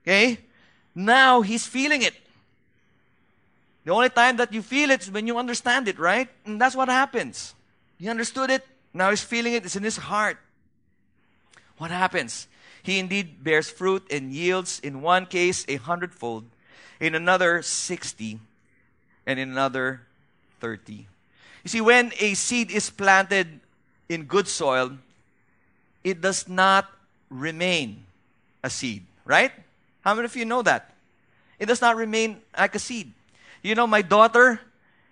Okay? 0.04 0.38
Now 0.94 1.40
he's 1.40 1.66
feeling 1.66 2.02
it. 2.02 2.14
The 3.84 3.92
only 3.92 4.10
time 4.10 4.36
that 4.36 4.52
you 4.52 4.60
feel 4.60 4.90
it 4.90 5.02
is 5.02 5.10
when 5.10 5.26
you 5.26 5.38
understand 5.38 5.88
it, 5.88 5.98
right? 5.98 6.28
And 6.44 6.60
that's 6.60 6.76
what 6.76 6.88
happens. 6.88 7.54
He 8.00 8.08
understood 8.08 8.48
it. 8.48 8.66
Now 8.94 9.10
he's 9.10 9.22
feeling 9.22 9.52
it. 9.52 9.66
It's 9.66 9.76
in 9.76 9.82
his 9.82 9.98
heart. 9.98 10.38
What 11.76 11.90
happens? 11.90 12.48
He 12.82 12.98
indeed 12.98 13.44
bears 13.44 13.68
fruit 13.68 14.06
and 14.10 14.32
yields, 14.32 14.80
in 14.80 15.02
one 15.02 15.26
case, 15.26 15.66
a 15.68 15.76
hundredfold, 15.76 16.44
in 16.98 17.14
another, 17.14 17.60
60, 17.60 18.40
and 19.26 19.38
in 19.38 19.50
another, 19.50 20.00
30. 20.60 21.06
You 21.62 21.68
see, 21.68 21.82
when 21.82 22.12
a 22.18 22.32
seed 22.32 22.70
is 22.70 22.88
planted 22.88 23.60
in 24.08 24.24
good 24.24 24.48
soil, 24.48 24.92
it 26.02 26.22
does 26.22 26.48
not 26.48 26.88
remain 27.28 28.04
a 28.64 28.70
seed, 28.70 29.04
right? 29.26 29.52
How 30.00 30.14
many 30.14 30.24
of 30.24 30.36
you 30.36 30.46
know 30.46 30.62
that? 30.62 30.94
It 31.58 31.66
does 31.66 31.82
not 31.82 31.96
remain 31.96 32.40
like 32.56 32.74
a 32.74 32.78
seed. 32.78 33.12
You 33.62 33.74
know, 33.74 33.86
my 33.86 34.00
daughter, 34.00 34.60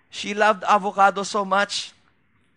she 0.09 0.33
loved 0.33 0.63
avocado 0.63 1.21
so 1.21 1.45
much, 1.45 1.93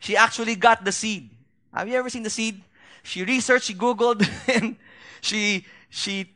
she 0.02 0.16
actually 0.16 0.56
got 0.56 0.84
the 0.84 0.90
seed. 0.90 1.30
Have 1.72 1.88
you 1.88 1.94
ever 1.94 2.10
seen 2.10 2.24
the 2.24 2.30
seed? 2.30 2.60
She 3.02 3.24
researched, 3.24 3.66
she 3.66 3.74
Googled, 3.74 4.28
and 4.54 4.76
she, 5.20 5.64
she, 5.88 6.34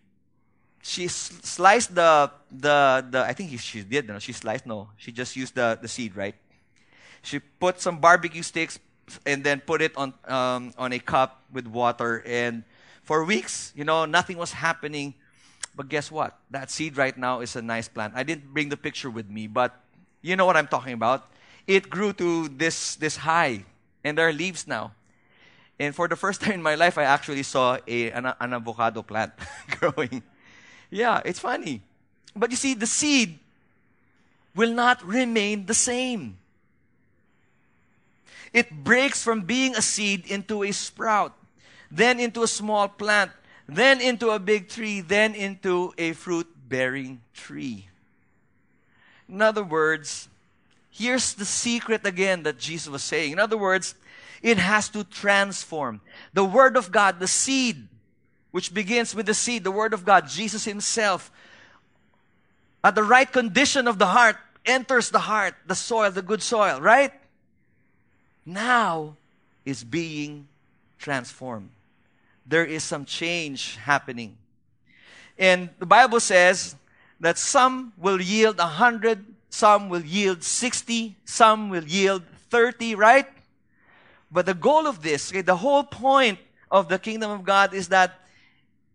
she 0.82 1.08
sliced 1.08 1.94
the, 1.94 2.30
the, 2.50 3.04
the, 3.10 3.24
I 3.24 3.32
think 3.32 3.58
she 3.60 3.82
did, 3.82 4.06
no, 4.06 4.18
she 4.18 4.32
sliced, 4.32 4.66
no, 4.66 4.88
she 4.96 5.10
just 5.10 5.34
used 5.34 5.54
the, 5.54 5.78
the 5.82 5.88
seed, 5.88 6.16
right? 6.16 6.34
She 7.22 7.40
put 7.40 7.80
some 7.80 7.98
barbecue 7.98 8.42
sticks, 8.42 8.78
and 9.24 9.44
then 9.44 9.60
put 9.60 9.82
it 9.82 9.96
on 9.96 10.14
um, 10.26 10.72
on 10.78 10.92
a 10.92 10.98
cup 10.98 11.42
with 11.52 11.66
water. 11.66 12.22
And 12.26 12.64
for 13.02 13.24
weeks, 13.24 13.72
you 13.76 13.84
know, 13.84 14.04
nothing 14.04 14.36
was 14.36 14.52
happening. 14.52 15.14
But 15.74 15.88
guess 15.88 16.10
what? 16.10 16.38
That 16.50 16.70
seed 16.70 16.96
right 16.96 17.16
now 17.16 17.40
is 17.40 17.54
a 17.54 17.62
nice 17.62 17.88
plant. 17.88 18.14
I 18.16 18.22
didn't 18.22 18.52
bring 18.52 18.68
the 18.68 18.76
picture 18.76 19.10
with 19.10 19.28
me, 19.28 19.46
but 19.46 19.78
you 20.22 20.34
know 20.36 20.46
what 20.46 20.56
I'm 20.56 20.66
talking 20.66 20.94
about. 20.94 21.30
It 21.66 21.90
grew 21.90 22.12
to 22.14 22.48
this 22.48 22.96
this 22.96 23.16
high, 23.16 23.64
and 24.04 24.16
there 24.16 24.28
are 24.28 24.32
leaves 24.32 24.66
now. 24.66 24.92
And 25.78 25.94
for 25.94 26.08
the 26.08 26.16
first 26.16 26.40
time 26.42 26.54
in 26.54 26.62
my 26.62 26.74
life, 26.74 26.98
I 26.98 27.04
actually 27.04 27.42
saw 27.42 27.78
a, 27.86 28.10
an, 28.10 28.32
an 28.40 28.54
avocado 28.54 29.02
plant 29.02 29.32
growing. 29.80 30.22
Yeah, 30.90 31.20
it's 31.24 31.40
funny. 31.40 31.82
But 32.34 32.50
you 32.50 32.56
see, 32.56 32.74
the 32.74 32.86
seed 32.86 33.38
will 34.54 34.72
not 34.72 35.04
remain 35.04 35.66
the 35.66 35.74
same 35.74 36.38
it 38.56 38.70
breaks 38.72 39.22
from 39.22 39.42
being 39.42 39.76
a 39.76 39.82
seed 39.82 40.24
into 40.26 40.64
a 40.64 40.72
sprout, 40.72 41.36
then 41.90 42.18
into 42.18 42.42
a 42.42 42.48
small 42.48 42.88
plant, 42.88 43.30
then 43.68 44.00
into 44.00 44.30
a 44.30 44.38
big 44.38 44.70
tree, 44.70 45.02
then 45.02 45.34
into 45.34 45.92
a 45.98 46.14
fruit 46.14 46.48
bearing 46.66 47.20
tree. 47.34 47.88
In 49.28 49.42
other 49.42 49.62
words, 49.62 50.28
here's 50.97 51.34
the 51.34 51.44
secret 51.44 52.07
again 52.07 52.42
that 52.44 52.59
Jesus 52.59 52.88
was 52.88 53.03
saying. 53.03 53.32
In 53.32 53.38
other 53.38 53.59
words, 53.59 53.94
it 54.42 54.59
has 54.59 54.88
to 54.90 55.05
transform. 55.05 56.01
The 56.32 56.44
Word 56.44 56.76
of 56.76 56.92
God, 56.92 57.20
the 57.20 57.28
seed, 57.28 57.88
which 58.51 58.72
begins 58.72 59.14
with 59.14 59.26
the 59.26 59.34
seed, 59.34 59.64
the 59.64 59.70
Word 59.70 59.94
of 59.94 60.05
God, 60.05 60.28
Jesus 60.28 60.64
Himself, 60.64 61.30
at 62.82 62.94
the 62.94 63.03
right 63.03 63.30
condition 63.30 63.88
of 63.88 63.99
the 63.99 64.07
heart, 64.07 64.36
enters 64.64 65.11
the 65.11 65.20
heart, 65.20 65.55
the 65.66 65.74
soil, 65.74 66.11
the 66.11 66.22
good 66.22 66.42
soil, 66.42 66.80
right? 66.80 67.12
now 68.47 69.16
is 69.64 69.82
being 69.82 70.47
transformed. 70.99 71.70
There 72.47 72.64
is 72.64 72.84
some 72.84 73.05
change 73.05 73.76
happening. 73.76 74.38
And 75.36 75.68
the 75.80 75.86
Bible 75.86 76.20
says 76.20 76.76
that 77.18 77.36
some 77.36 77.92
will 77.99 78.20
yield 78.20 78.61
a 78.61 78.66
hundred, 78.66 79.24
some 79.51 79.88
will 79.88 80.03
yield 80.05 80.42
60, 80.42 81.16
some 81.24 81.68
will 81.70 81.84
yield 81.84 82.22
30, 82.51 82.94
right? 82.94 83.26
But 84.30 84.47
the 84.47 84.55
goal 84.55 84.86
of 84.86 85.03
this, 85.03 85.30
okay, 85.30 85.42
the 85.42 85.57
whole 85.57 85.84
point 85.84 86.38
of 86.70 86.88
the 86.88 86.99
kingdom 86.99 87.30
of 87.30 87.44
God 87.44 87.72
is 87.72 87.88
that 87.88 88.20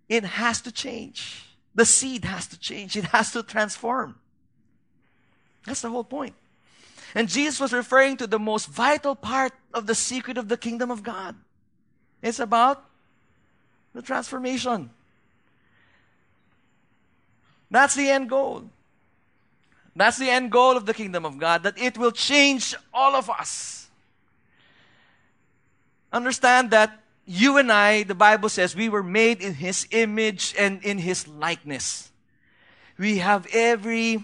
it 0.10 0.24
has 0.24 0.62
to 0.62 0.72
change. 0.72 1.45
The 1.74 1.86
seed 1.86 2.26
has 2.26 2.47
to 2.47 2.60
change. 2.60 2.97
It 2.97 3.06
has 3.06 3.32
to 3.32 3.43
transform. 3.43 4.16
That's 5.66 5.82
the 5.82 5.89
whole 5.89 6.04
point. 6.04 6.36
And 7.16 7.30
Jesus 7.30 7.60
was 7.60 7.74
referring 7.74 8.18
to 8.18 8.28
the 8.28 8.39
most 8.39 8.68
vital 8.68 9.16
part 9.16 9.54
of 9.74 9.88
the 9.88 9.95
secret 9.95 10.38
of 10.38 10.47
the 10.47 10.58
kingdom 10.58 10.91
of 10.91 11.04
God. 11.04 11.36
It's 12.22 12.39
about 12.39 12.84
the 13.93 14.02
transformation. 14.02 14.89
That's 17.70 17.95
the 17.95 18.10
end 18.10 18.30
goal. 18.30 18.70
That's 19.96 20.18
the 20.18 20.30
end 20.30 20.52
goal 20.52 20.78
of 20.78 20.86
the 20.86 20.94
kingdom 20.94 21.26
of 21.26 21.38
God, 21.38 21.64
that 21.64 21.78
it 21.78 21.98
will 21.98 22.12
change 22.12 22.76
all 22.94 23.16
of 23.16 23.30
us. 23.30 23.89
Understand 26.14 26.72
that 26.72 27.00
you 27.26 27.58
and 27.58 27.72
I, 27.72 28.04
the 28.04 28.16
Bible 28.16 28.50
says, 28.50 28.76
we 28.76 28.89
were 28.89 29.04
made 29.04 29.42
in 29.42 29.54
His 29.54 29.88
image 29.92 30.56
and 30.58 30.82
in 30.84 30.98
His 30.98 31.28
likeness. 31.28 32.12
We 32.98 33.20
have 33.20 33.48
every 33.54 34.24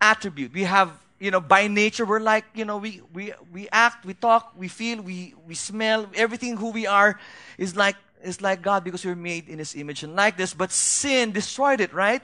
attribute. 0.00 0.52
We 0.52 0.64
have 0.64 0.98
you 1.24 1.30
know, 1.30 1.40
by 1.40 1.68
nature, 1.68 2.04
we're 2.04 2.20
like, 2.20 2.44
you 2.54 2.66
know, 2.66 2.76
we, 2.76 3.00
we, 3.14 3.32
we 3.50 3.68
act, 3.72 4.04
we 4.04 4.12
talk, 4.12 4.52
we 4.58 4.68
feel, 4.68 5.00
we, 5.00 5.34
we 5.46 5.54
smell, 5.54 6.06
everything 6.14 6.56
who 6.56 6.70
we 6.70 6.86
are 6.86 7.18
is 7.56 7.76
like, 7.76 7.96
is 8.22 8.42
like 8.42 8.60
God 8.60 8.84
because 8.84 9.06
we're 9.06 9.14
made 9.14 9.48
in 9.48 9.58
His 9.58 9.74
image 9.74 10.02
and 10.02 10.14
like 10.14 10.36
this. 10.36 10.52
But 10.52 10.70
sin 10.70 11.32
destroyed 11.32 11.80
it, 11.80 11.94
right? 11.94 12.20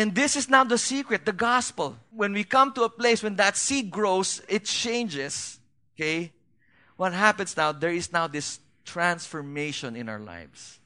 And 0.00 0.14
this 0.14 0.34
is 0.34 0.48
now 0.48 0.64
the 0.64 0.78
secret, 0.78 1.26
the 1.26 1.32
gospel. 1.32 1.94
When 2.10 2.32
we 2.32 2.42
come 2.42 2.72
to 2.72 2.84
a 2.84 2.88
place 2.88 3.22
when 3.22 3.36
that 3.36 3.54
seed 3.54 3.90
grows, 3.90 4.40
it 4.48 4.64
changes. 4.64 5.58
Okay? 5.94 6.32
What 6.96 7.12
happens 7.12 7.54
now? 7.54 7.72
There 7.72 7.92
is 7.92 8.10
now 8.10 8.26
this 8.26 8.60
transformation 8.86 9.96
in 9.96 10.08
our 10.08 10.18
lives. 10.18 10.78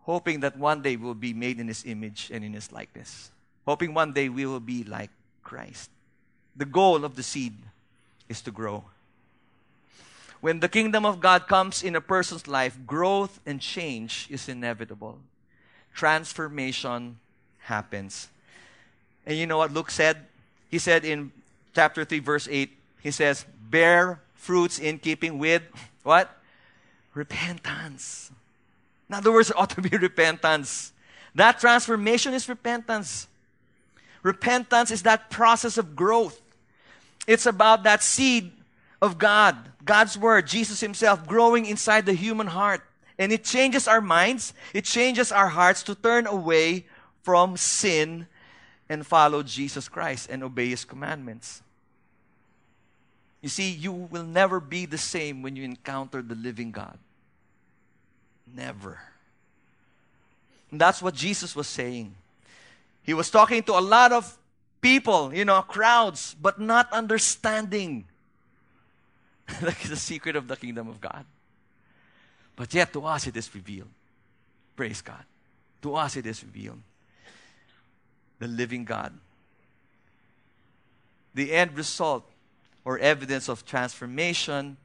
Hoping 0.00 0.40
that 0.40 0.58
one 0.58 0.82
day 0.82 0.96
we'll 0.96 1.14
be 1.14 1.32
made 1.32 1.58
in 1.58 1.68
His 1.68 1.86
image 1.86 2.30
and 2.30 2.44
in 2.44 2.52
His 2.52 2.70
likeness. 2.70 3.30
Hoping 3.64 3.94
one 3.94 4.12
day 4.12 4.28
we 4.28 4.44
will 4.44 4.60
be 4.60 4.84
like 4.84 5.10
Christ. 5.42 5.88
The 6.54 6.66
goal 6.66 7.06
of 7.06 7.16
the 7.16 7.22
seed 7.22 7.56
is 8.28 8.42
to 8.42 8.50
grow. 8.50 8.84
When 10.42 10.60
the 10.60 10.68
kingdom 10.68 11.06
of 11.06 11.18
God 11.18 11.48
comes 11.48 11.82
in 11.82 11.96
a 11.96 12.02
person's 12.02 12.46
life, 12.46 12.78
growth 12.86 13.40
and 13.46 13.58
change 13.58 14.26
is 14.28 14.50
inevitable. 14.50 15.18
Transformation 15.94 17.16
happens. 17.62 18.28
And 19.26 19.36
you 19.36 19.46
know 19.46 19.58
what 19.58 19.72
Luke 19.72 19.90
said? 19.90 20.18
He 20.70 20.78
said 20.78 21.04
in 21.04 21.32
chapter 21.74 22.04
3, 22.04 22.18
verse 22.18 22.48
8, 22.50 22.70
he 23.02 23.10
says, 23.10 23.46
Bear 23.70 24.20
fruits 24.34 24.78
in 24.78 24.98
keeping 24.98 25.38
with 25.38 25.62
what? 26.02 26.36
Repentance. 27.14 28.30
In 29.08 29.14
other 29.14 29.32
words, 29.32 29.50
it 29.50 29.56
ought 29.58 29.70
to 29.70 29.82
be 29.82 29.96
repentance. 29.96 30.92
That 31.34 31.60
transformation 31.60 32.34
is 32.34 32.48
repentance. 32.48 33.28
Repentance 34.22 34.90
is 34.90 35.02
that 35.02 35.30
process 35.30 35.78
of 35.78 35.96
growth. 35.96 36.40
It's 37.26 37.46
about 37.46 37.84
that 37.84 38.02
seed 38.02 38.52
of 39.00 39.18
God, 39.18 39.56
God's 39.84 40.16
Word, 40.18 40.46
Jesus 40.46 40.80
Himself 40.80 41.26
growing 41.26 41.66
inside 41.66 42.06
the 42.06 42.12
human 42.12 42.46
heart. 42.46 42.82
And 43.18 43.32
it 43.32 43.44
changes 43.44 43.86
our 43.86 44.00
minds, 44.00 44.54
it 44.72 44.84
changes 44.84 45.30
our 45.30 45.48
hearts 45.48 45.82
to 45.84 45.94
turn 45.94 46.26
away 46.26 46.86
from 47.22 47.56
sin 47.56 48.26
and 48.88 49.06
follow 49.06 49.42
Jesus 49.42 49.88
Christ 49.88 50.28
and 50.30 50.42
obey 50.42 50.68
His 50.68 50.84
commandments. 50.84 51.62
You 53.40 53.48
see, 53.48 53.70
you 53.70 53.92
will 53.92 54.24
never 54.24 54.60
be 54.60 54.86
the 54.86 54.98
same 54.98 55.42
when 55.42 55.56
you 55.56 55.64
encounter 55.64 56.22
the 56.22 56.34
living 56.34 56.70
God. 56.70 56.98
Never. 58.54 59.00
And 60.70 60.80
that's 60.80 61.02
what 61.02 61.14
Jesus 61.14 61.56
was 61.56 61.66
saying. 61.66 62.14
He 63.02 63.14
was 63.14 63.30
talking 63.30 63.62
to 63.64 63.78
a 63.78 63.80
lot 63.80 64.12
of 64.12 64.38
people, 64.80 65.34
you 65.34 65.44
know, 65.44 65.60
crowds, 65.62 66.36
but 66.40 66.60
not 66.60 66.92
understanding 66.92 68.04
that 69.60 69.82
is 69.82 69.90
the 69.90 69.96
secret 69.96 70.36
of 70.36 70.48
the 70.48 70.56
kingdom 70.56 70.88
of 70.88 71.00
God. 71.00 71.24
But 72.54 72.72
yet, 72.74 72.92
to 72.92 73.04
us, 73.06 73.26
it 73.26 73.36
is 73.36 73.52
revealed. 73.54 73.88
Praise 74.76 75.00
God. 75.00 75.24
To 75.82 75.96
us, 75.96 76.16
it 76.16 76.26
is 76.26 76.44
revealed. 76.44 76.80
The 78.42 78.48
living 78.48 78.84
God. 78.84 79.12
The 81.32 81.52
end 81.52 81.76
result 81.76 82.28
or 82.84 82.98
evidence 82.98 83.48
of 83.48 83.64
transformation 83.64 84.78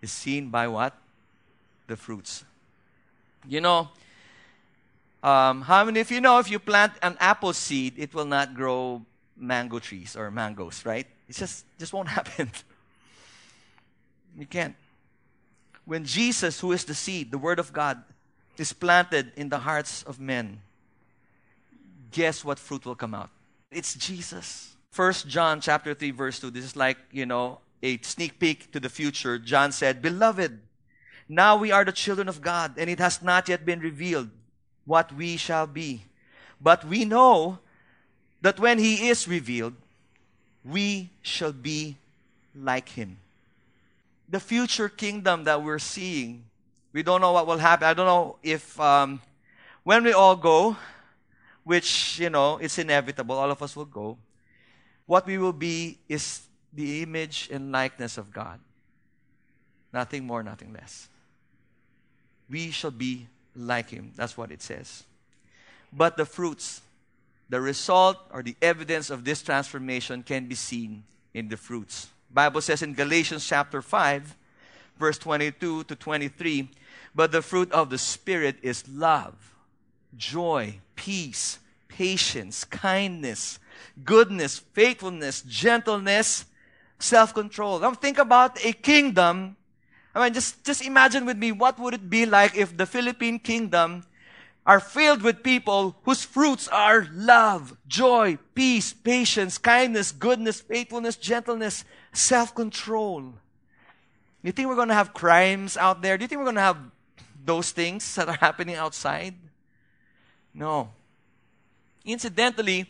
is 0.00 0.12
seen 0.12 0.50
by 0.50 0.68
what? 0.68 0.96
The 1.88 1.96
fruits. 1.96 2.44
You 3.48 3.60
know, 3.62 3.88
um, 5.24 5.62
how 5.62 5.86
many 5.86 5.98
of 5.98 6.12
you 6.12 6.20
know 6.20 6.38
if 6.38 6.48
you 6.52 6.60
plant 6.60 6.92
an 7.02 7.16
apple 7.18 7.52
seed, 7.52 7.94
it 7.96 8.14
will 8.14 8.26
not 8.26 8.54
grow 8.54 9.02
mango 9.36 9.80
trees 9.80 10.14
or 10.14 10.30
mangoes, 10.30 10.86
right? 10.86 11.08
It 11.28 11.34
just, 11.34 11.64
just 11.80 11.92
won't 11.92 12.08
happen. 12.18 12.48
you 14.38 14.46
can't. 14.46 14.76
When 15.84 16.04
Jesus, 16.04 16.60
who 16.60 16.70
is 16.70 16.84
the 16.84 16.94
seed, 16.94 17.32
the 17.32 17.38
Word 17.38 17.58
of 17.58 17.72
God, 17.72 18.00
is 18.56 18.72
planted 18.72 19.32
in 19.34 19.48
the 19.48 19.58
hearts 19.58 20.04
of 20.04 20.20
men, 20.20 20.60
guess 22.10 22.44
what 22.44 22.58
fruit 22.58 22.84
will 22.84 22.94
come 22.94 23.14
out? 23.14 23.30
It's 23.70 23.94
Jesus. 23.94 24.76
First 24.90 25.28
John 25.28 25.60
chapter 25.60 25.94
3 25.94 26.10
verse 26.10 26.40
2. 26.40 26.50
This 26.50 26.64
is 26.64 26.76
like, 26.76 26.98
you 27.12 27.26
know, 27.26 27.60
a 27.82 27.98
sneak 27.98 28.38
peek 28.38 28.72
to 28.72 28.80
the 28.80 28.88
future. 28.88 29.38
John 29.38 29.72
said, 29.72 30.02
"Beloved, 30.02 30.58
now 31.28 31.56
we 31.56 31.70
are 31.70 31.84
the 31.84 31.92
children 31.92 32.28
of 32.28 32.40
God, 32.40 32.74
and 32.78 32.90
it 32.90 32.98
has 32.98 33.22
not 33.22 33.48
yet 33.48 33.64
been 33.64 33.80
revealed 33.80 34.30
what 34.84 35.12
we 35.12 35.36
shall 35.36 35.66
be. 35.66 36.04
But 36.60 36.84
we 36.84 37.04
know 37.04 37.58
that 38.40 38.58
when 38.58 38.78
he 38.78 39.08
is 39.08 39.28
revealed, 39.28 39.74
we 40.64 41.10
shall 41.22 41.52
be 41.52 41.96
like 42.54 42.88
him." 42.90 43.18
The 44.28 44.40
future 44.40 44.88
kingdom 44.88 45.44
that 45.44 45.62
we're 45.62 45.78
seeing, 45.78 46.44
we 46.92 47.02
don't 47.02 47.20
know 47.20 47.32
what 47.32 47.46
will 47.46 47.58
happen. 47.58 47.86
I 47.86 47.94
don't 47.94 48.06
know 48.06 48.36
if 48.42 48.78
um, 48.80 49.20
when 49.84 50.04
we 50.04 50.12
all 50.12 50.36
go, 50.36 50.76
which, 51.68 52.18
you 52.18 52.30
know, 52.30 52.56
it's 52.56 52.78
inevitable, 52.78 53.36
all 53.36 53.50
of 53.50 53.60
us 53.62 53.76
will 53.76 53.84
go 53.84 54.16
what 55.08 55.26
we 55.26 55.38
will 55.38 55.54
be 55.54 55.98
is 56.06 56.42
the 56.70 57.02
image 57.02 57.48
and 57.50 57.72
likeness 57.72 58.18
of 58.18 58.30
God. 58.30 58.60
Nothing 59.90 60.26
more, 60.26 60.42
nothing 60.42 60.70
less. 60.74 61.08
We 62.50 62.70
shall 62.70 62.90
be 62.90 63.26
like 63.56 63.88
Him. 63.88 64.12
That's 64.16 64.36
what 64.36 64.52
it 64.52 64.60
says. 64.60 65.04
But 65.90 66.18
the 66.18 66.26
fruits, 66.26 66.82
the 67.48 67.58
result 67.58 68.18
or 68.30 68.42
the 68.42 68.54
evidence 68.60 69.08
of 69.08 69.24
this 69.24 69.40
transformation 69.40 70.22
can 70.22 70.44
be 70.44 70.54
seen 70.54 71.04
in 71.32 71.48
the 71.48 71.56
fruits. 71.56 72.08
Bible 72.30 72.60
says 72.60 72.82
in 72.82 72.92
Galatians 72.92 73.46
chapter 73.46 73.80
5, 73.80 74.36
verse 74.98 75.16
22 75.16 75.84
to 75.84 75.96
23, 75.96 76.68
but 77.14 77.32
the 77.32 77.40
fruit 77.40 77.72
of 77.72 77.88
the 77.88 77.96
Spirit 77.96 78.56
is 78.60 78.86
love, 78.90 79.54
joy, 80.18 80.80
peace, 80.96 81.58
patience, 81.88 82.64
kindness, 82.64 83.58
goodness, 84.04 84.58
faithfulness, 84.58 85.42
gentleness, 85.42 86.44
self 86.98 87.32
control. 87.32 87.78
Now, 87.78 87.94
think 87.94 88.18
about 88.18 88.62
a 88.64 88.72
kingdom. 88.72 89.56
I 90.14 90.24
mean, 90.24 90.34
just, 90.34 90.64
just 90.64 90.84
imagine 90.84 91.24
with 91.24 91.38
me 91.38 91.52
what 91.52 91.78
would 91.78 91.94
it 91.94 92.10
be 92.10 92.26
like 92.26 92.56
if 92.56 92.76
the 92.76 92.86
Philippine 92.86 93.38
kingdom 93.38 94.04
are 94.68 94.80
filled 94.80 95.22
with 95.22 95.42
people 95.42 95.96
whose 96.02 96.22
fruits 96.22 96.68
are 96.68 97.08
love, 97.14 97.74
joy, 97.86 98.36
peace, 98.54 98.92
patience, 98.92 99.56
kindness, 99.56 100.12
goodness, 100.12 100.60
faithfulness, 100.60 101.16
gentleness, 101.16 101.84
self 102.12 102.54
control. 102.54 103.32
You 104.42 104.52
think 104.52 104.68
we're 104.68 104.76
going 104.76 104.88
to 104.88 104.94
have 104.94 105.14
crimes 105.14 105.76
out 105.76 106.02
there? 106.02 106.18
Do 106.18 106.24
you 106.24 106.28
think 106.28 106.38
we're 106.38 106.44
going 106.44 106.56
to 106.56 106.60
have 106.60 106.78
those 107.44 107.70
things 107.70 108.14
that 108.16 108.28
are 108.28 108.36
happening 108.36 108.76
outside? 108.76 109.34
No. 110.58 110.90
Incidentally, 112.04 112.86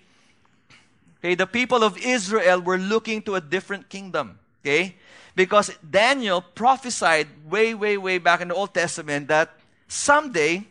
Okay, 1.18 1.34
the 1.34 1.46
people 1.46 1.82
of 1.82 1.98
Israel 1.98 2.60
were 2.60 2.78
looking 2.78 3.22
to 3.22 3.34
a 3.34 3.40
different 3.40 3.88
kingdom. 3.88 4.38
Okay? 4.62 4.94
Because 5.34 5.70
Daniel 5.78 6.40
prophesied 6.40 7.26
way, 7.48 7.74
way, 7.74 7.96
way 7.96 8.18
back 8.18 8.40
in 8.40 8.48
the 8.48 8.54
Old 8.54 8.74
Testament 8.74 9.28
that 9.28 9.50
someday 9.88 10.66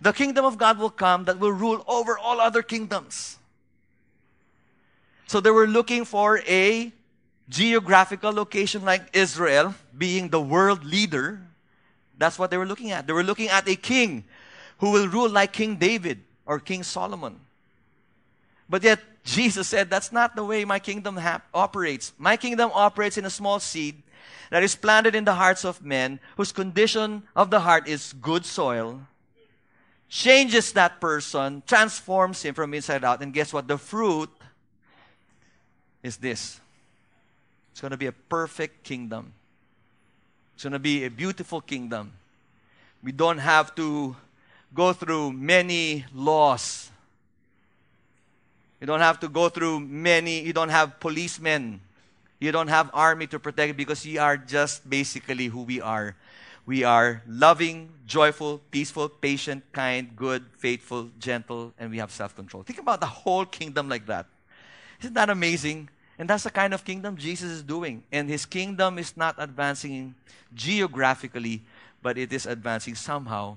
the 0.00 0.12
kingdom 0.12 0.44
of 0.44 0.56
God 0.56 0.78
will 0.78 0.90
come 0.90 1.24
that 1.24 1.38
will 1.38 1.52
rule 1.52 1.84
over 1.86 2.18
all 2.18 2.40
other 2.40 2.62
kingdoms. 2.62 3.36
So 5.26 5.40
they 5.40 5.50
were 5.50 5.66
looking 5.66 6.04
for 6.04 6.40
a 6.48 6.92
geographical 7.48 8.32
location 8.32 8.84
like 8.84 9.02
Israel, 9.12 9.74
being 9.96 10.28
the 10.28 10.40
world 10.40 10.84
leader. 10.84 11.40
That's 12.16 12.38
what 12.38 12.50
they 12.50 12.56
were 12.56 12.66
looking 12.66 12.90
at. 12.90 13.06
They 13.06 13.12
were 13.12 13.24
looking 13.24 13.48
at 13.48 13.68
a 13.68 13.76
king 13.76 14.24
who 14.78 14.92
will 14.92 15.08
rule 15.08 15.28
like 15.28 15.52
King 15.52 15.76
David 15.76 16.20
or 16.50 16.58
King 16.58 16.82
Solomon. 16.82 17.38
But 18.68 18.82
yet, 18.82 18.98
Jesus 19.22 19.68
said, 19.68 19.88
That's 19.88 20.10
not 20.10 20.34
the 20.34 20.42
way 20.42 20.64
my 20.64 20.80
kingdom 20.80 21.16
ha- 21.16 21.42
operates. 21.54 22.12
My 22.18 22.36
kingdom 22.36 22.72
operates 22.74 23.16
in 23.16 23.24
a 23.24 23.30
small 23.30 23.60
seed 23.60 24.02
that 24.50 24.64
is 24.64 24.74
planted 24.74 25.14
in 25.14 25.24
the 25.24 25.34
hearts 25.34 25.64
of 25.64 25.84
men, 25.84 26.18
whose 26.36 26.50
condition 26.50 27.22
of 27.36 27.50
the 27.50 27.60
heart 27.60 27.86
is 27.86 28.12
good 28.20 28.44
soil, 28.44 29.00
changes 30.08 30.72
that 30.72 31.00
person, 31.00 31.62
transforms 31.68 32.42
him 32.42 32.52
from 32.52 32.74
inside 32.74 33.04
out, 33.04 33.22
and 33.22 33.32
guess 33.32 33.52
what? 33.52 33.68
The 33.68 33.78
fruit 33.78 34.30
is 36.02 36.16
this 36.16 36.60
it's 37.70 37.80
going 37.80 37.92
to 37.92 37.96
be 37.96 38.06
a 38.06 38.18
perfect 38.28 38.82
kingdom. 38.82 39.34
It's 40.54 40.64
going 40.64 40.72
to 40.72 40.80
be 40.80 41.04
a 41.04 41.10
beautiful 41.10 41.60
kingdom. 41.60 42.10
We 43.04 43.12
don't 43.12 43.38
have 43.38 43.72
to 43.76 44.16
go 44.74 44.92
through 44.92 45.32
many 45.32 46.04
laws 46.14 46.90
you 48.80 48.86
don't 48.86 49.00
have 49.00 49.20
to 49.20 49.28
go 49.28 49.50
through 49.50 49.80
many, 49.80 50.40
you 50.40 50.54
don't 50.54 50.70
have 50.70 50.98
policemen. 51.00 51.80
You 52.40 52.50
don't 52.50 52.68
have 52.68 52.88
army 52.94 53.26
to 53.28 53.38
protect 53.38 53.76
because 53.76 54.06
you 54.06 54.18
are 54.18 54.38
just 54.38 54.88
basically 54.88 55.46
who 55.46 55.62
we 55.62 55.82
are. 55.82 56.16
We 56.64 56.84
are 56.84 57.22
loving, 57.28 57.90
joyful, 58.06 58.62
peaceful, 58.70 59.10
patient, 59.10 59.64
kind, 59.72 60.16
good, 60.16 60.46
faithful, 60.56 61.10
gentle, 61.18 61.74
and 61.78 61.90
we 61.90 61.98
have 61.98 62.10
self 62.10 62.34
control. 62.34 62.62
Think 62.62 62.78
about 62.78 63.00
the 63.00 63.06
whole 63.06 63.44
kingdom 63.44 63.90
like 63.90 64.06
that. 64.06 64.26
Isn't 65.00 65.14
that 65.14 65.28
amazing? 65.28 65.90
And 66.18 66.28
that's 66.28 66.44
the 66.44 66.50
kind 66.50 66.72
of 66.72 66.84
kingdom 66.84 67.16
Jesus 67.16 67.50
is 67.50 67.62
doing. 67.62 68.02
And 68.12 68.28
his 68.28 68.46
kingdom 68.46 68.98
is 68.98 69.16
not 69.16 69.34
advancing 69.36 70.14
geographically, 70.54 71.62
but 72.02 72.16
it 72.16 72.32
is 72.32 72.46
advancing 72.46 72.94
somehow 72.94 73.56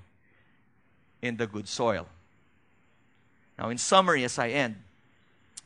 in 1.24 1.38
the 1.38 1.48
good 1.48 1.68
soil. 1.68 2.06
Now, 3.58 3.70
in 3.70 3.78
summary, 3.78 4.26
as 4.26 4.38
I 4.38 4.50
end, 4.50 4.76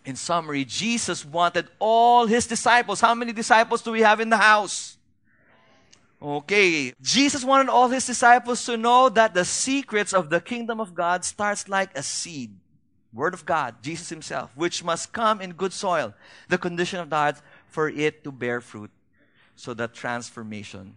in 0.05 0.15
summary, 0.15 0.63
Jesus 0.63 1.25
wanted 1.25 1.67
all 1.79 2.27
his 2.27 2.45
disciples. 2.45 3.01
How 3.01 3.15
many 3.15 3.33
disciples 3.33 3.81
do 3.81 3.91
we 3.91 4.01
have 4.01 4.19
in 4.19 4.29
the 4.29 4.37
house? 4.37 4.97
Okay. 6.21 6.93
Jesus 7.01 7.43
wanted 7.43 7.69
all 7.69 7.89
his 7.89 8.05
disciples 8.05 8.63
to 8.65 8.77
know 8.77 9.09
that 9.09 9.33
the 9.33 9.43
secrets 9.43 10.13
of 10.13 10.29
the 10.29 10.39
kingdom 10.39 10.79
of 10.79 10.93
God 10.93 11.25
starts 11.25 11.67
like 11.67 11.89
a 11.97 12.03
seed. 12.03 12.55
Word 13.11 13.33
of 13.33 13.45
God, 13.45 13.81
Jesus 13.81 14.09
himself, 14.09 14.51
which 14.55 14.83
must 14.83 15.11
come 15.11 15.41
in 15.41 15.53
good 15.53 15.73
soil, 15.73 16.13
the 16.49 16.57
condition 16.57 16.99
of 16.99 17.09
God 17.09 17.37
for 17.67 17.89
it 17.89 18.23
to 18.23 18.31
bear 18.31 18.61
fruit 18.61 18.91
so 19.55 19.73
that 19.73 19.95
transformation 19.95 20.95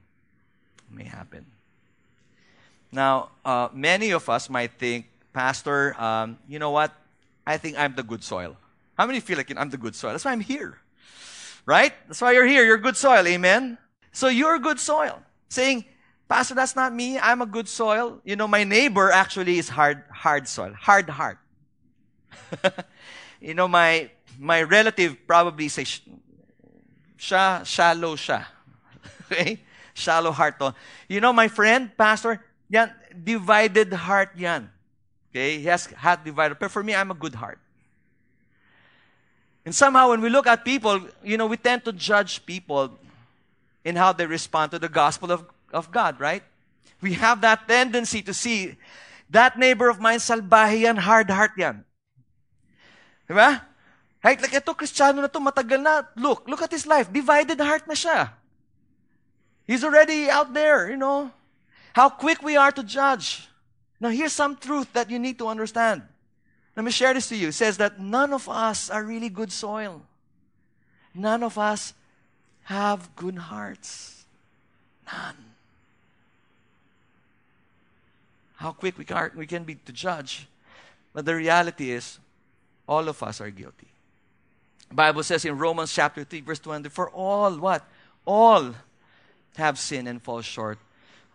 may 0.90 1.04
happen. 1.04 1.46
Now, 2.93 3.30
uh, 3.45 3.68
many 3.72 4.11
of 4.11 4.28
us 4.28 4.51
might 4.51 4.72
think, 4.72 5.07
Pastor, 5.32 6.01
um, 6.01 6.38
you 6.49 6.59
know 6.59 6.70
what? 6.70 6.93
I 7.47 7.57
think 7.57 7.78
I'm 7.78 7.95
the 7.95 8.03
good 8.03 8.24
soil. 8.24 8.57
How 8.99 9.07
many 9.07 9.20
feel 9.20 9.36
like 9.36 9.53
I'm 9.57 9.70
the 9.70 9.78
good 9.78 9.95
soil? 9.95 10.12
That's 10.12 10.24
why 10.24 10.32
I'm 10.32 10.41
here. 10.41 10.78
Right? 11.66 11.93
That's 12.09 12.20
why 12.20 12.32
you're 12.32 12.47
here. 12.47 12.64
You're 12.64 12.78
good 12.78 12.97
soil. 12.97 13.26
Amen? 13.26 13.78
So 14.12 14.28
you're 14.28 14.59
good 14.59 14.80
soil. 14.80 15.22
Saying, 15.49 15.84
Pastor, 16.28 16.55
that's 16.55 16.76
not 16.76 16.93
me. 16.95 17.18
I'm 17.18 17.43
a 17.43 17.47
good 17.47 17.68
soil. 17.68 18.20
You 18.24 18.36
know, 18.36 18.47
my 18.47 18.64
neighbor 18.64 19.11
actually 19.11 19.59
is 19.59 19.68
hard, 19.68 20.05
hard 20.12 20.47
soil, 20.47 20.72
hard 20.74 21.09
heart. 21.09 21.38
you 23.41 23.55
know, 23.55 23.66
my 23.66 24.11
my 24.38 24.62
relative 24.62 25.16
probably 25.26 25.68
say, 25.68 25.84
sha, 27.16 27.62
shallow 27.64 28.16
sha. 28.16 28.45
okay? 29.32 29.59
Shallow 29.95 30.32
heart. 30.32 30.55
You 31.09 31.20
know, 31.20 31.32
my 31.32 31.49
friend, 31.49 31.91
pastor, 31.97 32.43
yan, 32.70 32.94
divided 33.12 33.92
heart 33.92 34.30
yan. 34.38 34.70
Okay? 35.30 35.58
He 35.58 35.66
has 35.66 35.86
heart 35.86 36.24
divided. 36.24 36.58
But 36.58 36.70
for 36.70 36.82
me, 36.82 36.94
I'm 36.94 37.10
a 37.10 37.18
good 37.18 37.34
heart. 37.34 37.58
And 39.66 39.74
somehow 39.74 40.10
when 40.10 40.22
we 40.22 40.30
look 40.30 40.46
at 40.46 40.64
people, 40.64 41.02
you 41.22 41.36
know, 41.36 41.46
we 41.46 41.58
tend 41.58 41.84
to 41.84 41.92
judge 41.92 42.46
people 42.46 42.96
in 43.84 43.96
how 43.96 44.12
they 44.12 44.24
respond 44.24 44.70
to 44.72 44.78
the 44.78 44.88
gospel 44.88 45.30
of, 45.30 45.44
of 45.72 45.90
God, 45.90 46.18
right? 46.18 46.42
We 47.02 47.14
have 47.14 47.40
that 47.42 47.68
tendency 47.68 48.22
to 48.22 48.32
see 48.32 48.76
that 49.30 49.58
neighbor 49.58 49.88
of 49.88 50.00
mine, 50.00 50.18
salbahe 50.18 50.80
yan, 50.80 50.96
hard 50.96 51.30
heart 51.30 51.52
yan. 51.56 51.84
Diba? 53.28 53.62
Right? 54.22 54.40
Like, 54.40 54.52
ito, 54.52 54.74
Kristiyano 54.74 55.22
na 55.22 55.28
to, 55.28 55.40
matagal 55.40 55.80
na. 55.80 56.02
Look, 56.16 56.44
look 56.48 56.60
at 56.60 56.72
his 56.72 56.84
life. 56.84 57.08
Divided 57.08 57.56
heart 57.60 57.88
na 57.88 57.94
siya. 57.94 58.36
He's 59.66 59.84
already 59.84 60.28
out 60.28 60.52
there, 60.52 60.90
you 60.90 60.98
know. 60.98 61.30
How 61.93 62.09
quick 62.09 62.43
we 62.43 62.57
are 62.57 62.72
to 62.72 62.82
judge. 62.82 63.49
Now, 64.01 64.09
here's 64.09 64.32
some 64.32 64.57
truth 64.57 64.93
that 64.93 65.11
you 65.11 65.18
need 65.18 65.38
to 65.38 65.49
understand. 65.49 66.03
Let 66.76 66.84
me 66.84 66.91
share 66.91 67.12
this 67.12 67.28
to 67.28 67.36
you. 67.36 67.49
It 67.49 67.53
says 67.53 67.76
that 67.78 68.01
none 68.01 68.32
of 68.32 68.49
us 68.49 68.91
are 68.91 69.05
really 69.05 69.28
good 69.28 69.53
soil. 69.53 70.03
None 71.14 71.43
of 71.43 71.59
us 71.59 71.93
have 72.64 73.14
good 73.16 73.36
hearts. 73.36 74.24
None. 75.12 75.36
How 78.57 78.72
quick 78.72 78.97
we 78.97 79.05
can, 79.05 79.30
we 79.34 79.47
can 79.47 79.64
be 79.64 79.74
to 79.74 79.93
judge. 79.93 80.47
But 81.12 81.24
the 81.24 81.34
reality 81.34 81.91
is, 81.91 82.18
all 82.86 83.09
of 83.09 83.22
us 83.22 83.41
are 83.41 83.51
guilty. 83.51 83.88
Bible 84.93 85.22
says 85.22 85.45
in 85.45 85.59
Romans 85.59 85.93
chapter 85.93 86.24
3, 86.24 86.41
verse 86.41 86.59
20, 86.59 86.88
for 86.88 87.11
all 87.11 87.59
what? 87.59 87.84
All 88.24 88.74
have 89.57 89.78
sinned 89.78 90.09
and 90.09 90.22
fall 90.22 90.41
short 90.41 90.78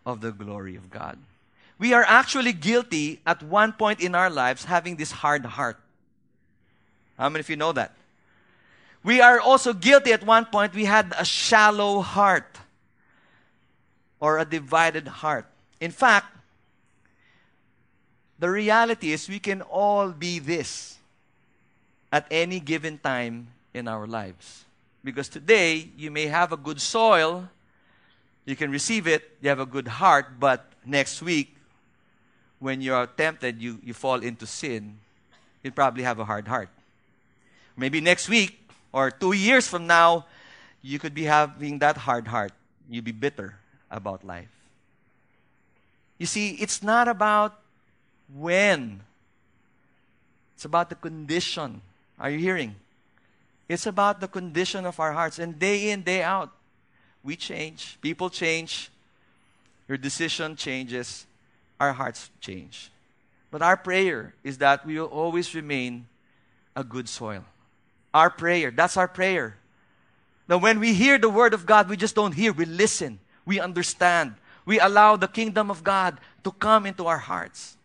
of 0.06 0.22
the 0.22 0.32
glory 0.32 0.76
of 0.76 0.89
God. 0.89 1.18
We 1.78 1.93
are 1.93 2.03
actually 2.03 2.53
guilty 2.53 3.20
at 3.26 3.43
one 3.43 3.74
point 3.74 3.99
in 3.99 4.16
our 4.16 4.30
lives 4.30 4.66
having 4.66 4.95
this 4.95 5.12
hard 5.12 5.45
heart. 5.45 5.78
How 7.18 7.30
many 7.30 7.41
of 7.41 7.49
you 7.49 7.56
know 7.56 7.72
that? 7.74 7.93
We 9.03 9.22
are 9.22 9.39
also 9.39 9.74
guilty 9.74 10.14
at 10.14 10.26
one 10.26 10.45
point 10.45 10.74
we 10.74 10.86
had 10.86 11.14
a 11.18 11.26
shallow 11.26 12.01
heart 12.01 12.58
or 14.20 14.39
a 14.39 14.45
divided 14.45 15.08
heart. 15.08 15.45
In 15.80 15.91
fact, 15.91 16.36
the 18.39 18.49
reality 18.49 19.12
is 19.12 19.30
we 19.30 19.39
can 19.39 19.62
all 19.62 20.10
be 20.12 20.39
this 20.39 20.97
at 22.12 22.26
any 22.32 22.60
given 22.60 22.97
time 22.97 23.47
in 23.74 23.88
our 23.88 24.08
lives. 24.08 24.66
Because 25.03 25.30
today, 25.30 25.89
you 25.95 26.10
may 26.10 26.26
have 26.26 26.51
a 26.51 26.58
good 26.58 26.82
soil, 26.82 27.47
you 28.45 28.55
can 28.55 28.71
receive 28.71 29.07
it, 29.07 29.37
you 29.41 29.49
have 29.49 29.59
a 29.59 29.65
good 29.65 29.87
heart, 29.87 30.39
but 30.39 30.71
next 30.85 31.21
week, 31.21 31.55
when 32.59 32.81
you 32.81 32.93
are 32.93 33.07
tempted, 33.07 33.61
you, 33.61 33.79
you 33.83 33.93
fall 33.93 34.21
into 34.21 34.45
sin, 34.45 34.97
you 35.63 35.71
probably 35.71 36.03
have 36.03 36.19
a 36.19 36.25
hard 36.25 36.47
heart. 36.47 36.69
Maybe 37.75 37.99
next 37.99 38.29
week 38.29 38.59
or 38.93 39.11
two 39.11 39.33
years 39.33 39.67
from 39.67 39.87
now, 39.87 40.25
you 40.81 40.99
could 40.99 41.13
be 41.13 41.23
having 41.23 41.79
that 41.79 41.97
hard 41.97 42.27
heart. 42.27 42.53
You'd 42.89 43.03
be 43.03 43.11
bitter 43.11 43.55
about 43.89 44.23
life. 44.23 44.49
You 46.17 46.25
see, 46.25 46.51
it's 46.51 46.81
not 46.81 47.07
about 47.07 47.59
when, 48.33 49.01
it's 50.55 50.65
about 50.65 50.89
the 50.89 50.95
condition. 50.95 51.81
Are 52.19 52.29
you 52.29 52.39
hearing? 52.39 52.75
It's 53.67 53.85
about 53.85 54.21
the 54.21 54.27
condition 54.27 54.85
of 54.85 54.99
our 54.99 55.11
hearts. 55.11 55.39
And 55.39 55.59
day 55.59 55.89
in, 55.89 56.03
day 56.03 56.23
out, 56.23 56.55
we 57.26 57.36
change. 57.36 57.97
People 58.01 58.30
change. 58.30 58.91
Your 59.89 59.97
decision 59.97 60.55
changes. 60.55 61.26
Our 61.80 61.91
hearts 61.91 62.30
change. 62.39 62.91
But 63.51 63.61
our 63.61 63.76
prayer 63.76 64.36
is 64.43 64.59
that 64.59 64.86
we 64.86 64.99
will 64.99 65.07
always 65.07 65.55
remain 65.55 66.07
a 66.76 66.84
good 66.84 67.09
soil. 67.09 67.43
Our 68.13 68.30
prayer, 68.30 68.71
that's 68.71 68.95
our 68.95 69.07
prayer. 69.07 69.57
Now, 70.47 70.57
when 70.57 70.80
we 70.80 70.93
hear 70.93 71.17
the 71.17 71.30
word 71.30 71.53
of 71.53 71.65
God, 71.65 71.89
we 71.89 71.97
just 71.97 72.15
don't 72.15 72.34
hear, 72.34 72.53
we 72.53 72.65
listen, 72.65 73.19
we 73.45 73.59
understand, 73.59 74.36
we 74.65 74.80
allow 74.80 75.15
the 75.15 75.28
kingdom 75.28 75.71
of 75.71 75.84
God 75.84 76.19
to 76.43 76.51
come 76.51 76.86
into 76.86 77.07
our 77.07 77.17
hearts. 77.17 77.76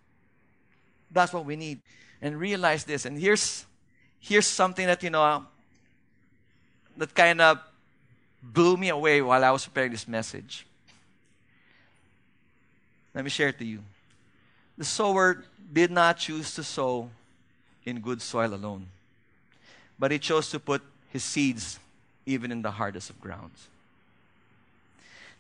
That's 1.11 1.33
what 1.33 1.45
we 1.45 1.57
need. 1.57 1.81
And 2.23 2.39
realize 2.39 2.85
this. 2.85 3.07
And 3.07 3.19
here's 3.19 3.65
here's 4.19 4.47
something 4.47 4.87
that 4.87 5.03
you 5.03 5.09
know 5.09 5.47
that 6.99 7.15
kind 7.15 7.41
of 7.41 7.59
blew 8.43 8.77
me 8.77 8.89
away 8.89 9.23
while 9.23 9.45
I 9.45 9.51
was 9.51 9.65
preparing 9.65 9.93
this 9.93 10.09
message. 10.09 10.67
Let 13.15 13.25
me 13.25 13.31
share 13.31 13.49
it 13.49 13.59
to 13.59 13.65
you. 13.65 13.81
The 14.79 14.85
sower 14.85 15.45
did 15.73 15.91
not 15.91 16.19
choose 16.19 16.55
to 16.55 16.63
sow 16.63 17.11
in 17.85 18.01
good 18.01 18.23
soil 18.23 18.55
alone, 18.55 18.87
but 19.99 20.11
he 20.11 20.19
chose 20.19 20.51
to 20.51 20.59
put 20.59 20.83
his 21.11 21.25
seeds 21.25 21.79
even 22.25 22.53
in 22.53 22.63
the 22.63 22.71
hardest 22.71 23.11
of 23.11 23.21
grounds. 23.21 23.69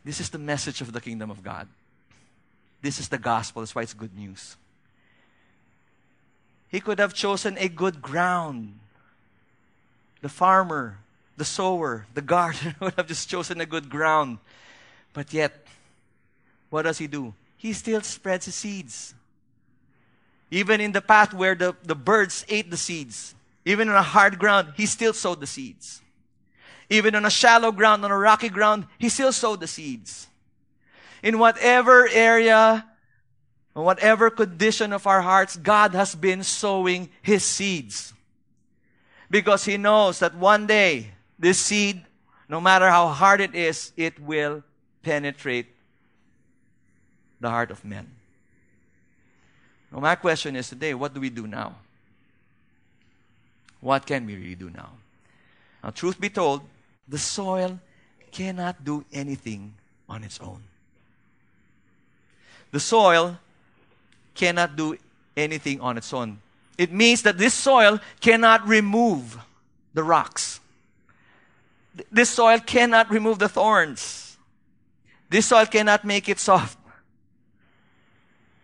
This 0.05 0.20
is 0.20 0.30
the 0.30 0.38
message 0.38 0.80
of 0.80 0.92
the 0.92 1.01
kingdom 1.01 1.30
of 1.30 1.42
God. 1.42 1.68
This 2.82 2.98
is 2.98 3.09
the 3.09 3.18
gospel. 3.18 3.62
That's 3.62 3.74
why 3.74 3.82
it's 3.82 3.94
good 3.94 4.16
news. 4.16 4.57
He 6.70 6.80
could 6.80 6.98
have 6.98 7.12
chosen 7.12 7.59
a 7.59 7.68
good 7.68 8.01
ground. 8.01 8.78
The 10.22 10.28
farmer 10.28 10.98
the 11.41 11.45
sower, 11.47 12.05
the 12.12 12.20
gardener 12.20 12.76
would 12.80 12.93
have 12.99 13.07
just 13.07 13.30
chosen 13.30 13.62
a 13.62 13.66
good 13.66 13.88
ground. 13.88 14.36
But 15.14 15.32
yet, 15.32 15.66
what 16.68 16.82
does 16.82 16.99
he 16.99 17.07
do? 17.07 17.32
He 17.57 17.72
still 17.72 18.03
spreads 18.03 18.45
his 18.45 18.55
seeds. 18.55 19.14
Even 20.51 20.82
in 20.82 20.93
the 20.93 21.01
path 21.01 21.32
where 21.32 21.55
the, 21.55 21.74
the 21.82 21.95
birds 21.95 22.45
ate 22.51 22.70
the 22.70 22.76
seeds, 22.76 23.34
even 23.64 23.88
on 23.88 23.95
a 23.95 24.03
hard 24.03 24.38
ground, 24.38 24.74
he 24.76 24.84
still 24.84 25.14
sowed 25.14 25.41
the 25.41 25.47
seeds. 25.47 26.03
Even 26.91 27.14
on 27.14 27.24
a 27.24 27.30
shallow 27.30 27.72
ground, 27.72 28.05
on 28.05 28.11
a 28.11 28.18
rocky 28.18 28.51
ground, 28.51 28.86
he 28.99 29.09
still 29.09 29.32
sowed 29.32 29.61
the 29.61 29.66
seeds. 29.66 30.26
In 31.22 31.38
whatever 31.38 32.07
area, 32.12 32.84
whatever 33.72 34.28
condition 34.28 34.93
of 34.93 35.07
our 35.07 35.22
hearts, 35.22 35.57
God 35.57 35.93
has 35.93 36.14
been 36.14 36.43
sowing 36.43 37.09
his 37.22 37.45
seeds. 37.45 38.12
Because 39.30 39.64
he 39.64 39.78
knows 39.78 40.18
that 40.18 40.34
one 40.34 40.66
day, 40.66 41.12
this 41.41 41.59
seed, 41.59 42.03
no 42.49 42.61
matter 42.61 42.88
how 42.88 43.09
hard 43.09 43.41
it 43.41 43.55
is, 43.55 43.93
it 43.97 44.20
will 44.20 44.62
penetrate 45.03 45.66
the 47.41 47.49
heart 47.49 47.70
of 47.70 47.82
men. 47.84 48.07
Now, 49.91 50.01
my 50.01 50.14
question 50.14 50.55
is 50.55 50.68
today, 50.68 50.93
what 50.95 51.14
do 51.14 51.20
we 51.20 51.30
do 51.30 51.47
now? 51.47 51.76
What 53.80 54.05
can 54.07 54.26
we 54.26 54.36
really 54.36 54.55
do 54.55 54.68
now? 54.68 54.91
Now, 55.82 55.91
truth 55.91 56.20
be 56.20 56.28
told, 56.28 56.61
the 57.09 57.18
soil 57.18 57.80
cannot 58.30 58.84
do 58.84 59.05
anything 59.11 59.74
on 60.09 60.22
its 60.22 60.38
own. 60.41 60.62
The 62.70 62.80
soil 62.80 63.38
cannot 64.34 64.76
do 64.76 64.97
anything 65.36 65.80
on 65.80 65.97
its 65.97 66.12
own. 66.12 66.41
It 66.76 66.93
means 66.93 67.22
that 67.22 67.38
this 67.38 67.55
soil 67.55 67.99
cannot 68.20 68.68
remove 68.68 69.38
the 69.95 70.03
rocks. 70.03 70.61
This 72.11 72.30
soil 72.30 72.59
cannot 72.61 73.11
remove 73.11 73.38
the 73.38 73.49
thorns. 73.49 74.36
This 75.28 75.47
soil 75.47 75.66
cannot 75.66 76.05
make 76.05 76.28
it 76.28 76.38
soft. 76.38 76.78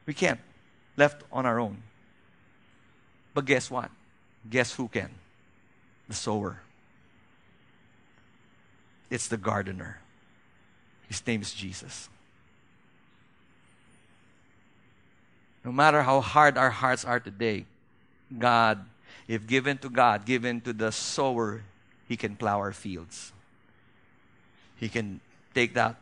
We 0.06 0.14
can't, 0.14 0.40
left 0.96 1.22
on 1.32 1.46
our 1.46 1.58
own. 1.58 1.82
But 3.34 3.44
guess 3.44 3.70
what? 3.70 3.90
Guess 4.48 4.74
who 4.74 4.88
can? 4.88 5.10
The 6.08 6.14
sower. 6.14 6.60
It's 9.10 9.28
the 9.28 9.36
gardener. 9.36 9.98
His 11.08 11.24
name 11.26 11.42
is 11.42 11.52
Jesus. 11.52 12.08
No 15.64 15.72
matter 15.72 16.02
how 16.02 16.20
hard 16.20 16.56
our 16.56 16.70
hearts 16.70 17.04
are 17.04 17.18
today, 17.18 17.66
God, 18.38 18.84
if 19.26 19.46
given 19.46 19.78
to 19.78 19.90
God, 19.90 20.24
given 20.24 20.60
to 20.60 20.72
the 20.72 20.92
sower, 20.92 21.62
he 22.08 22.16
can 22.16 22.36
plow 22.36 22.58
our 22.58 22.72
fields. 22.72 23.32
He 24.76 24.88
can 24.88 25.20
take 25.54 25.74
that. 25.74 25.96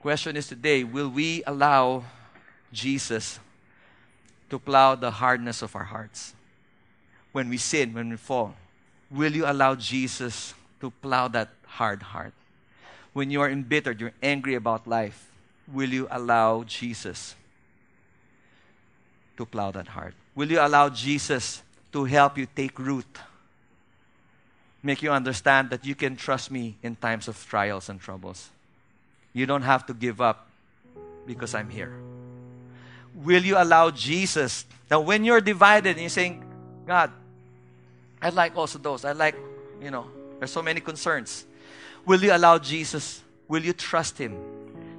Question 0.00 0.36
is 0.36 0.46
today 0.46 0.84
will 0.84 1.08
we 1.08 1.42
allow 1.46 2.04
Jesus 2.72 3.38
to 4.48 4.58
plow 4.58 4.94
the 4.94 5.10
hardness 5.10 5.62
of 5.62 5.76
our 5.76 5.84
hearts? 5.84 6.34
When 7.32 7.48
we 7.48 7.58
sin, 7.58 7.94
when 7.94 8.10
we 8.10 8.16
fall, 8.16 8.54
will 9.10 9.32
you 9.32 9.46
allow 9.46 9.74
Jesus 9.74 10.54
to 10.80 10.90
plow 10.90 11.28
that 11.28 11.50
hard 11.66 12.02
heart? 12.02 12.32
when 13.12 13.30
you 13.30 13.40
are 13.40 13.50
embittered, 13.50 14.00
you're 14.00 14.12
angry 14.22 14.54
about 14.54 14.86
life, 14.86 15.30
will 15.72 15.88
you 15.88 16.06
allow 16.10 16.62
Jesus 16.64 17.34
to 19.36 19.44
plow 19.44 19.70
that 19.70 19.88
heart? 19.88 20.14
Will 20.34 20.50
you 20.50 20.60
allow 20.60 20.88
Jesus 20.88 21.62
to 21.92 22.04
help 22.04 22.38
you 22.38 22.46
take 22.54 22.78
root? 22.78 23.06
Make 24.82 25.02
you 25.02 25.10
understand 25.10 25.70
that 25.70 25.84
you 25.84 25.94
can 25.94 26.16
trust 26.16 26.50
me 26.50 26.76
in 26.82 26.96
times 26.96 27.28
of 27.28 27.36
trials 27.48 27.88
and 27.88 28.00
troubles. 28.00 28.48
You 29.32 29.46
don't 29.46 29.62
have 29.62 29.86
to 29.86 29.94
give 29.94 30.20
up 30.20 30.46
because 31.26 31.54
I'm 31.54 31.68
here. 31.68 31.92
Will 33.14 33.42
you 33.42 33.56
allow 33.58 33.90
Jesus? 33.90 34.64
Now, 34.90 35.00
when 35.00 35.24
you're 35.24 35.40
divided 35.40 35.90
and 35.90 36.00
you're 36.00 36.08
saying, 36.08 36.42
God, 36.86 37.10
I 38.22 38.30
like 38.30 38.56
also 38.56 38.78
those. 38.78 39.04
I 39.04 39.12
like, 39.12 39.36
you 39.82 39.90
know, 39.90 40.06
there's 40.38 40.50
so 40.50 40.62
many 40.62 40.80
concerns. 40.80 41.44
Will 42.06 42.22
you 42.22 42.34
allow 42.34 42.58
Jesus? 42.58 43.22
Will 43.48 43.62
you 43.62 43.72
trust 43.72 44.18
Him 44.18 44.36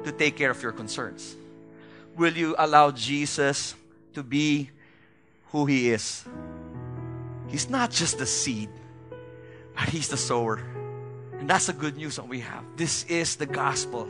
to 0.04 0.12
take 0.12 0.38
care 0.38 0.52
of 0.52 0.62
your 0.62 0.72
concerns? 0.72 1.36
Will 2.16 2.34
you 2.34 2.56
allow 2.58 2.92
Jesus 2.92 3.76
to 4.14 4.24
be 4.24 4.70
who 5.52 5.66
He 5.66 5.92
is? 5.92 6.26
He's 7.52 7.70
not 7.70 7.92
just 7.92 8.18
the 8.18 8.26
seed, 8.26 8.70
but 9.76 9.90
He's 9.90 10.08
the 10.08 10.18
sower. 10.18 10.64
And 11.38 11.50
that's 11.50 11.68
the 11.68 11.74
good 11.74 11.98
news 11.98 12.16
that 12.16 12.28
we 12.28 12.40
have. 12.40 12.64
This 12.78 13.04
is 13.06 13.36
the 13.36 13.46
gospel. 13.46 14.08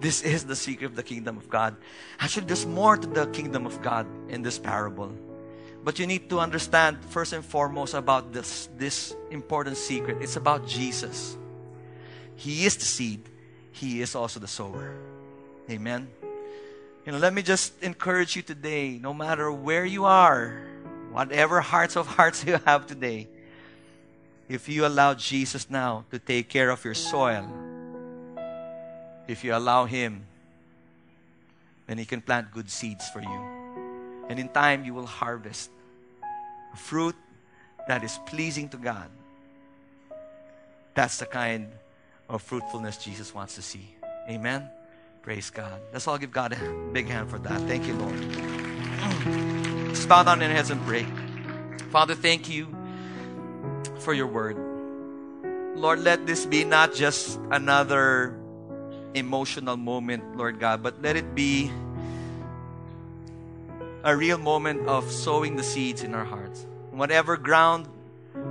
This 0.00 0.22
is 0.22 0.44
the 0.44 0.56
secret 0.56 0.86
of 0.86 0.96
the 0.96 1.02
kingdom 1.02 1.36
of 1.36 1.48
God. 1.48 1.76
Actually, 2.18 2.46
there's 2.46 2.66
more 2.66 2.96
to 2.96 3.06
the 3.06 3.26
kingdom 3.26 3.64
of 3.64 3.80
God 3.80 4.06
in 4.28 4.42
this 4.42 4.58
parable. 4.58 5.12
But 5.84 6.00
you 6.00 6.06
need 6.06 6.28
to 6.30 6.40
understand 6.40 6.98
first 7.10 7.32
and 7.32 7.44
foremost 7.44 7.94
about 7.94 8.32
this, 8.32 8.68
this 8.76 9.14
important 9.30 9.76
secret. 9.76 10.18
It's 10.20 10.36
about 10.36 10.66
Jesus. 10.66 11.36
He 12.34 12.66
is 12.66 12.76
the 12.76 12.84
seed, 12.84 13.28
He 13.70 14.00
is 14.00 14.16
also 14.16 14.40
the 14.40 14.48
sower. 14.48 14.96
Amen. 15.70 16.08
You 17.06 17.12
know, 17.12 17.18
let 17.18 17.34
me 17.34 17.42
just 17.42 17.80
encourage 17.82 18.34
you 18.34 18.42
today, 18.42 18.98
no 19.00 19.14
matter 19.14 19.52
where 19.52 19.84
you 19.84 20.06
are, 20.06 20.73
whatever 21.14 21.60
hearts 21.60 21.96
of 21.96 22.06
hearts 22.08 22.44
you 22.46 22.58
have 22.66 22.86
today, 22.86 23.28
if 24.48 24.68
you 24.68 24.84
allow 24.84 25.14
Jesus 25.14 25.70
now 25.70 26.04
to 26.10 26.18
take 26.18 26.48
care 26.50 26.68
of 26.70 26.84
your 26.84 26.94
soil, 26.94 27.48
if 29.26 29.42
you 29.44 29.54
allow 29.54 29.86
Him, 29.86 30.26
then 31.86 31.96
He 31.96 32.04
can 32.04 32.20
plant 32.20 32.50
good 32.52 32.68
seeds 32.68 33.08
for 33.08 33.22
you. 33.22 33.40
And 34.28 34.38
in 34.38 34.48
time, 34.48 34.84
you 34.84 34.92
will 34.92 35.06
harvest 35.06 35.70
fruit 36.76 37.14
that 37.86 38.02
is 38.02 38.18
pleasing 38.26 38.68
to 38.70 38.76
God. 38.76 39.08
That's 40.94 41.18
the 41.18 41.26
kind 41.26 41.68
of 42.28 42.42
fruitfulness 42.42 42.98
Jesus 42.98 43.34
wants 43.34 43.54
to 43.54 43.62
see. 43.62 43.94
Amen. 44.28 44.68
Praise 45.22 45.50
God. 45.50 45.80
Let's 45.92 46.08
all 46.08 46.18
give 46.18 46.32
God 46.32 46.52
a 46.52 46.90
big 46.92 47.06
hand 47.06 47.30
for 47.30 47.38
that. 47.38 47.60
Thank 47.62 47.86
you, 47.86 47.94
Lord. 47.94 49.53
Let's 50.04 50.10
bow 50.10 50.22
down 50.22 50.42
in 50.42 50.50
heads 50.50 50.68
and 50.68 50.84
pray. 50.84 51.06
Father, 51.88 52.14
thank 52.14 52.46
you 52.46 52.68
for 54.00 54.12
your 54.12 54.26
word. 54.26 54.58
Lord, 55.80 56.00
let 56.00 56.26
this 56.26 56.44
be 56.44 56.62
not 56.62 56.92
just 56.92 57.40
another 57.50 58.38
emotional 59.14 59.78
moment, 59.78 60.36
Lord 60.36 60.60
God, 60.60 60.82
but 60.82 61.00
let 61.00 61.16
it 61.16 61.34
be 61.34 61.70
a 64.02 64.14
real 64.14 64.36
moment 64.36 64.86
of 64.88 65.10
sowing 65.10 65.56
the 65.56 65.62
seeds 65.62 66.02
in 66.02 66.14
our 66.14 66.26
hearts. 66.26 66.66
Whatever 66.90 67.38
ground, 67.38 67.88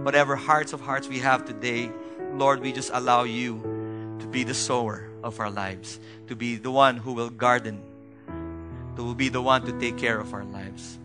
whatever 0.01 0.35
hearts 0.35 0.73
of 0.73 0.81
hearts 0.81 1.07
we 1.07 1.19
have 1.19 1.45
today, 1.45 1.91
Lord, 2.33 2.61
we 2.61 2.73
just 2.73 2.89
allow 2.91 3.25
you 3.25 4.17
to 4.17 4.25
be 4.25 4.43
the 4.43 4.55
sower 4.55 5.07
of 5.21 5.39
our 5.39 5.51
lives, 5.51 5.99
to 6.29 6.35
be 6.35 6.55
the 6.55 6.71
one 6.71 6.97
who 6.97 7.13
will 7.13 7.29
garden, 7.29 7.83
to 8.95 9.13
be 9.13 9.29
the 9.29 9.39
one 9.39 9.63
to 9.67 9.79
take 9.79 9.99
care 9.99 10.19
of 10.19 10.33
our 10.33 10.45
lives. 10.45 10.97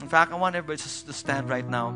In 0.00 0.08
fact, 0.08 0.32
I 0.32 0.36
want 0.36 0.56
everybody 0.56 0.78
just 0.78 1.06
to 1.06 1.12
stand 1.12 1.48
right 1.48 1.66
now. 1.66 1.94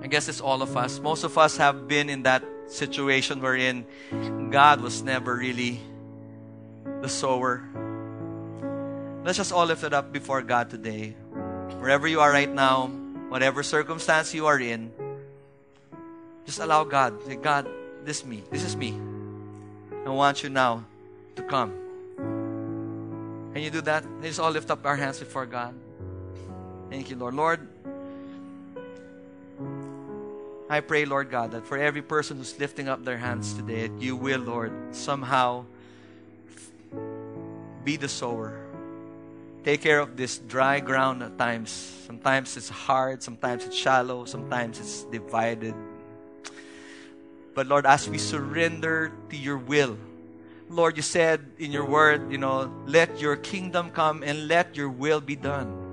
I 0.00 0.06
guess 0.06 0.28
it's 0.28 0.40
all 0.40 0.62
of 0.62 0.76
us. 0.76 1.00
Most 1.00 1.24
of 1.24 1.36
us 1.36 1.56
have 1.56 1.88
been 1.88 2.08
in 2.08 2.22
that 2.22 2.44
situation 2.68 3.40
wherein 3.40 3.84
God 4.50 4.80
was 4.80 5.02
never 5.02 5.34
really 5.34 5.80
the 7.00 7.08
sower. 7.08 7.64
Let's 9.24 9.36
just 9.36 9.52
all 9.52 9.66
lift 9.66 9.82
it 9.82 9.92
up 9.92 10.12
before 10.12 10.42
God 10.42 10.70
today. 10.70 11.16
Wherever 11.80 12.06
you 12.06 12.20
are 12.20 12.30
right 12.30 12.50
now, 12.50 12.86
whatever 13.28 13.62
circumstance 13.62 14.32
you 14.32 14.46
are 14.46 14.58
in, 14.58 14.92
just 16.46 16.60
allow 16.60 16.84
God. 16.84 17.20
Say, 17.26 17.36
God, 17.36 17.68
this 18.04 18.20
is 18.20 18.24
me. 18.24 18.42
This 18.50 18.64
is 18.64 18.76
me. 18.76 18.96
I 20.06 20.10
want 20.10 20.42
you 20.42 20.48
now 20.48 20.84
to 21.36 21.42
come. 21.42 21.72
Can 23.52 23.62
you 23.62 23.70
do 23.70 23.80
that? 23.82 24.04
Let's 24.22 24.38
all 24.38 24.50
lift 24.50 24.70
up 24.70 24.86
our 24.86 24.96
hands 24.96 25.18
before 25.18 25.44
God. 25.44 25.74
Thank 26.90 27.10
you, 27.10 27.16
Lord. 27.16 27.34
Lord, 27.34 27.68
I 30.70 30.80
pray, 30.80 31.04
Lord 31.04 31.30
God, 31.30 31.52
that 31.52 31.66
for 31.66 31.78
every 31.78 32.02
person 32.02 32.36
who's 32.36 32.58
lifting 32.58 32.88
up 32.88 33.04
their 33.04 33.16
hands 33.16 33.54
today, 33.54 33.90
you 33.98 34.16
will, 34.16 34.40
Lord, 34.40 34.72
somehow 34.92 35.64
be 37.84 37.96
the 37.96 38.08
sower. 38.08 38.60
Take 39.64 39.82
care 39.82 40.00
of 40.00 40.16
this 40.16 40.38
dry 40.38 40.80
ground 40.80 41.22
at 41.22 41.36
times. 41.38 41.70
Sometimes 42.06 42.56
it's 42.56 42.68
hard, 42.68 43.22
sometimes 43.22 43.64
it's 43.64 43.76
shallow, 43.76 44.24
sometimes 44.24 44.78
it's 44.80 45.04
divided. 45.04 45.74
But 47.54 47.66
Lord, 47.66 47.86
as 47.86 48.08
we 48.08 48.18
surrender 48.18 49.12
to 49.30 49.36
your 49.36 49.58
will, 49.58 49.98
Lord, 50.70 50.96
you 50.96 51.02
said 51.02 51.44
in 51.58 51.72
your 51.72 51.84
word, 51.86 52.30
you 52.30 52.38
know, 52.38 52.70
let 52.86 53.20
your 53.20 53.36
kingdom 53.36 53.90
come 53.90 54.22
and 54.22 54.48
let 54.48 54.76
your 54.76 54.90
will 54.90 55.20
be 55.20 55.34
done. 55.34 55.87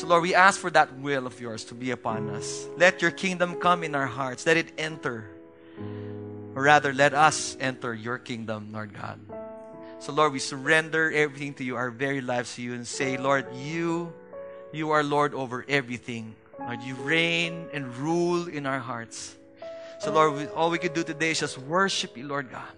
So, 0.00 0.06
Lord, 0.06 0.22
we 0.22 0.34
ask 0.34 0.58
for 0.58 0.70
that 0.70 0.96
will 0.96 1.26
of 1.26 1.38
yours 1.38 1.62
to 1.66 1.74
be 1.74 1.90
upon 1.90 2.30
us. 2.30 2.66
Let 2.78 3.02
your 3.02 3.10
kingdom 3.10 3.56
come 3.56 3.84
in 3.84 3.94
our 3.94 4.06
hearts. 4.06 4.46
Let 4.46 4.56
it 4.56 4.72
enter. 4.78 5.28
Or 6.54 6.62
rather, 6.62 6.94
let 6.94 7.12
us 7.12 7.54
enter 7.60 7.92
your 7.92 8.16
kingdom, 8.16 8.72
Lord 8.72 8.94
God. 8.94 9.20
So, 9.98 10.14
Lord, 10.14 10.32
we 10.32 10.38
surrender 10.38 11.12
everything 11.12 11.52
to 11.60 11.64
you, 11.64 11.76
our 11.76 11.90
very 11.90 12.22
lives 12.22 12.54
to 12.54 12.62
you, 12.62 12.72
and 12.72 12.86
say, 12.86 13.18
Lord, 13.18 13.44
you, 13.54 14.10
you 14.72 14.88
are 14.88 15.04
Lord 15.04 15.34
over 15.34 15.66
everything. 15.68 16.34
Lord, 16.58 16.80
you 16.80 16.94
reign 16.94 17.66
and 17.74 17.94
rule 17.98 18.48
in 18.48 18.64
our 18.64 18.80
hearts. 18.80 19.36
So, 19.98 20.14
Lord, 20.14 20.48
all 20.56 20.70
we 20.70 20.78
could 20.78 20.94
do 20.94 21.04
today 21.04 21.32
is 21.32 21.40
just 21.40 21.58
worship 21.58 22.16
you, 22.16 22.26
Lord 22.26 22.50
God. 22.50 22.72